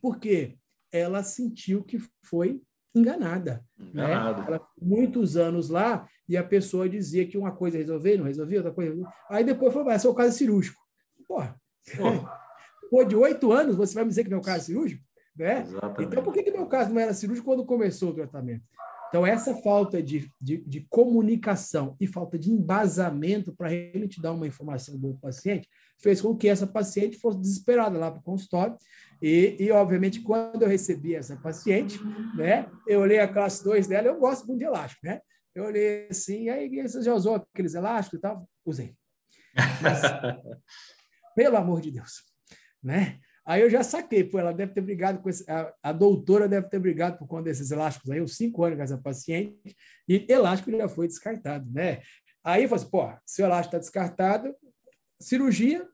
Por 0.00 0.18
quê? 0.18 0.58
Ela 0.90 1.22
sentiu 1.22 1.82
que 1.82 1.98
foi 2.24 2.62
enganada. 2.94 3.64
Enganada. 3.78 4.40
Né? 4.40 4.44
Ela, 4.48 4.68
muitos 4.80 5.36
anos 5.36 5.68
lá, 5.68 6.08
e 6.28 6.36
a 6.36 6.44
pessoa 6.44 6.88
dizia 6.88 7.26
que 7.26 7.38
uma 7.38 7.52
coisa 7.52 7.78
resolvia, 7.78 8.16
não 8.16 8.24
resolvia, 8.24 8.58
outra 8.58 8.72
coisa. 8.72 8.94
Aí 9.28 9.44
depois 9.44 9.72
foi, 9.72 9.86
esse 9.92 10.06
é 10.06 10.10
o 10.10 10.14
caso 10.14 10.36
cirúrgico. 10.36 10.80
Porra. 11.26 11.60
depois 12.92 13.08
de 13.08 13.16
oito 13.16 13.50
anos, 13.50 13.74
você 13.74 13.94
vai 13.94 14.04
me 14.04 14.10
dizer 14.10 14.24
que 14.24 14.30
meu 14.30 14.42
caso 14.42 14.58
é 14.58 14.64
cirúrgico? 14.66 15.02
Né? 15.36 15.66
Então, 15.98 16.22
por 16.22 16.32
que, 16.32 16.42
que 16.42 16.50
meu 16.50 16.66
caso 16.66 16.92
não 16.92 17.00
era 17.00 17.14
cirúrgico 17.14 17.46
quando 17.46 17.64
começou 17.64 18.10
o 18.10 18.14
tratamento? 18.14 18.64
Então, 19.12 19.26
essa 19.26 19.54
falta 19.56 20.02
de, 20.02 20.32
de, 20.40 20.56
de 20.56 20.80
comunicação 20.88 21.94
e 22.00 22.06
falta 22.06 22.38
de 22.38 22.50
embasamento 22.50 23.54
para 23.54 23.68
realmente 23.68 24.22
dar 24.22 24.32
uma 24.32 24.46
informação 24.46 24.96
boa 24.96 25.12
para 25.12 25.18
o 25.18 25.30
paciente 25.30 25.68
fez 26.00 26.22
com 26.22 26.34
que 26.34 26.48
essa 26.48 26.66
paciente 26.66 27.18
fosse 27.18 27.38
desesperada 27.38 27.98
lá 27.98 28.10
para 28.10 28.20
o 28.20 28.22
consultório. 28.22 28.74
E, 29.20 29.54
e, 29.60 29.70
obviamente, 29.70 30.22
quando 30.22 30.62
eu 30.62 30.68
recebi 30.68 31.14
essa 31.14 31.36
paciente, 31.36 32.00
né, 32.34 32.66
eu 32.88 33.00
olhei 33.00 33.18
a 33.18 33.28
classe 33.30 33.62
2 33.62 33.86
dela, 33.86 34.08
eu 34.08 34.18
gosto 34.18 34.46
muito 34.46 34.60
de 34.60 34.64
elástico, 34.64 35.06
né? 35.06 35.20
Eu 35.54 35.64
olhei 35.64 36.08
assim, 36.10 36.44
e 36.44 36.48
aí 36.48 36.80
você 36.80 37.02
já 37.02 37.12
usou 37.12 37.34
aqueles 37.34 37.74
elásticos 37.74 38.18
e 38.18 38.22
tal? 38.22 38.48
Usei. 38.64 38.96
Mas, 39.82 40.00
pelo 41.36 41.58
amor 41.58 41.82
de 41.82 41.90
Deus, 41.90 42.22
né? 42.82 43.20
Aí 43.44 43.60
eu 43.60 43.68
já 43.68 43.82
saquei, 43.82 44.22
pô, 44.22 44.38
ela 44.38 44.52
deve 44.52 44.72
ter 44.72 44.80
brigado 44.80 45.20
com 45.20 45.28
esse, 45.28 45.48
a, 45.50 45.74
a, 45.82 45.92
doutora 45.92 46.48
deve 46.48 46.68
ter 46.68 46.78
brigado 46.78 47.18
por 47.18 47.26
conta 47.26 47.44
desses 47.44 47.72
elásticos 47.72 48.10
aí, 48.10 48.20
uns 48.20 48.36
cinco 48.36 48.62
anos 48.62 48.76
com 48.76 48.84
essa 48.84 48.98
paciente, 48.98 49.76
e 50.08 50.24
elástico 50.28 50.70
já 50.70 50.88
foi 50.88 51.08
descartado, 51.08 51.68
né? 51.72 52.02
Aí 52.44 52.62
eu 52.62 52.68
falei 52.68 52.82
assim, 52.82 52.90
pô, 52.90 53.12
se 53.26 53.42
o 53.42 53.44
elástico 53.44 53.76
está 53.76 53.78
descartado, 53.78 54.54
cirurgia, 55.20 55.86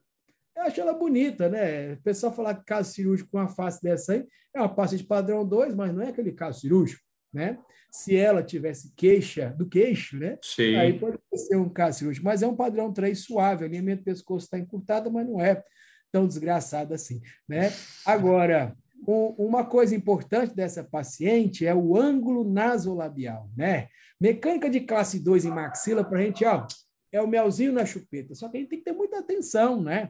eu 0.55 0.63
acho 0.63 0.79
ela 0.79 0.93
bonita, 0.93 1.49
né? 1.49 1.93
O 1.93 2.01
pessoal 2.03 2.33
falar 2.33 2.53
que 2.55 2.65
caso 2.65 2.91
cirúrgico 2.91 3.31
com 3.31 3.37
uma 3.37 3.47
face 3.47 3.81
dessa 3.81 4.13
aí, 4.13 4.27
é 4.53 4.59
uma 4.59 4.73
paciente 4.73 5.03
padrão 5.03 5.47
2, 5.47 5.73
mas 5.73 5.93
não 5.93 6.03
é 6.03 6.09
aquele 6.09 6.31
caso 6.31 6.59
cirúrgico, 6.59 7.03
né? 7.33 7.57
Se 7.91 8.15
ela 8.15 8.43
tivesse 8.43 8.93
queixa 8.95 9.55
do 9.57 9.67
queixo, 9.67 10.17
né? 10.17 10.37
Sim. 10.43 10.75
Aí 10.75 10.99
pode 10.99 11.17
ser 11.33 11.55
um 11.55 11.69
caso 11.69 11.99
cirúrgico, 11.99 12.25
mas 12.25 12.43
é 12.43 12.47
um 12.47 12.55
padrão 12.55 12.93
3 12.93 13.17
suave, 13.17 13.65
alinhamento 13.65 14.01
do 14.01 14.05
pescoço 14.05 14.45
está 14.45 14.59
encurtado, 14.59 15.11
mas 15.11 15.27
não 15.27 15.41
é 15.41 15.63
tão 16.11 16.27
desgraçado 16.27 16.93
assim, 16.93 17.21
né? 17.47 17.71
Agora, 18.05 18.75
um, 19.07 19.35
uma 19.37 19.65
coisa 19.65 19.95
importante 19.95 20.55
dessa 20.55 20.83
paciente 20.83 21.65
é 21.65 21.73
o 21.73 21.97
ângulo 21.97 22.49
nasolabial, 22.49 23.49
né? 23.55 23.87
Mecânica 24.19 24.69
de 24.69 24.81
classe 24.81 25.19
2 25.19 25.45
em 25.45 25.49
maxila 25.49 26.03
para 26.03 26.19
a 26.19 26.21
gente, 26.21 26.43
ó, 26.45 26.67
é 27.11 27.21
o 27.21 27.27
melzinho 27.27 27.71
na 27.71 27.85
chupeta. 27.85 28.35
Só 28.35 28.49
que 28.49 28.57
a 28.57 28.59
gente 28.59 28.69
tem 28.69 28.79
que 28.79 28.85
ter 28.85 28.93
muita 28.93 29.19
atenção, 29.19 29.81
né? 29.81 30.09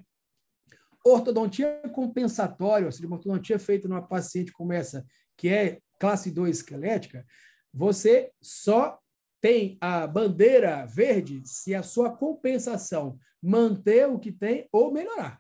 Ortodontia 1.05 1.81
compensatória, 1.93 2.85
ou 2.85 2.91
seja, 2.91 3.07
uma 3.07 3.15
ortodontia 3.17 3.59
feita 3.59 3.87
numa 3.87 4.01
paciente 4.01 4.51
como 4.51 4.73
essa, 4.73 5.05
que 5.37 5.47
é 5.47 5.79
classe 5.99 6.31
2 6.31 6.57
esquelética, 6.57 7.25
você 7.73 8.31
só 8.41 8.99
tem 9.41 9.77
a 9.79 10.05
bandeira 10.05 10.85
verde 10.85 11.41
se 11.45 11.73
a 11.73 11.83
sua 11.83 12.11
compensação 12.11 13.17
manter 13.41 14.07
o 14.07 14.19
que 14.19 14.31
tem 14.31 14.67
ou 14.71 14.91
melhorar. 14.91 15.39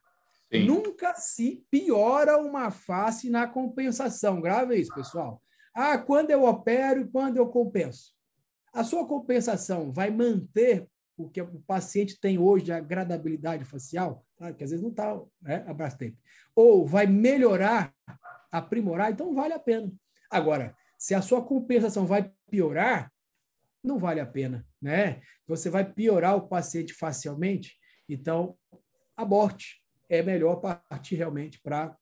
Sim. 0.51 0.65
Nunca 0.65 1.13
se 1.13 1.63
piora 1.69 2.37
uma 2.37 2.71
face 2.71 3.29
na 3.29 3.47
compensação. 3.47 4.41
Grave 4.41 4.75
isso, 4.75 4.93
pessoal. 4.93 5.41
Ah, 5.73 5.97
quando 5.97 6.31
eu 6.31 6.43
opero 6.43 7.01
e 7.01 7.07
quando 7.07 7.37
eu 7.37 7.47
compenso. 7.47 8.13
A 8.73 8.83
sua 8.83 9.07
compensação 9.07 9.91
vai 9.91 10.09
manter 10.09 10.87
o 11.19 11.29
que 11.29 11.41
o 11.41 11.59
paciente 11.67 12.19
tem 12.19 12.37
hoje 12.37 12.65
de 12.65 12.71
agradabilidade 12.71 13.65
facial, 13.65 14.25
claro 14.37 14.55
que 14.55 14.63
às 14.63 14.69
vezes 14.69 14.81
não 14.81 14.89
está 14.89 15.19
né, 15.41 15.59
Brastemp, 15.73 16.15
ou 16.55 16.85
vai 16.85 17.05
melhorar, 17.07 17.93
aprimorar, 18.49 19.11
então 19.11 19.33
vale 19.33 19.53
a 19.53 19.59
pena. 19.59 19.91
Agora, 20.31 20.75
se 20.97 21.13
a 21.13 21.21
sua 21.21 21.43
compensação 21.43 22.05
vai 22.05 22.31
piorar, 22.49 23.11
não 23.83 23.97
vale 23.97 24.21
a 24.21 24.25
pena, 24.25 24.65
né? 24.81 25.21
Você 25.45 25.69
vai 25.69 25.89
piorar 25.89 26.37
o 26.37 26.47
paciente 26.47 26.93
facialmente, 26.93 27.77
então 28.07 28.57
aborte 29.17 29.78
é 30.09 30.21
melhor 30.21 30.57
partir 30.57 31.15
realmente 31.15 31.61
para 31.61 31.95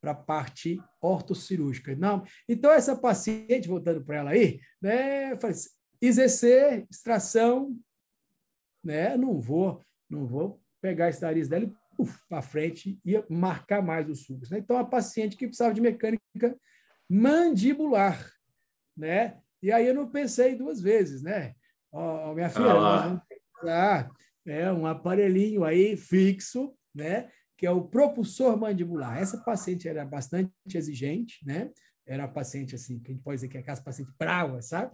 para 0.00 0.12
a 0.12 0.14
parte 0.14 0.80
ortocirúrgica. 1.00 1.96
Não, 1.96 2.24
então 2.48 2.70
essa 2.70 2.94
paciente, 2.94 3.66
voltando 3.66 4.04
para 4.04 4.18
ela 4.18 4.30
aí, 4.30 4.60
né, 4.80 5.36
faz 5.40 5.70
IZC, 6.00 6.86
extração, 6.88 7.76
né, 8.84 9.16
não 9.16 9.40
vou, 9.40 9.84
não 10.08 10.24
vou 10.24 10.62
pegar 10.80 11.08
esse 11.08 11.20
nariz 11.20 11.48
dela 11.48 11.68
para 12.28 12.42
frente 12.42 13.00
e 13.04 13.22
marcar 13.28 13.82
mais 13.82 14.08
os 14.08 14.24
sulcos. 14.24 14.50
Né? 14.50 14.58
Então, 14.58 14.78
a 14.78 14.84
paciente 14.84 15.36
que 15.36 15.46
precisava 15.46 15.74
de 15.74 15.80
mecânica 15.80 16.56
mandibular, 17.10 18.32
né? 18.96 19.38
E 19.62 19.72
aí 19.72 19.86
eu 19.86 19.94
não 19.94 20.08
pensei 20.08 20.54
duas 20.54 20.80
vezes, 20.80 21.22
né? 21.22 21.54
Ó, 21.90 22.34
minha 22.34 22.50
filha, 22.50 22.70
ah. 22.70 23.02
vamos 23.02 23.22
pegar 23.60 24.10
é, 24.46 24.70
um 24.70 24.86
aparelhinho 24.86 25.64
aí 25.64 25.96
fixo, 25.96 26.76
né? 26.94 27.30
Que 27.58 27.66
é 27.66 27.70
o 27.72 27.82
propulsor 27.82 28.56
mandibular. 28.56 29.18
Essa 29.18 29.36
paciente 29.36 29.88
era 29.88 30.04
bastante 30.04 30.52
exigente, 30.72 31.44
né? 31.44 31.70
Era 32.06 32.24
a 32.24 32.28
paciente 32.28 32.76
assim, 32.76 33.00
que 33.00 33.10
a 33.10 33.14
gente 33.14 33.22
pode 33.22 33.38
dizer 33.38 33.48
que 33.48 33.56
é 33.56 33.60
aquela 33.60 33.80
paciente 33.80 34.12
brava, 34.16 34.62
sabe? 34.62 34.92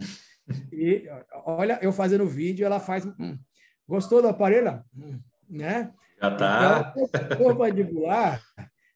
E 0.72 1.06
olha, 1.44 1.78
eu 1.82 1.92
fazendo 1.92 2.24
o 2.24 2.28
vídeo, 2.28 2.64
ela 2.64 2.80
faz. 2.80 3.04
Hum, 3.04 3.38
gostou 3.86 4.22
do 4.22 4.28
aparelho? 4.28 4.82
Hum, 4.96 5.20
né? 5.48 5.92
Já 6.18 6.34
tá. 6.34 6.90
Então, 6.90 7.04
o 7.04 7.08
propulsor 7.08 7.58
mandibular, 7.58 8.42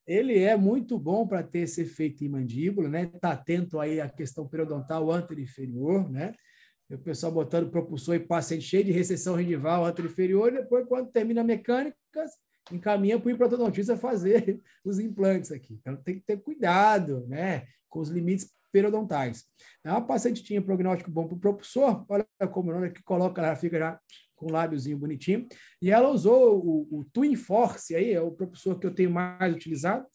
ele 0.06 0.38
é 0.38 0.56
muito 0.56 0.98
bom 0.98 1.26
para 1.26 1.42
ter 1.42 1.60
esse 1.60 1.82
efeito 1.82 2.24
em 2.24 2.28
mandíbula, 2.28 2.88
né? 2.88 3.06
Tá 3.20 3.32
atento 3.32 3.78
aí 3.78 4.00
à 4.00 4.08
questão 4.08 4.48
periodontal 4.48 5.12
anterior, 5.12 6.10
né? 6.10 6.34
O 6.90 6.96
pessoal 6.96 7.30
botando 7.30 7.70
propulsor 7.70 8.14
e 8.14 8.20
paciente 8.20 8.64
cheio 8.64 8.84
de 8.84 8.92
recessão 8.92 9.36
gengival 9.36 9.84
anterior, 9.84 10.50
depois, 10.50 10.86
quando 10.86 11.12
termina 11.12 11.42
a 11.42 11.44
mecânica, 11.44 11.94
encaminha 12.72 13.18
para 13.18 13.28
o 13.28 13.30
implantodontia 13.30 13.96
fazer 13.96 14.60
os 14.84 14.98
implantes 14.98 15.52
aqui. 15.52 15.78
Então, 15.80 15.96
tem 15.96 16.16
que 16.16 16.24
ter 16.24 16.40
cuidado 16.40 17.26
né, 17.26 17.66
com 17.88 18.00
os 18.00 18.08
limites 18.08 18.52
periodontais. 18.72 19.44
Então, 19.80 19.96
a 19.96 20.00
paciente 20.00 20.42
tinha 20.42 20.62
prognóstico 20.62 21.10
bom 21.10 21.26
para 21.26 21.36
o 21.36 21.40
propulsor, 21.40 22.04
olha 22.08 22.26
como 22.52 22.70
o 22.70 22.74
nome 22.74 22.90
que 22.90 23.02
coloca, 23.02 23.40
ela 23.40 23.56
fica 23.56 23.78
já 23.78 24.00
com 24.36 24.46
o 24.46 24.52
lábiozinho 24.52 24.96
bonitinho, 24.96 25.48
e 25.82 25.90
ela 25.90 26.08
usou 26.08 26.64
o, 26.64 27.00
o 27.00 27.04
Twin 27.12 27.34
Force, 27.34 27.94
aí, 27.94 28.12
é 28.12 28.20
o 28.20 28.30
propulsor 28.30 28.78
que 28.78 28.86
eu 28.86 28.94
tenho 28.94 29.10
mais 29.10 29.52
utilizado. 29.54 30.06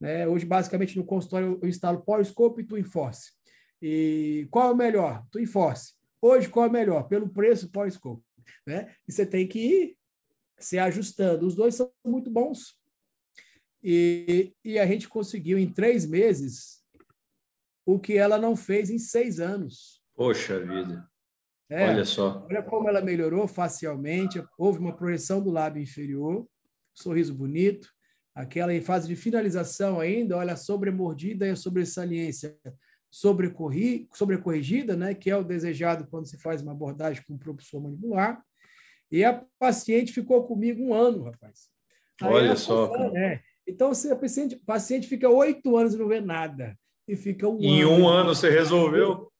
Né? 0.00 0.26
Hoje, 0.26 0.44
basicamente, 0.44 0.96
no 0.96 1.04
consultório 1.04 1.58
eu 1.62 1.68
instalo 1.68 2.04
Polyscope 2.04 2.62
e 2.62 2.64
Twin 2.64 2.84
Force. 2.84 3.32
E 3.80 4.46
qual 4.50 4.68
é 4.68 4.72
o 4.72 4.76
melhor? 4.76 5.24
Twin 5.30 5.46
Force. 5.46 5.94
Hoje, 6.20 6.48
qual 6.48 6.66
é 6.66 6.68
o 6.68 6.72
melhor? 6.72 7.08
Pelo 7.08 7.28
preço, 7.28 7.70
Polyscope. 7.70 8.22
Né? 8.66 8.94
E 9.08 9.12
você 9.12 9.26
tem 9.26 9.46
que 9.46 9.58
ir 9.58 9.96
se 10.64 10.78
ajustando. 10.78 11.46
Os 11.46 11.54
dois 11.54 11.74
são 11.74 11.92
muito 12.04 12.30
bons. 12.30 12.76
E, 13.82 14.54
e 14.64 14.78
a 14.78 14.86
gente 14.86 15.08
conseguiu 15.08 15.58
em 15.58 15.72
três 15.72 16.06
meses 16.06 16.82
o 17.84 17.98
que 17.98 18.16
ela 18.16 18.38
não 18.38 18.54
fez 18.54 18.90
em 18.90 18.98
seis 18.98 19.40
anos. 19.40 20.00
Poxa 20.14 20.60
vida. 20.60 21.08
É, 21.68 21.88
olha 21.88 22.04
só. 22.04 22.46
Olha 22.48 22.62
como 22.62 22.88
ela 22.88 23.00
melhorou 23.00 23.48
facialmente. 23.48 24.44
Houve 24.56 24.78
uma 24.78 24.94
projeção 24.94 25.42
do 25.42 25.50
lábio 25.50 25.82
inferior, 25.82 26.46
sorriso 26.94 27.34
bonito. 27.34 27.88
Aquela 28.34 28.72
em 28.74 28.80
fase 28.80 29.08
de 29.08 29.16
finalização 29.16 29.98
ainda, 29.98 30.36
olha, 30.36 30.52
a 30.52 30.56
sobremordida 30.56 31.46
e 31.46 31.50
a 31.50 31.56
sobressaliência 31.56 32.56
sobrecorrigida, 33.10 34.96
né, 34.96 35.14
que 35.14 35.28
é 35.30 35.36
o 35.36 35.44
desejado 35.44 36.06
quando 36.06 36.26
se 36.26 36.38
faz 36.38 36.62
uma 36.62 36.72
abordagem 36.72 37.22
com 37.26 37.36
propulsor 37.36 37.82
mandibular. 37.82 38.42
E 39.12 39.22
a 39.22 39.44
paciente 39.58 40.10
ficou 40.10 40.42
comigo 40.44 40.82
um 40.82 40.94
ano, 40.94 41.24
rapaz. 41.24 41.68
Aí 42.22 42.32
Olha 42.32 42.56
só. 42.56 43.10
né? 43.10 43.42
Então, 43.68 43.92
se 43.92 44.10
a 44.10 44.16
paciente, 44.16 44.56
paciente 44.56 45.06
fica 45.06 45.28
oito 45.28 45.76
anos 45.76 45.92
e 45.92 45.98
não 45.98 46.08
vê 46.08 46.18
nada, 46.18 46.74
e 47.06 47.14
fica 47.14 47.46
um 47.46 47.60
em 47.60 47.82
ano. 47.82 47.92
Em 47.92 48.00
um 48.00 48.08
ano 48.08 48.34
você 48.34 48.48
resolveu? 48.48 49.30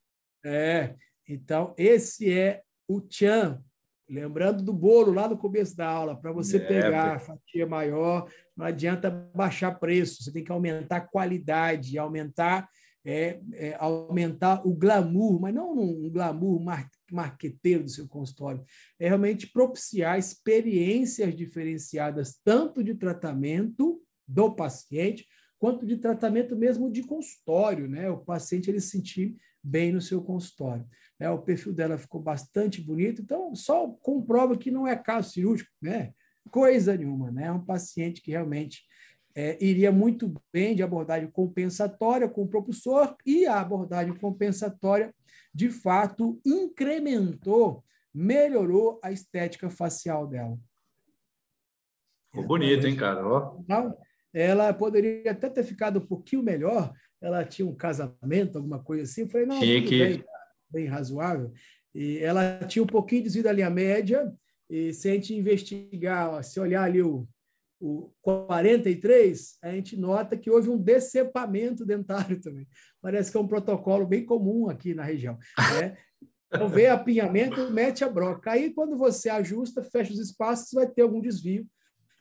É. 0.45 0.95
Então, 1.27 1.75
esse 1.79 2.31
é 2.31 2.63
o 2.87 3.01
Tchan. 3.01 3.63
Lembrando 4.09 4.63
do 4.63 4.75
bolo 4.75 5.11
lá 5.11 5.27
no 5.27 5.39
começo 5.39 5.75
da 5.75 5.89
aula, 5.89 6.15
para 6.15 6.33
você 6.33 6.59
é, 6.59 6.61
pegar 6.61 7.15
a 7.15 7.19
fatia 7.19 7.67
maior, 7.67 8.29
não 8.55 8.67
adianta 8.67 9.11
baixar 9.35 9.79
preço, 9.79 10.23
você 10.23 10.31
tem 10.31 10.45
que 10.45 10.53
aumentar 10.53 10.97
a 10.97 11.01
qualidade, 11.01 11.97
aumentar 11.97 12.69
é, 13.05 13.41
é, 13.55 13.77
aumentar 13.79 14.67
o 14.67 14.75
glamour, 14.75 15.41
mas 15.41 15.55
não 15.55 15.77
um 15.77 16.11
glamour 16.11 16.61
mar 16.61 16.89
marqueteiro 17.11 17.85
do 17.85 17.91
seu 17.91 18.09
consultório, 18.09 18.65
é 18.99 19.07
realmente 19.07 19.47
propiciar 19.47 20.19
experiências 20.19 21.37
diferenciadas, 21.37 22.41
tanto 22.43 22.83
de 22.83 22.95
tratamento 22.95 24.01
do 24.27 24.55
paciente, 24.55 25.27
quanto 25.59 25.85
de 25.85 25.99
tratamento 25.99 26.57
mesmo 26.57 26.91
de 26.91 27.03
consultório, 27.03 27.87
né? 27.87 28.09
O 28.09 28.19
paciente 28.19 28.71
ele 28.71 28.81
se 28.81 28.91
sentir 28.91 29.37
bem 29.63 29.93
no 29.93 30.01
seu 30.01 30.23
consultório. 30.23 30.87
Né? 31.21 31.31
O 31.31 31.43
perfil 31.43 31.73
dela 31.73 31.99
ficou 31.99 32.21
bastante 32.21 32.81
bonito, 32.81 33.23
então 33.23 33.55
só 33.55 33.89
comprova 34.01 34.57
que 34.57 34.71
não 34.71 34.87
é 34.87 34.97
caso 34.97 35.33
cirúrgico, 35.33 35.71
né? 35.81 36.13
Coisa 36.51 36.97
nenhuma, 36.97 37.31
né? 37.31 37.45
É 37.45 37.53
um 37.53 37.65
paciente 37.65 38.23
que 38.23 38.33
realmente 38.33 38.83
é, 39.35 39.57
iria 39.65 39.91
muito 39.91 40.33
bem 40.53 40.75
de 40.75 40.83
abordagem 40.83 41.31
compensatória 41.31 42.29
com 42.29 42.43
o 42.43 42.49
propulsor 42.49 43.17
e 43.25 43.47
a 43.47 43.61
abordagem 43.61 44.15
compensatória, 44.15 45.15
de 45.55 45.71
fato, 45.71 46.41
incrementou, 46.45 47.85
melhorou 48.15 49.01
a 49.03 49.11
estética 49.11 49.71
facial 49.71 50.27
dela. 50.27 50.59
Ficou 52.31 52.47
bonito, 52.47 52.87
hein, 52.87 52.97
cara? 52.97 53.27
Ó. 53.27 53.63
Ela 54.33 54.73
poderia 54.73 55.31
até 55.31 55.51
ter 55.51 55.65
ficado 55.65 55.99
um 55.99 56.07
pouquinho 56.07 56.43
melhor. 56.43 56.93
Ela 57.21 57.45
tinha 57.45 57.69
um 57.69 57.75
casamento, 57.75 58.57
alguma 58.57 58.83
coisa 58.83 59.03
assim. 59.03 59.23
Eu 59.23 59.29
falei, 59.29 59.47
não, 59.47 59.61
Tinha 59.61 59.83
que... 59.85 59.99
bem, 59.99 60.25
bem 60.71 60.87
razoável. 60.87 61.53
E 61.95 62.19
ela 62.19 62.59
tinha 62.67 62.83
um 62.83 62.87
pouquinho 62.87 63.23
desvio 63.23 63.43
da 63.43 63.53
linha 63.53 63.69
média, 63.69 64.33
e 64.69 64.93
se 64.95 65.11
a 65.11 65.13
gente 65.13 65.35
investigar, 65.35 66.43
se 66.43 66.59
olhar 66.59 66.85
ali 66.85 67.03
o, 67.03 67.29
o 67.83 68.13
43, 68.23 69.59
a 69.61 69.73
gente 69.73 69.97
nota 69.97 70.37
que 70.37 70.49
houve 70.49 70.71
um 70.71 70.79
decepamento 70.79 71.85
dentário 71.85 72.41
também. 72.41 72.69
Parece 73.01 73.33
que 73.33 73.37
é 73.37 73.41
um 73.41 73.49
protocolo 73.49 74.07
bem 74.07 74.25
comum 74.25 74.71
aqui 74.71 74.95
na 74.95 75.03
região. 75.03 75.37
Né? 75.59 75.97
Então, 76.47 76.69
vê 76.69 76.87
apinhamento, 76.87 77.73
mete 77.73 78.05
a 78.05 78.09
broca. 78.09 78.53
Aí, 78.53 78.73
quando 78.73 78.97
você 78.97 79.29
ajusta, 79.29 79.83
fecha 79.83 80.13
os 80.13 80.21
espaços, 80.21 80.71
vai 80.73 80.87
ter 80.87 81.03
algum 81.03 81.21
desvio 81.21 81.67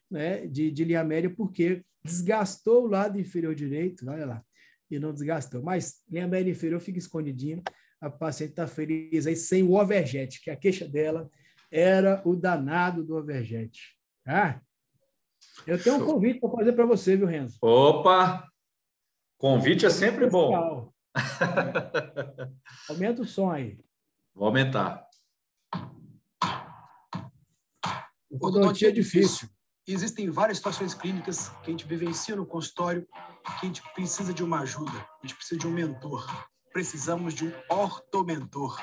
né, 0.10 0.48
de, 0.48 0.72
de 0.72 0.84
linha 0.84 1.04
média, 1.04 1.30
porque 1.30 1.84
desgastou 2.04 2.86
o 2.86 2.88
lado 2.88 3.20
inferior 3.20 3.54
direito, 3.54 4.10
olha 4.10 4.26
lá, 4.26 4.44
e 4.90 4.98
não 4.98 5.14
desgastou. 5.14 5.62
Mas 5.62 6.02
linha 6.10 6.28
média 6.28 6.50
inferior 6.50 6.80
fica 6.80 6.98
escondidinho, 6.98 7.62
a 8.00 8.10
paciente 8.10 8.52
está 8.52 8.66
feliz 8.66 9.28
aí 9.28 9.36
sem 9.36 9.62
o 9.62 9.80
overjet, 9.80 10.42
que 10.42 10.50
a 10.50 10.56
queixa 10.56 10.88
dela 10.88 11.30
era 11.70 12.20
o 12.26 12.36
danado 12.36 13.04
do 13.04 13.16
overjet. 13.16 13.80
Ah, 14.26 14.60
eu 15.68 15.82
tenho 15.82 15.98
um 15.98 16.06
convite 16.06 16.40
para 16.40 16.50
fazer 16.50 16.74
para 16.74 16.86
você, 16.86 17.16
viu, 17.16 17.28
Renzo? 17.28 17.58
Opa! 17.62 18.48
Convite 19.38 19.86
é 19.86 19.90
sempre 19.90 20.30
bom. 20.30 20.92
Aumenta 22.90 23.22
o 23.22 23.26
som 23.26 23.52
aí. 23.52 23.80
Vou 24.34 24.48
aumentar. 24.48 25.06
Ortodontia 28.32 28.90
é 28.90 28.92
difícil. 28.92 29.50
Existem 29.88 30.30
várias 30.30 30.58
situações 30.58 30.94
clínicas 30.94 31.50
que 31.64 31.70
a 31.70 31.72
gente 31.72 31.88
vivencia 31.88 32.36
no 32.36 32.46
consultório 32.46 33.08
que 33.60 33.66
a 33.66 33.66
gente 33.66 33.82
precisa 33.94 34.34
de 34.34 34.44
uma 34.44 34.62
ajuda, 34.62 34.92
a 34.92 35.28
gente 35.28 35.36
precisa 35.36 35.60
de 35.60 35.68
um 35.68 35.72
mentor 35.72 36.26
precisamos 36.72 37.34
de 37.34 37.46
um 37.46 37.54
ortomentor. 37.70 38.80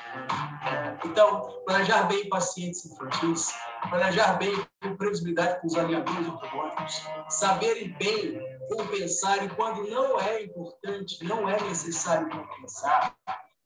Então, 1.03 1.63
planejar 1.65 2.03
bem 2.03 2.27
pacientes 2.29 2.85
infantis, 2.85 3.51
planejar 3.87 4.33
bem 4.33 4.53
com 4.81 4.95
previsibilidade 4.95 5.61
com 5.61 5.67
os 5.67 5.75
alinhadores 5.75 6.27
ortodônticos, 6.27 7.03
saberem 7.29 7.93
bem 7.97 8.39
compensar 8.69 9.43
e 9.43 9.49
quando 9.49 9.89
não 9.89 10.19
é 10.19 10.43
importante, 10.43 11.23
não 11.23 11.49
é 11.49 11.61
necessário 11.63 12.29
compensar, 12.29 13.15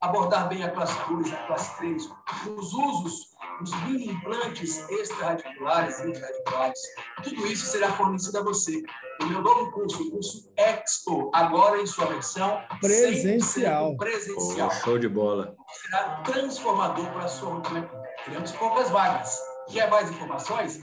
abordar 0.01 0.49
bem 0.49 0.63
a 0.63 0.71
classe 0.71 0.97
2, 1.07 1.33
a 1.33 1.37
classe 1.47 1.77
3, 1.77 2.09
os 2.57 2.73
usos, 2.73 3.33
os 3.61 3.83
mini 3.83 4.09
implantes 4.09 4.87
extraradiculares 4.89 5.99
e 5.99 6.09
intraradiculares. 6.09 6.79
Tudo 7.23 7.47
isso 7.47 7.65
será 7.67 7.91
fornecido 7.93 8.39
a 8.39 8.43
você 8.43 8.81
no 9.21 9.27
meu 9.27 9.41
novo 9.41 9.71
curso, 9.71 10.03
o 10.03 10.11
curso 10.11 10.51
Expo, 10.57 11.31
agora 11.33 11.81
em 11.81 11.85
sua 11.85 12.05
versão 12.07 12.61
presencial. 12.81 13.95
presencial. 13.95 14.67
Oh, 14.67 14.83
show 14.83 14.99
de 14.99 15.07
bola. 15.07 15.55
Será 15.71 16.21
transformador 16.23 17.05
para 17.11 17.25
a 17.25 17.27
sua 17.27 17.53
rotina. 17.53 17.89
Teremos 18.25 18.51
poucas 18.53 18.89
vagas. 18.89 19.52
Quer 19.71 19.89
mais 19.89 20.09
informações? 20.09 20.81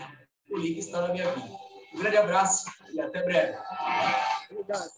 O 0.51 0.59
link 0.59 0.79
está 0.79 1.03
na 1.03 1.13
minha 1.13 1.31
bio. 1.33 1.45
Um 1.95 1.99
grande 1.99 2.17
abraço 2.17 2.71
e 2.93 3.01
até 3.01 3.23
breve. 3.23 3.59
Obrigado. 4.51 4.89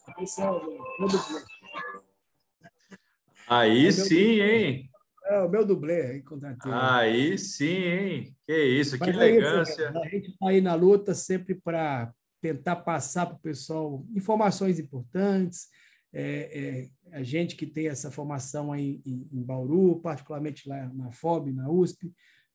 Aí 3.48 3.86
é 3.86 3.92
sim, 3.92 4.40
hein? 4.40 4.90
É 5.24 5.38
o 5.40 5.48
meu 5.48 5.64
dublê 5.64 6.02
aí, 6.02 6.24
Aí 6.64 7.38
sim, 7.38 7.64
hein? 7.66 8.36
Que 8.46 8.64
isso, 8.64 8.98
Mas 8.98 9.10
que 9.10 9.10
é 9.10 9.18
elegância. 9.18 9.88
Isso, 9.88 9.98
a 9.98 10.08
gente 10.08 10.30
está 10.30 10.48
aí 10.48 10.60
na 10.60 10.74
luta 10.74 11.14
sempre 11.14 11.54
para 11.54 12.12
tentar 12.40 12.76
passar 12.76 13.26
para 13.26 13.36
o 13.36 13.40
pessoal 13.40 14.04
informações 14.14 14.78
importantes. 14.78 15.68
É, 16.12 16.88
é, 17.12 17.16
a 17.16 17.22
gente 17.22 17.56
que 17.56 17.66
tem 17.66 17.88
essa 17.88 18.10
formação 18.10 18.72
aí 18.72 19.00
em, 19.06 19.28
em, 19.32 19.42
Bauru, 19.42 20.00
particularmente 20.00 20.68
lá 20.68 20.90
na 20.92 21.10
FOB, 21.12 21.52
na 21.52 21.70
USP, 21.70 22.12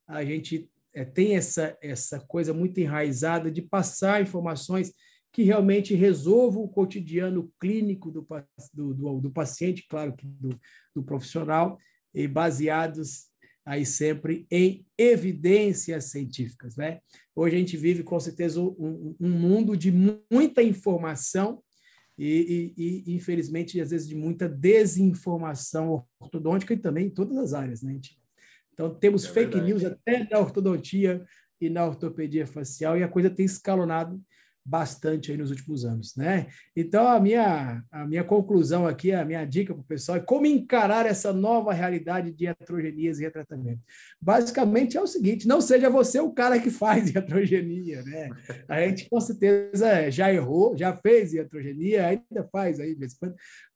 a 0.07 0.23
gente 0.23 0.69
é, 0.97 1.05
tem 1.05 1.35
essa, 1.35 1.77
essa 1.79 2.19
coisa 2.19 2.51
muito 2.55 2.79
enraizada 2.79 3.51
de 3.51 3.61
passar 3.61 4.19
informações 4.19 4.91
que 5.31 5.43
realmente 5.43 5.93
resolvam 5.93 6.63
o 6.63 6.67
cotidiano 6.67 7.53
clínico 7.61 8.09
do, 8.09 8.25
do, 8.73 8.93
do, 8.95 9.21
do 9.21 9.31
paciente, 9.31 9.85
claro 9.87 10.15
que 10.15 10.25
do, 10.25 10.59
do 10.95 11.03
profissional, 11.03 11.77
e 12.15 12.27
baseados 12.27 13.27
aí 13.63 13.85
sempre 13.85 14.47
em 14.49 14.87
evidências 14.97 16.05
científicas, 16.05 16.75
né? 16.75 16.99
Hoje 17.35 17.57
a 17.57 17.59
gente 17.59 17.77
vive 17.77 18.01
com 18.01 18.19
certeza 18.19 18.59
um, 18.59 19.15
um 19.19 19.29
mundo 19.29 19.77
de 19.77 19.91
muita 20.31 20.63
informação 20.63 21.61
e, 22.17 22.73
e, 22.75 23.11
e, 23.11 23.15
infelizmente 23.15 23.79
às 23.79 23.91
vezes 23.91 24.07
de 24.07 24.15
muita 24.15 24.49
desinformação 24.49 26.03
ortodôntica 26.19 26.73
e 26.73 26.77
também 26.77 27.05
em 27.05 27.11
todas 27.11 27.37
as 27.37 27.53
áreas, 27.53 27.83
né? 27.83 27.99
Então 28.77 28.93
temos 28.93 29.25
é 29.25 29.29
fake 29.29 29.59
news 29.59 29.83
até 29.83 30.27
na 30.29 30.37
ortodontia 30.37 31.25
e 31.59 31.67
na 31.67 31.83
ortopedia 31.83 32.45
facial 32.45 32.95
e 32.95 33.01
a 33.01 33.07
coisa 33.07 33.27
tem 33.27 33.43
escalonado 33.43 34.21
bastante 34.63 35.31
aí 35.31 35.37
nos 35.37 35.49
últimos 35.49 35.85
anos, 35.85 36.13
né? 36.15 36.47
Então 36.75 37.07
a 37.07 37.19
minha 37.19 37.81
a 37.89 38.05
minha 38.05 38.23
conclusão 38.23 38.85
aqui, 38.85 39.13
a 39.13 39.23
minha 39.23 39.45
dica 39.45 39.73
para 39.73 39.81
o 39.81 39.85
pessoal 39.85 40.17
é 40.17 40.21
como 40.21 40.45
encarar 40.45 41.05
essa 41.05 41.31
nova 41.31 41.71
realidade 41.71 42.31
de 42.33 42.45
heterogenias 42.45 43.17
e 43.17 43.23
retratamento. 43.23 43.81
Basicamente 44.21 44.97
é 44.97 45.01
o 45.01 45.07
seguinte: 45.07 45.47
não 45.47 45.61
seja 45.61 45.89
você 45.89 46.19
o 46.19 46.33
cara 46.33 46.59
que 46.59 46.69
faz 46.69 47.09
heterogenia, 47.15 48.03
né? 48.03 48.29
A 48.67 48.81
gente 48.81 49.09
com 49.09 49.21
certeza 49.21 50.11
já 50.11 50.31
errou, 50.31 50.77
já 50.77 50.95
fez 50.95 51.33
heterogenia, 51.33 52.05
ainda 52.05 52.47
faz 52.51 52.79
aí, 52.79 52.95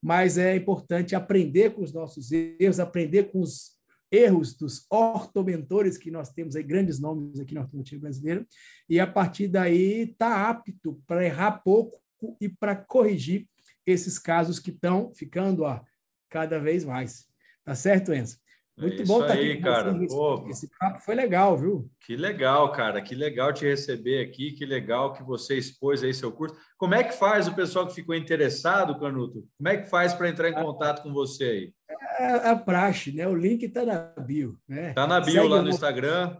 mas 0.03 0.37
é 0.37 0.55
importante 0.57 1.15
aprender 1.15 1.71
com 1.71 1.81
os 1.81 1.93
nossos 1.93 2.31
erros, 2.31 2.81
aprender 2.81 3.31
com 3.31 3.39
os 3.39 3.80
erros 4.11 4.53
dos 4.53 4.85
ortomentores, 4.89 5.97
que 5.97 6.11
nós 6.11 6.31
temos 6.31 6.55
aí 6.55 6.63
grandes 6.63 6.99
nomes 6.99 7.39
aqui 7.39 7.53
na 7.53 7.61
ortodontia 7.61 7.97
brasileira, 7.97 8.45
e 8.89 8.99
a 8.99 9.07
partir 9.07 9.47
daí 9.47 10.01
está 10.09 10.49
apto 10.49 11.01
para 11.07 11.25
errar 11.25 11.63
pouco 11.63 12.01
e 12.39 12.49
para 12.49 12.75
corrigir 12.75 13.47
esses 13.85 14.19
casos 14.19 14.59
que 14.59 14.69
estão 14.69 15.13
ficando 15.15 15.63
ó, 15.63 15.81
cada 16.29 16.59
vez 16.59 16.83
mais. 16.83 17.25
Tá 17.63 17.73
certo, 17.73 18.13
Enzo? 18.13 18.37
Muito 18.81 19.03
é 19.03 19.05
bom 19.05 19.21
estar 19.21 19.35
tá 19.35 19.39
aí, 19.39 19.51
aqui 19.51 19.61
cara. 19.61 19.93
Pô, 20.07 20.47
esse 20.49 20.67
papo 20.79 20.99
foi 21.01 21.13
legal, 21.13 21.55
viu? 21.55 21.87
Que 21.99 22.15
legal, 22.15 22.71
cara. 22.71 22.99
Que 22.99 23.13
legal 23.13 23.53
te 23.53 23.63
receber 23.63 24.25
aqui. 24.25 24.53
Que 24.53 24.65
legal 24.65 25.13
que 25.13 25.21
você 25.21 25.55
expôs 25.55 26.03
aí 26.03 26.11
seu 26.13 26.31
curso. 26.31 26.55
Como 26.77 26.95
é 26.95 27.03
que 27.03 27.13
faz 27.13 27.47
o 27.47 27.53
pessoal 27.53 27.85
que 27.85 27.93
ficou 27.93 28.15
interessado, 28.15 28.99
Canuto? 28.99 29.47
Como 29.55 29.69
é 29.69 29.77
que 29.77 29.87
faz 29.87 30.15
para 30.15 30.29
entrar 30.29 30.49
em 30.49 30.55
ah, 30.55 30.63
contato 30.63 31.03
com 31.03 31.13
você 31.13 31.43
aí? 31.43 31.73
É 32.17 32.49
a 32.49 32.55
praxe, 32.55 33.11
né? 33.11 33.27
O 33.27 33.35
link 33.35 33.63
está 33.63 33.85
na 33.85 33.99
bio, 34.19 34.57
né? 34.67 34.89
Está 34.89 35.05
na 35.05 35.19
bio 35.19 35.33
Segue 35.33 35.47
lá 35.47 35.61
no 35.61 35.69
Instagram. 35.69 36.37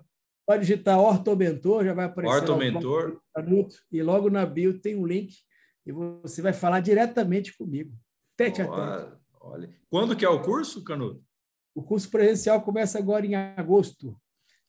Pode 0.47 0.61
digitar 0.61 0.99
Ortomentor, 0.99 1.85
já 1.85 1.93
vai 1.93 2.05
aparecer. 2.05 2.35
Ortomentor. 2.35 3.21
E 3.91 4.01
logo 4.01 4.31
na 4.31 4.45
bio 4.47 4.79
tem 4.79 4.95
um 4.95 5.05
link 5.05 5.35
e 5.85 5.91
você 5.91 6.41
vai 6.41 6.53
falar 6.53 6.79
diretamente 6.79 7.55
comigo. 7.55 7.91
Tete 8.35 8.63
a 8.63 8.67
tete. 8.67 9.21
Olha. 9.39 9.69
Quando 9.89 10.15
que 10.15 10.25
é 10.25 10.29
o 10.29 10.41
curso, 10.41 10.83
Canuto? 10.83 11.23
O 11.73 11.81
curso 11.81 12.09
presencial 12.09 12.61
começa 12.61 12.97
agora 12.97 13.25
em 13.25 13.35
agosto. 13.35 14.15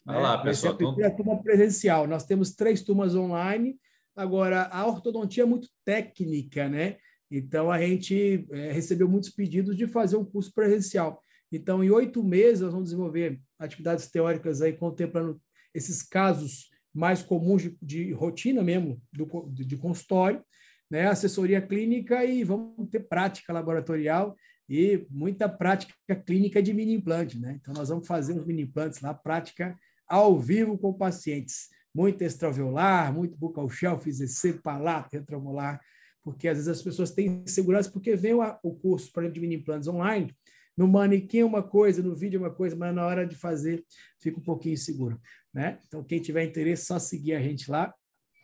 Olha 0.06 0.16
né? 0.16 0.22
lá, 0.22 0.38
pessoal. 0.38 0.44
Vai 0.44 0.54
ser 0.54 0.68
a 0.68 0.74
primeira 0.74 1.16
turma 1.16 1.42
presencial. 1.42 2.06
Nós 2.06 2.24
temos 2.24 2.54
três 2.54 2.82
turmas 2.82 3.14
online. 3.14 3.76
Agora, 4.14 4.64
a 4.64 4.86
ortodontia 4.86 5.42
é 5.42 5.46
muito 5.46 5.68
técnica, 5.84 6.68
né? 6.68 6.96
Então, 7.30 7.70
a 7.70 7.80
gente 7.80 8.46
é, 8.50 8.72
recebeu 8.72 9.08
muitos 9.08 9.30
pedidos 9.30 9.76
de 9.76 9.86
fazer 9.86 10.16
um 10.16 10.24
curso 10.24 10.52
presencial. 10.52 11.20
Então, 11.50 11.82
em 11.82 11.90
oito 11.90 12.22
meses, 12.22 12.60
nós 12.60 12.72
vamos 12.72 12.90
desenvolver 12.90 13.40
atividades 13.58 14.10
teóricas 14.10 14.60
aí, 14.60 14.72
contemplando 14.72 15.40
esses 15.74 16.02
casos 16.02 16.68
mais 16.94 17.22
comuns 17.22 17.62
de, 17.62 17.78
de 17.80 18.12
rotina 18.12 18.62
mesmo, 18.62 19.00
do, 19.10 19.48
de, 19.50 19.64
de 19.64 19.76
consultório, 19.76 20.44
né? 20.90 21.06
assessoria 21.06 21.60
clínica 21.60 22.22
e 22.24 22.44
vamos 22.44 22.88
ter 22.90 23.00
prática 23.00 23.52
laboratorial 23.52 24.36
e 24.68 25.06
muita 25.10 25.48
prática 25.48 25.94
clínica 26.24 26.62
de 26.62 26.72
mini 26.72 26.94
implante. 26.94 27.38
Né? 27.38 27.58
Então, 27.60 27.74
nós 27.74 27.88
vamos 27.88 28.06
fazer 28.06 28.34
uns 28.34 28.44
mini 28.44 28.62
implantes 28.62 29.00
lá, 29.00 29.12
prática 29.12 29.76
ao 30.08 30.38
vivo 30.38 30.78
com 30.78 30.92
pacientes. 30.92 31.68
Muito 31.94 32.22
extraveolar, 32.22 33.12
muito 33.12 33.36
bucal 33.36 33.68
shelf, 33.68 34.10
ZC, 34.10 34.54
palato, 34.62 35.10
retromolar, 35.12 35.80
porque 36.22 36.48
às 36.48 36.56
vezes 36.56 36.68
as 36.68 36.82
pessoas 36.82 37.10
têm 37.10 37.46
segurança 37.46 37.90
porque 37.90 38.16
vem 38.16 38.34
o 38.34 38.74
curso, 38.74 39.12
por 39.12 39.22
exemplo, 39.22 39.34
de 39.34 39.40
mini 39.40 39.56
implantes 39.56 39.88
online, 39.88 40.34
no 40.76 40.88
manequim 40.88 41.40
é 41.40 41.44
uma 41.44 41.62
coisa, 41.62 42.02
no 42.02 42.14
vídeo 42.14 42.38
é 42.38 42.40
uma 42.40 42.54
coisa, 42.54 42.74
mas 42.74 42.94
na 42.94 43.06
hora 43.06 43.26
de 43.26 43.36
fazer 43.36 43.84
fica 44.18 44.38
um 44.38 44.42
pouquinho 44.42 44.74
inseguro, 44.74 45.20
né? 45.52 45.78
Então, 45.86 46.02
quem 46.02 46.20
tiver 46.20 46.44
interesse, 46.44 46.86
só 46.86 46.98
seguir 46.98 47.34
a 47.34 47.42
gente 47.42 47.70
lá, 47.70 47.94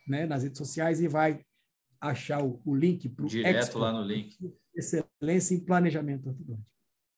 né, 0.07 0.25
nas 0.25 0.43
redes 0.43 0.57
sociais 0.57 1.01
e 1.01 1.07
vai 1.07 1.43
achar 1.99 2.43
o, 2.43 2.61
o 2.65 2.75
link 2.75 3.09
para 3.09 3.25
o 3.25 3.27
Direto 3.27 3.57
Expo, 3.57 3.79
lá 3.79 3.91
no 3.91 4.03
link. 4.03 4.37
Excelência 4.79 5.55
em 5.55 5.59
Planejamento 5.59 6.29
Ortodôntico. 6.29 6.69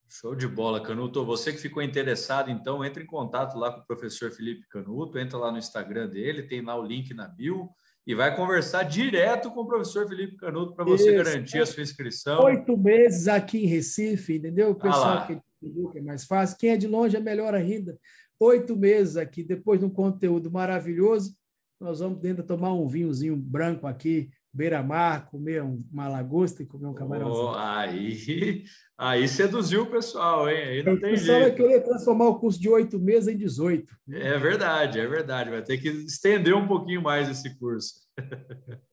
Show 0.10 0.36
de 0.36 0.48
bola, 0.48 0.84
Canuto. 0.84 1.24
Você 1.26 1.54
que 1.54 1.60
ficou 1.60 1.82
interessado, 1.82 2.52
então, 2.52 2.84
entre 2.84 3.04
em 3.04 3.08
contato 3.08 3.58
lá 3.58 3.72
com 3.72 3.80
o 3.80 3.86
professor 3.86 4.30
Felipe 4.30 4.68
Canuto, 4.68 5.18
entra 5.18 5.38
lá 5.38 5.52
no 5.52 5.58
Instagram 5.58 6.10
dele, 6.10 6.44
tem 6.44 6.62
lá 6.62 6.78
o 6.78 6.86
link 6.86 7.14
na 7.14 7.30
bio 7.30 7.70
e 8.06 8.14
vai 8.14 8.36
conversar 8.36 8.84
direto 8.84 9.52
com 9.52 9.62
o 9.62 9.68
professor 9.68 10.08
Felipe 10.08 10.36
Canuto 10.36 10.76
para 10.76 10.84
você 10.84 11.16
Isso. 11.16 11.24
garantir 11.24 11.62
a 11.62 11.66
sua 11.66 11.84
inscrição. 11.84 12.44
Oito 12.44 12.76
meses 12.76 13.28
aqui 13.30 13.60
em 13.60 13.68
Recife, 13.68 14.36
entendeu? 14.36 14.72
O 14.72 14.74
ah 14.74 14.76
pessoal 14.76 15.18
ah 15.18 15.28
que 15.28 15.98
é 15.98 16.02
mais 16.02 16.26
fácil. 16.26 16.58
Quem 16.58 16.72
é 16.72 16.78
de 16.78 16.88
longe 16.88 17.16
é 17.16 17.20
melhor 17.20 17.54
ainda. 17.54 17.98
Oito 18.40 18.76
meses 18.76 19.18
aqui, 19.18 19.44
depois 19.44 19.80
de 19.80 19.86
um 19.86 19.90
conteúdo 19.90 20.52
maravilhoso, 20.52 21.36
nós 21.80 22.00
vamos 22.00 22.24
ainda 22.26 22.44
tomar 22.44 22.74
um 22.74 22.88
vinhozinho 22.88 23.36
branco 23.36 23.88
aqui, 23.88 24.30
beira-mar, 24.54 25.30
comer 25.30 25.64
uma 25.64 26.08
lagosta 26.08 26.62
e 26.62 26.66
comer 26.66 26.88
um 26.88 26.94
camarão. 26.94 27.32
Oh, 27.32 27.54
aí, 27.56 28.64
aí 28.98 29.28
seduziu 29.28 29.84
o 29.84 29.92
pessoal, 29.92 30.50
hein? 30.50 30.64
Aí 30.64 30.84
não 30.84 30.94
o 30.94 31.00
tem 31.00 31.12
pessoal 31.12 31.40
jeito. 31.40 31.58
vai 31.58 31.68
querer 31.68 31.84
transformar 31.84 32.28
o 32.28 32.40
curso 32.40 32.60
de 32.60 32.70
oito 32.70 33.00
meses 33.00 33.28
em 33.28 33.38
18. 33.38 33.94
É 34.12 34.38
verdade, 34.38 35.00
é 35.00 35.08
verdade. 35.08 35.50
Vai 35.50 35.64
ter 35.64 35.78
que 35.78 35.90
estender 35.90 36.54
um 36.54 36.68
pouquinho 36.68 37.02
mais 37.02 37.30
esse 37.30 37.58
curso. 37.58 37.94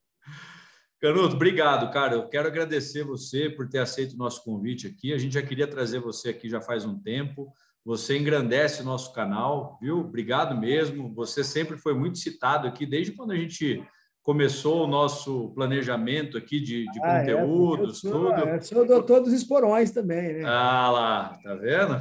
Canuto, 1.01 1.37
obrigado, 1.37 1.93
cara. 1.93 2.15
Eu 2.15 2.29
quero 2.29 2.49
agradecer 2.49 3.05
você 3.05 3.49
por 3.49 3.69
ter 3.69 3.79
aceito 3.79 4.15
o 4.15 4.19
nosso 4.19 4.43
convite 4.43 4.87
aqui. 4.87 5.13
A 5.13 5.19
gente 5.19 5.35
já 5.35 5.43
queria 5.43 5.67
trazer 5.67 6.01
você 6.01 6.31
aqui 6.31 6.49
já 6.49 6.61
faz 6.61 6.85
um 6.85 6.99
tempo. 6.99 7.53
Você 7.85 8.19
engrandece 8.19 8.83
o 8.83 8.85
nosso 8.85 9.13
canal, 9.13 9.79
viu? 9.81 10.01
Obrigado 10.01 10.59
mesmo. 10.59 11.15
Você 11.15 11.45
sempre 11.45 11.79
foi 11.79 11.95
muito 11.95 12.19
citado 12.19 12.67
aqui, 12.67 12.85
desde 12.85 13.13
quando 13.13 13.31
a 13.31 13.37
gente 13.37 13.83
começou 14.29 14.85
o 14.85 14.87
nosso 14.87 15.49
planejamento 15.55 16.37
aqui 16.37 16.61
de, 16.61 16.85
de 16.85 17.01
ah, 17.03 17.17
é, 17.17 17.33
conteúdos, 17.33 18.05
é, 18.05 18.11
tudo. 18.11 18.33
É, 18.35 18.61
sou 18.61 18.87
doutor 18.87 19.23
dos 19.23 19.33
esporões 19.33 19.91
também, 19.91 20.35
né? 20.35 20.43
Ah 20.45 20.91
lá, 20.91 21.39
tá 21.43 21.55
vendo? 21.55 21.99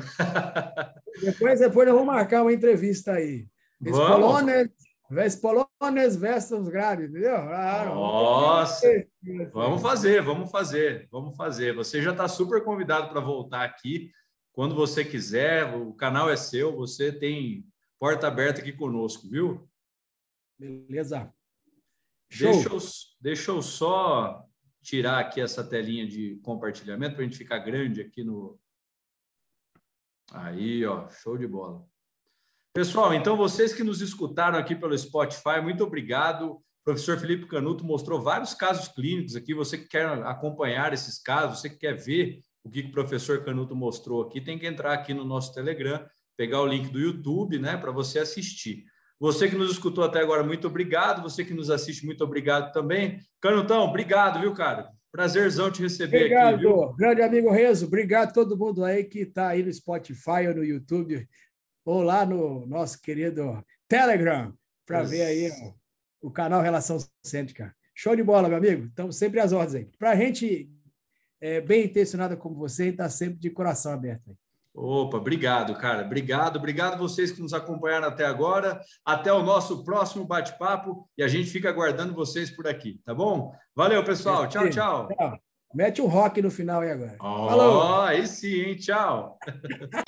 depois, 1.24 1.62
depois 1.62 1.88
eu 1.88 1.96
vou 1.96 2.04
marcar 2.04 2.42
uma 2.42 2.52
entrevista 2.52 3.14
aí. 3.14 3.48
Espolones, 3.82 4.70
Espolones 5.10 6.18
versus 6.18 6.68
grave, 6.68 7.06
entendeu? 7.06 7.34
Ah, 7.34 7.86
Nossa! 7.86 9.08
Vamos 9.54 9.82
fazer, 9.82 10.22
vamos 10.22 10.52
fazer, 10.52 11.08
vamos 11.10 11.34
fazer. 11.34 11.74
Você 11.76 12.02
já 12.02 12.12
está 12.12 12.28
super 12.28 12.62
convidado 12.62 13.08
para 13.08 13.22
voltar 13.22 13.64
aqui 13.64 14.12
quando 14.52 14.76
você 14.76 15.06
quiser. 15.06 15.74
O 15.74 15.94
canal 15.94 16.30
é 16.30 16.36
seu, 16.36 16.76
você 16.76 17.10
tem 17.10 17.64
porta 17.98 18.28
aberta 18.28 18.60
aqui 18.60 18.74
conosco, 18.74 19.30
viu? 19.30 19.66
Beleza. 20.60 21.32
Deixa 22.30 22.70
eu, 22.70 22.78
deixa 23.22 23.52
eu 23.52 23.62
só 23.62 24.44
tirar 24.82 25.20
aqui 25.20 25.42
essa 25.42 25.64
telinha 25.64 26.08
de 26.08 26.40
compartilhamento 26.44 27.16
para 27.16 27.24
a 27.24 27.28
gente 27.28 27.38
ficar 27.38 27.60
grande 27.60 28.02
aqui 28.02 28.24
no. 28.24 28.60
Aí, 30.32 30.86
ó, 30.86 31.10
show 31.10 31.38
de 31.38 31.48
bola. 31.48 31.86
Pessoal, 32.74 33.14
então 33.14 33.36
vocês 33.36 33.74
que 33.74 33.84
nos 33.84 34.02
escutaram 34.02 34.58
aqui 34.58 34.76
pelo 34.76 34.98
Spotify, 34.98 35.62
muito 35.64 35.84
obrigado. 35.84 36.52
O 36.52 36.64
professor 36.84 37.18
Felipe 37.18 37.48
Canuto 37.48 37.84
mostrou 37.84 38.22
vários 38.22 38.54
casos 38.54 38.88
clínicos 38.88 39.36
aqui. 39.36 39.54
Você 39.54 39.78
que 39.78 39.88
quer 39.88 40.06
acompanhar 40.24 40.94
esses 40.94 41.18
casos, 41.18 41.60
você 41.60 41.70
que 41.70 41.78
quer 41.78 41.96
ver 41.96 42.42
o 42.64 42.70
que 42.70 42.82
o 42.82 42.92
professor 42.92 43.44
Canuto 43.44 43.76
mostrou 43.76 44.22
aqui, 44.22 44.40
tem 44.40 44.60
que 44.60 44.68
entrar 44.68 44.94
aqui 44.94 45.14
no 45.14 45.26
nosso 45.26 45.54
Telegram, 45.54 46.06
pegar 46.36 46.62
o 46.62 46.68
link 46.68 46.90
do 46.90 47.00
YouTube, 47.00 47.58
né, 47.58 47.78
para 47.78 47.92
você 47.92 48.20
assistir. 48.20 48.86
Você 49.20 49.50
que 49.50 49.56
nos 49.56 49.72
escutou 49.72 50.04
até 50.04 50.20
agora, 50.20 50.44
muito 50.44 50.68
obrigado. 50.68 51.24
Você 51.24 51.44
que 51.44 51.54
nos 51.54 51.70
assiste, 51.70 52.06
muito 52.06 52.24
obrigado 52.24 52.72
também. 52.72 53.20
Canutão, 53.42 53.84
obrigado, 53.84 54.40
viu, 54.40 54.54
cara? 54.54 54.92
Prazerzão 55.12 55.72
te 55.72 55.82
receber 55.82 56.18
obrigado, 56.18 56.56
aqui. 56.56 56.66
Obrigado, 56.66 56.96
grande 56.96 57.22
amigo 57.24 57.52
Renzo. 57.52 57.86
Obrigado 57.88 58.30
a 58.30 58.34
todo 58.34 58.58
mundo 58.58 58.84
aí 58.84 59.04
que 59.04 59.20
está 59.20 59.50
aí 59.50 59.64
no 59.64 59.74
Spotify 59.74 60.48
ou 60.48 60.56
no 60.56 60.64
YouTube 60.64 61.28
ou 61.84 62.04
lá 62.04 62.26
no 62.26 62.68
nosso 62.68 63.02
querido 63.02 63.64
Telegram 63.88 64.54
para 64.86 65.02
ver 65.04 65.24
aí 65.24 65.50
o, 66.22 66.28
o 66.28 66.32
canal 66.32 66.62
Relação 66.62 66.98
Cêntrica. 67.24 67.76
Show 67.96 68.16
de 68.16 68.22
bola, 68.22 68.48
meu 68.48 68.58
amigo. 68.58 68.86
Estamos 68.86 69.18
sempre 69.18 69.40
às 69.40 69.52
ordens 69.52 69.76
aí. 69.76 69.90
Para 69.98 70.12
a 70.12 70.16
gente 70.16 70.70
é, 71.42 71.62
bem 71.62 71.86
intencionada 71.86 72.38
como 72.38 72.56
você, 72.56 72.90
está 72.90 73.10
sempre 73.10 73.40
de 73.40 73.50
coração 73.50 73.94
aberto 73.94 74.30
aí. 74.30 74.36
Opa, 74.80 75.18
obrigado, 75.18 75.74
cara. 75.74 76.06
Obrigado, 76.06 76.58
obrigado 76.58 77.00
vocês 77.00 77.32
que 77.32 77.42
nos 77.42 77.52
acompanharam 77.52 78.08
até 78.08 78.26
agora. 78.26 78.80
Até 79.04 79.34
o 79.34 79.42
nosso 79.42 79.84
próximo 79.84 80.24
bate-papo 80.24 81.10
e 81.18 81.24
a 81.24 81.28
gente 81.28 81.50
fica 81.50 81.68
aguardando 81.68 82.14
vocês 82.14 82.52
por 82.52 82.68
aqui, 82.68 83.02
tá 83.04 83.12
bom? 83.12 83.52
Valeu, 83.76 84.04
pessoal. 84.04 84.48
Tchau, 84.48 84.70
tchau. 84.70 85.08
tchau. 85.08 85.40
Mete 85.74 86.00
um 86.00 86.06
rock 86.08 86.44
no 86.44 86.52
final 86.52 86.82
aí 86.82 86.92
agora. 86.92 87.16
Oh, 87.20 87.50
Falou. 87.50 88.02
Aí 88.04 88.28
sim, 88.28 88.62
hein? 88.62 88.76
Tchau. 88.76 89.40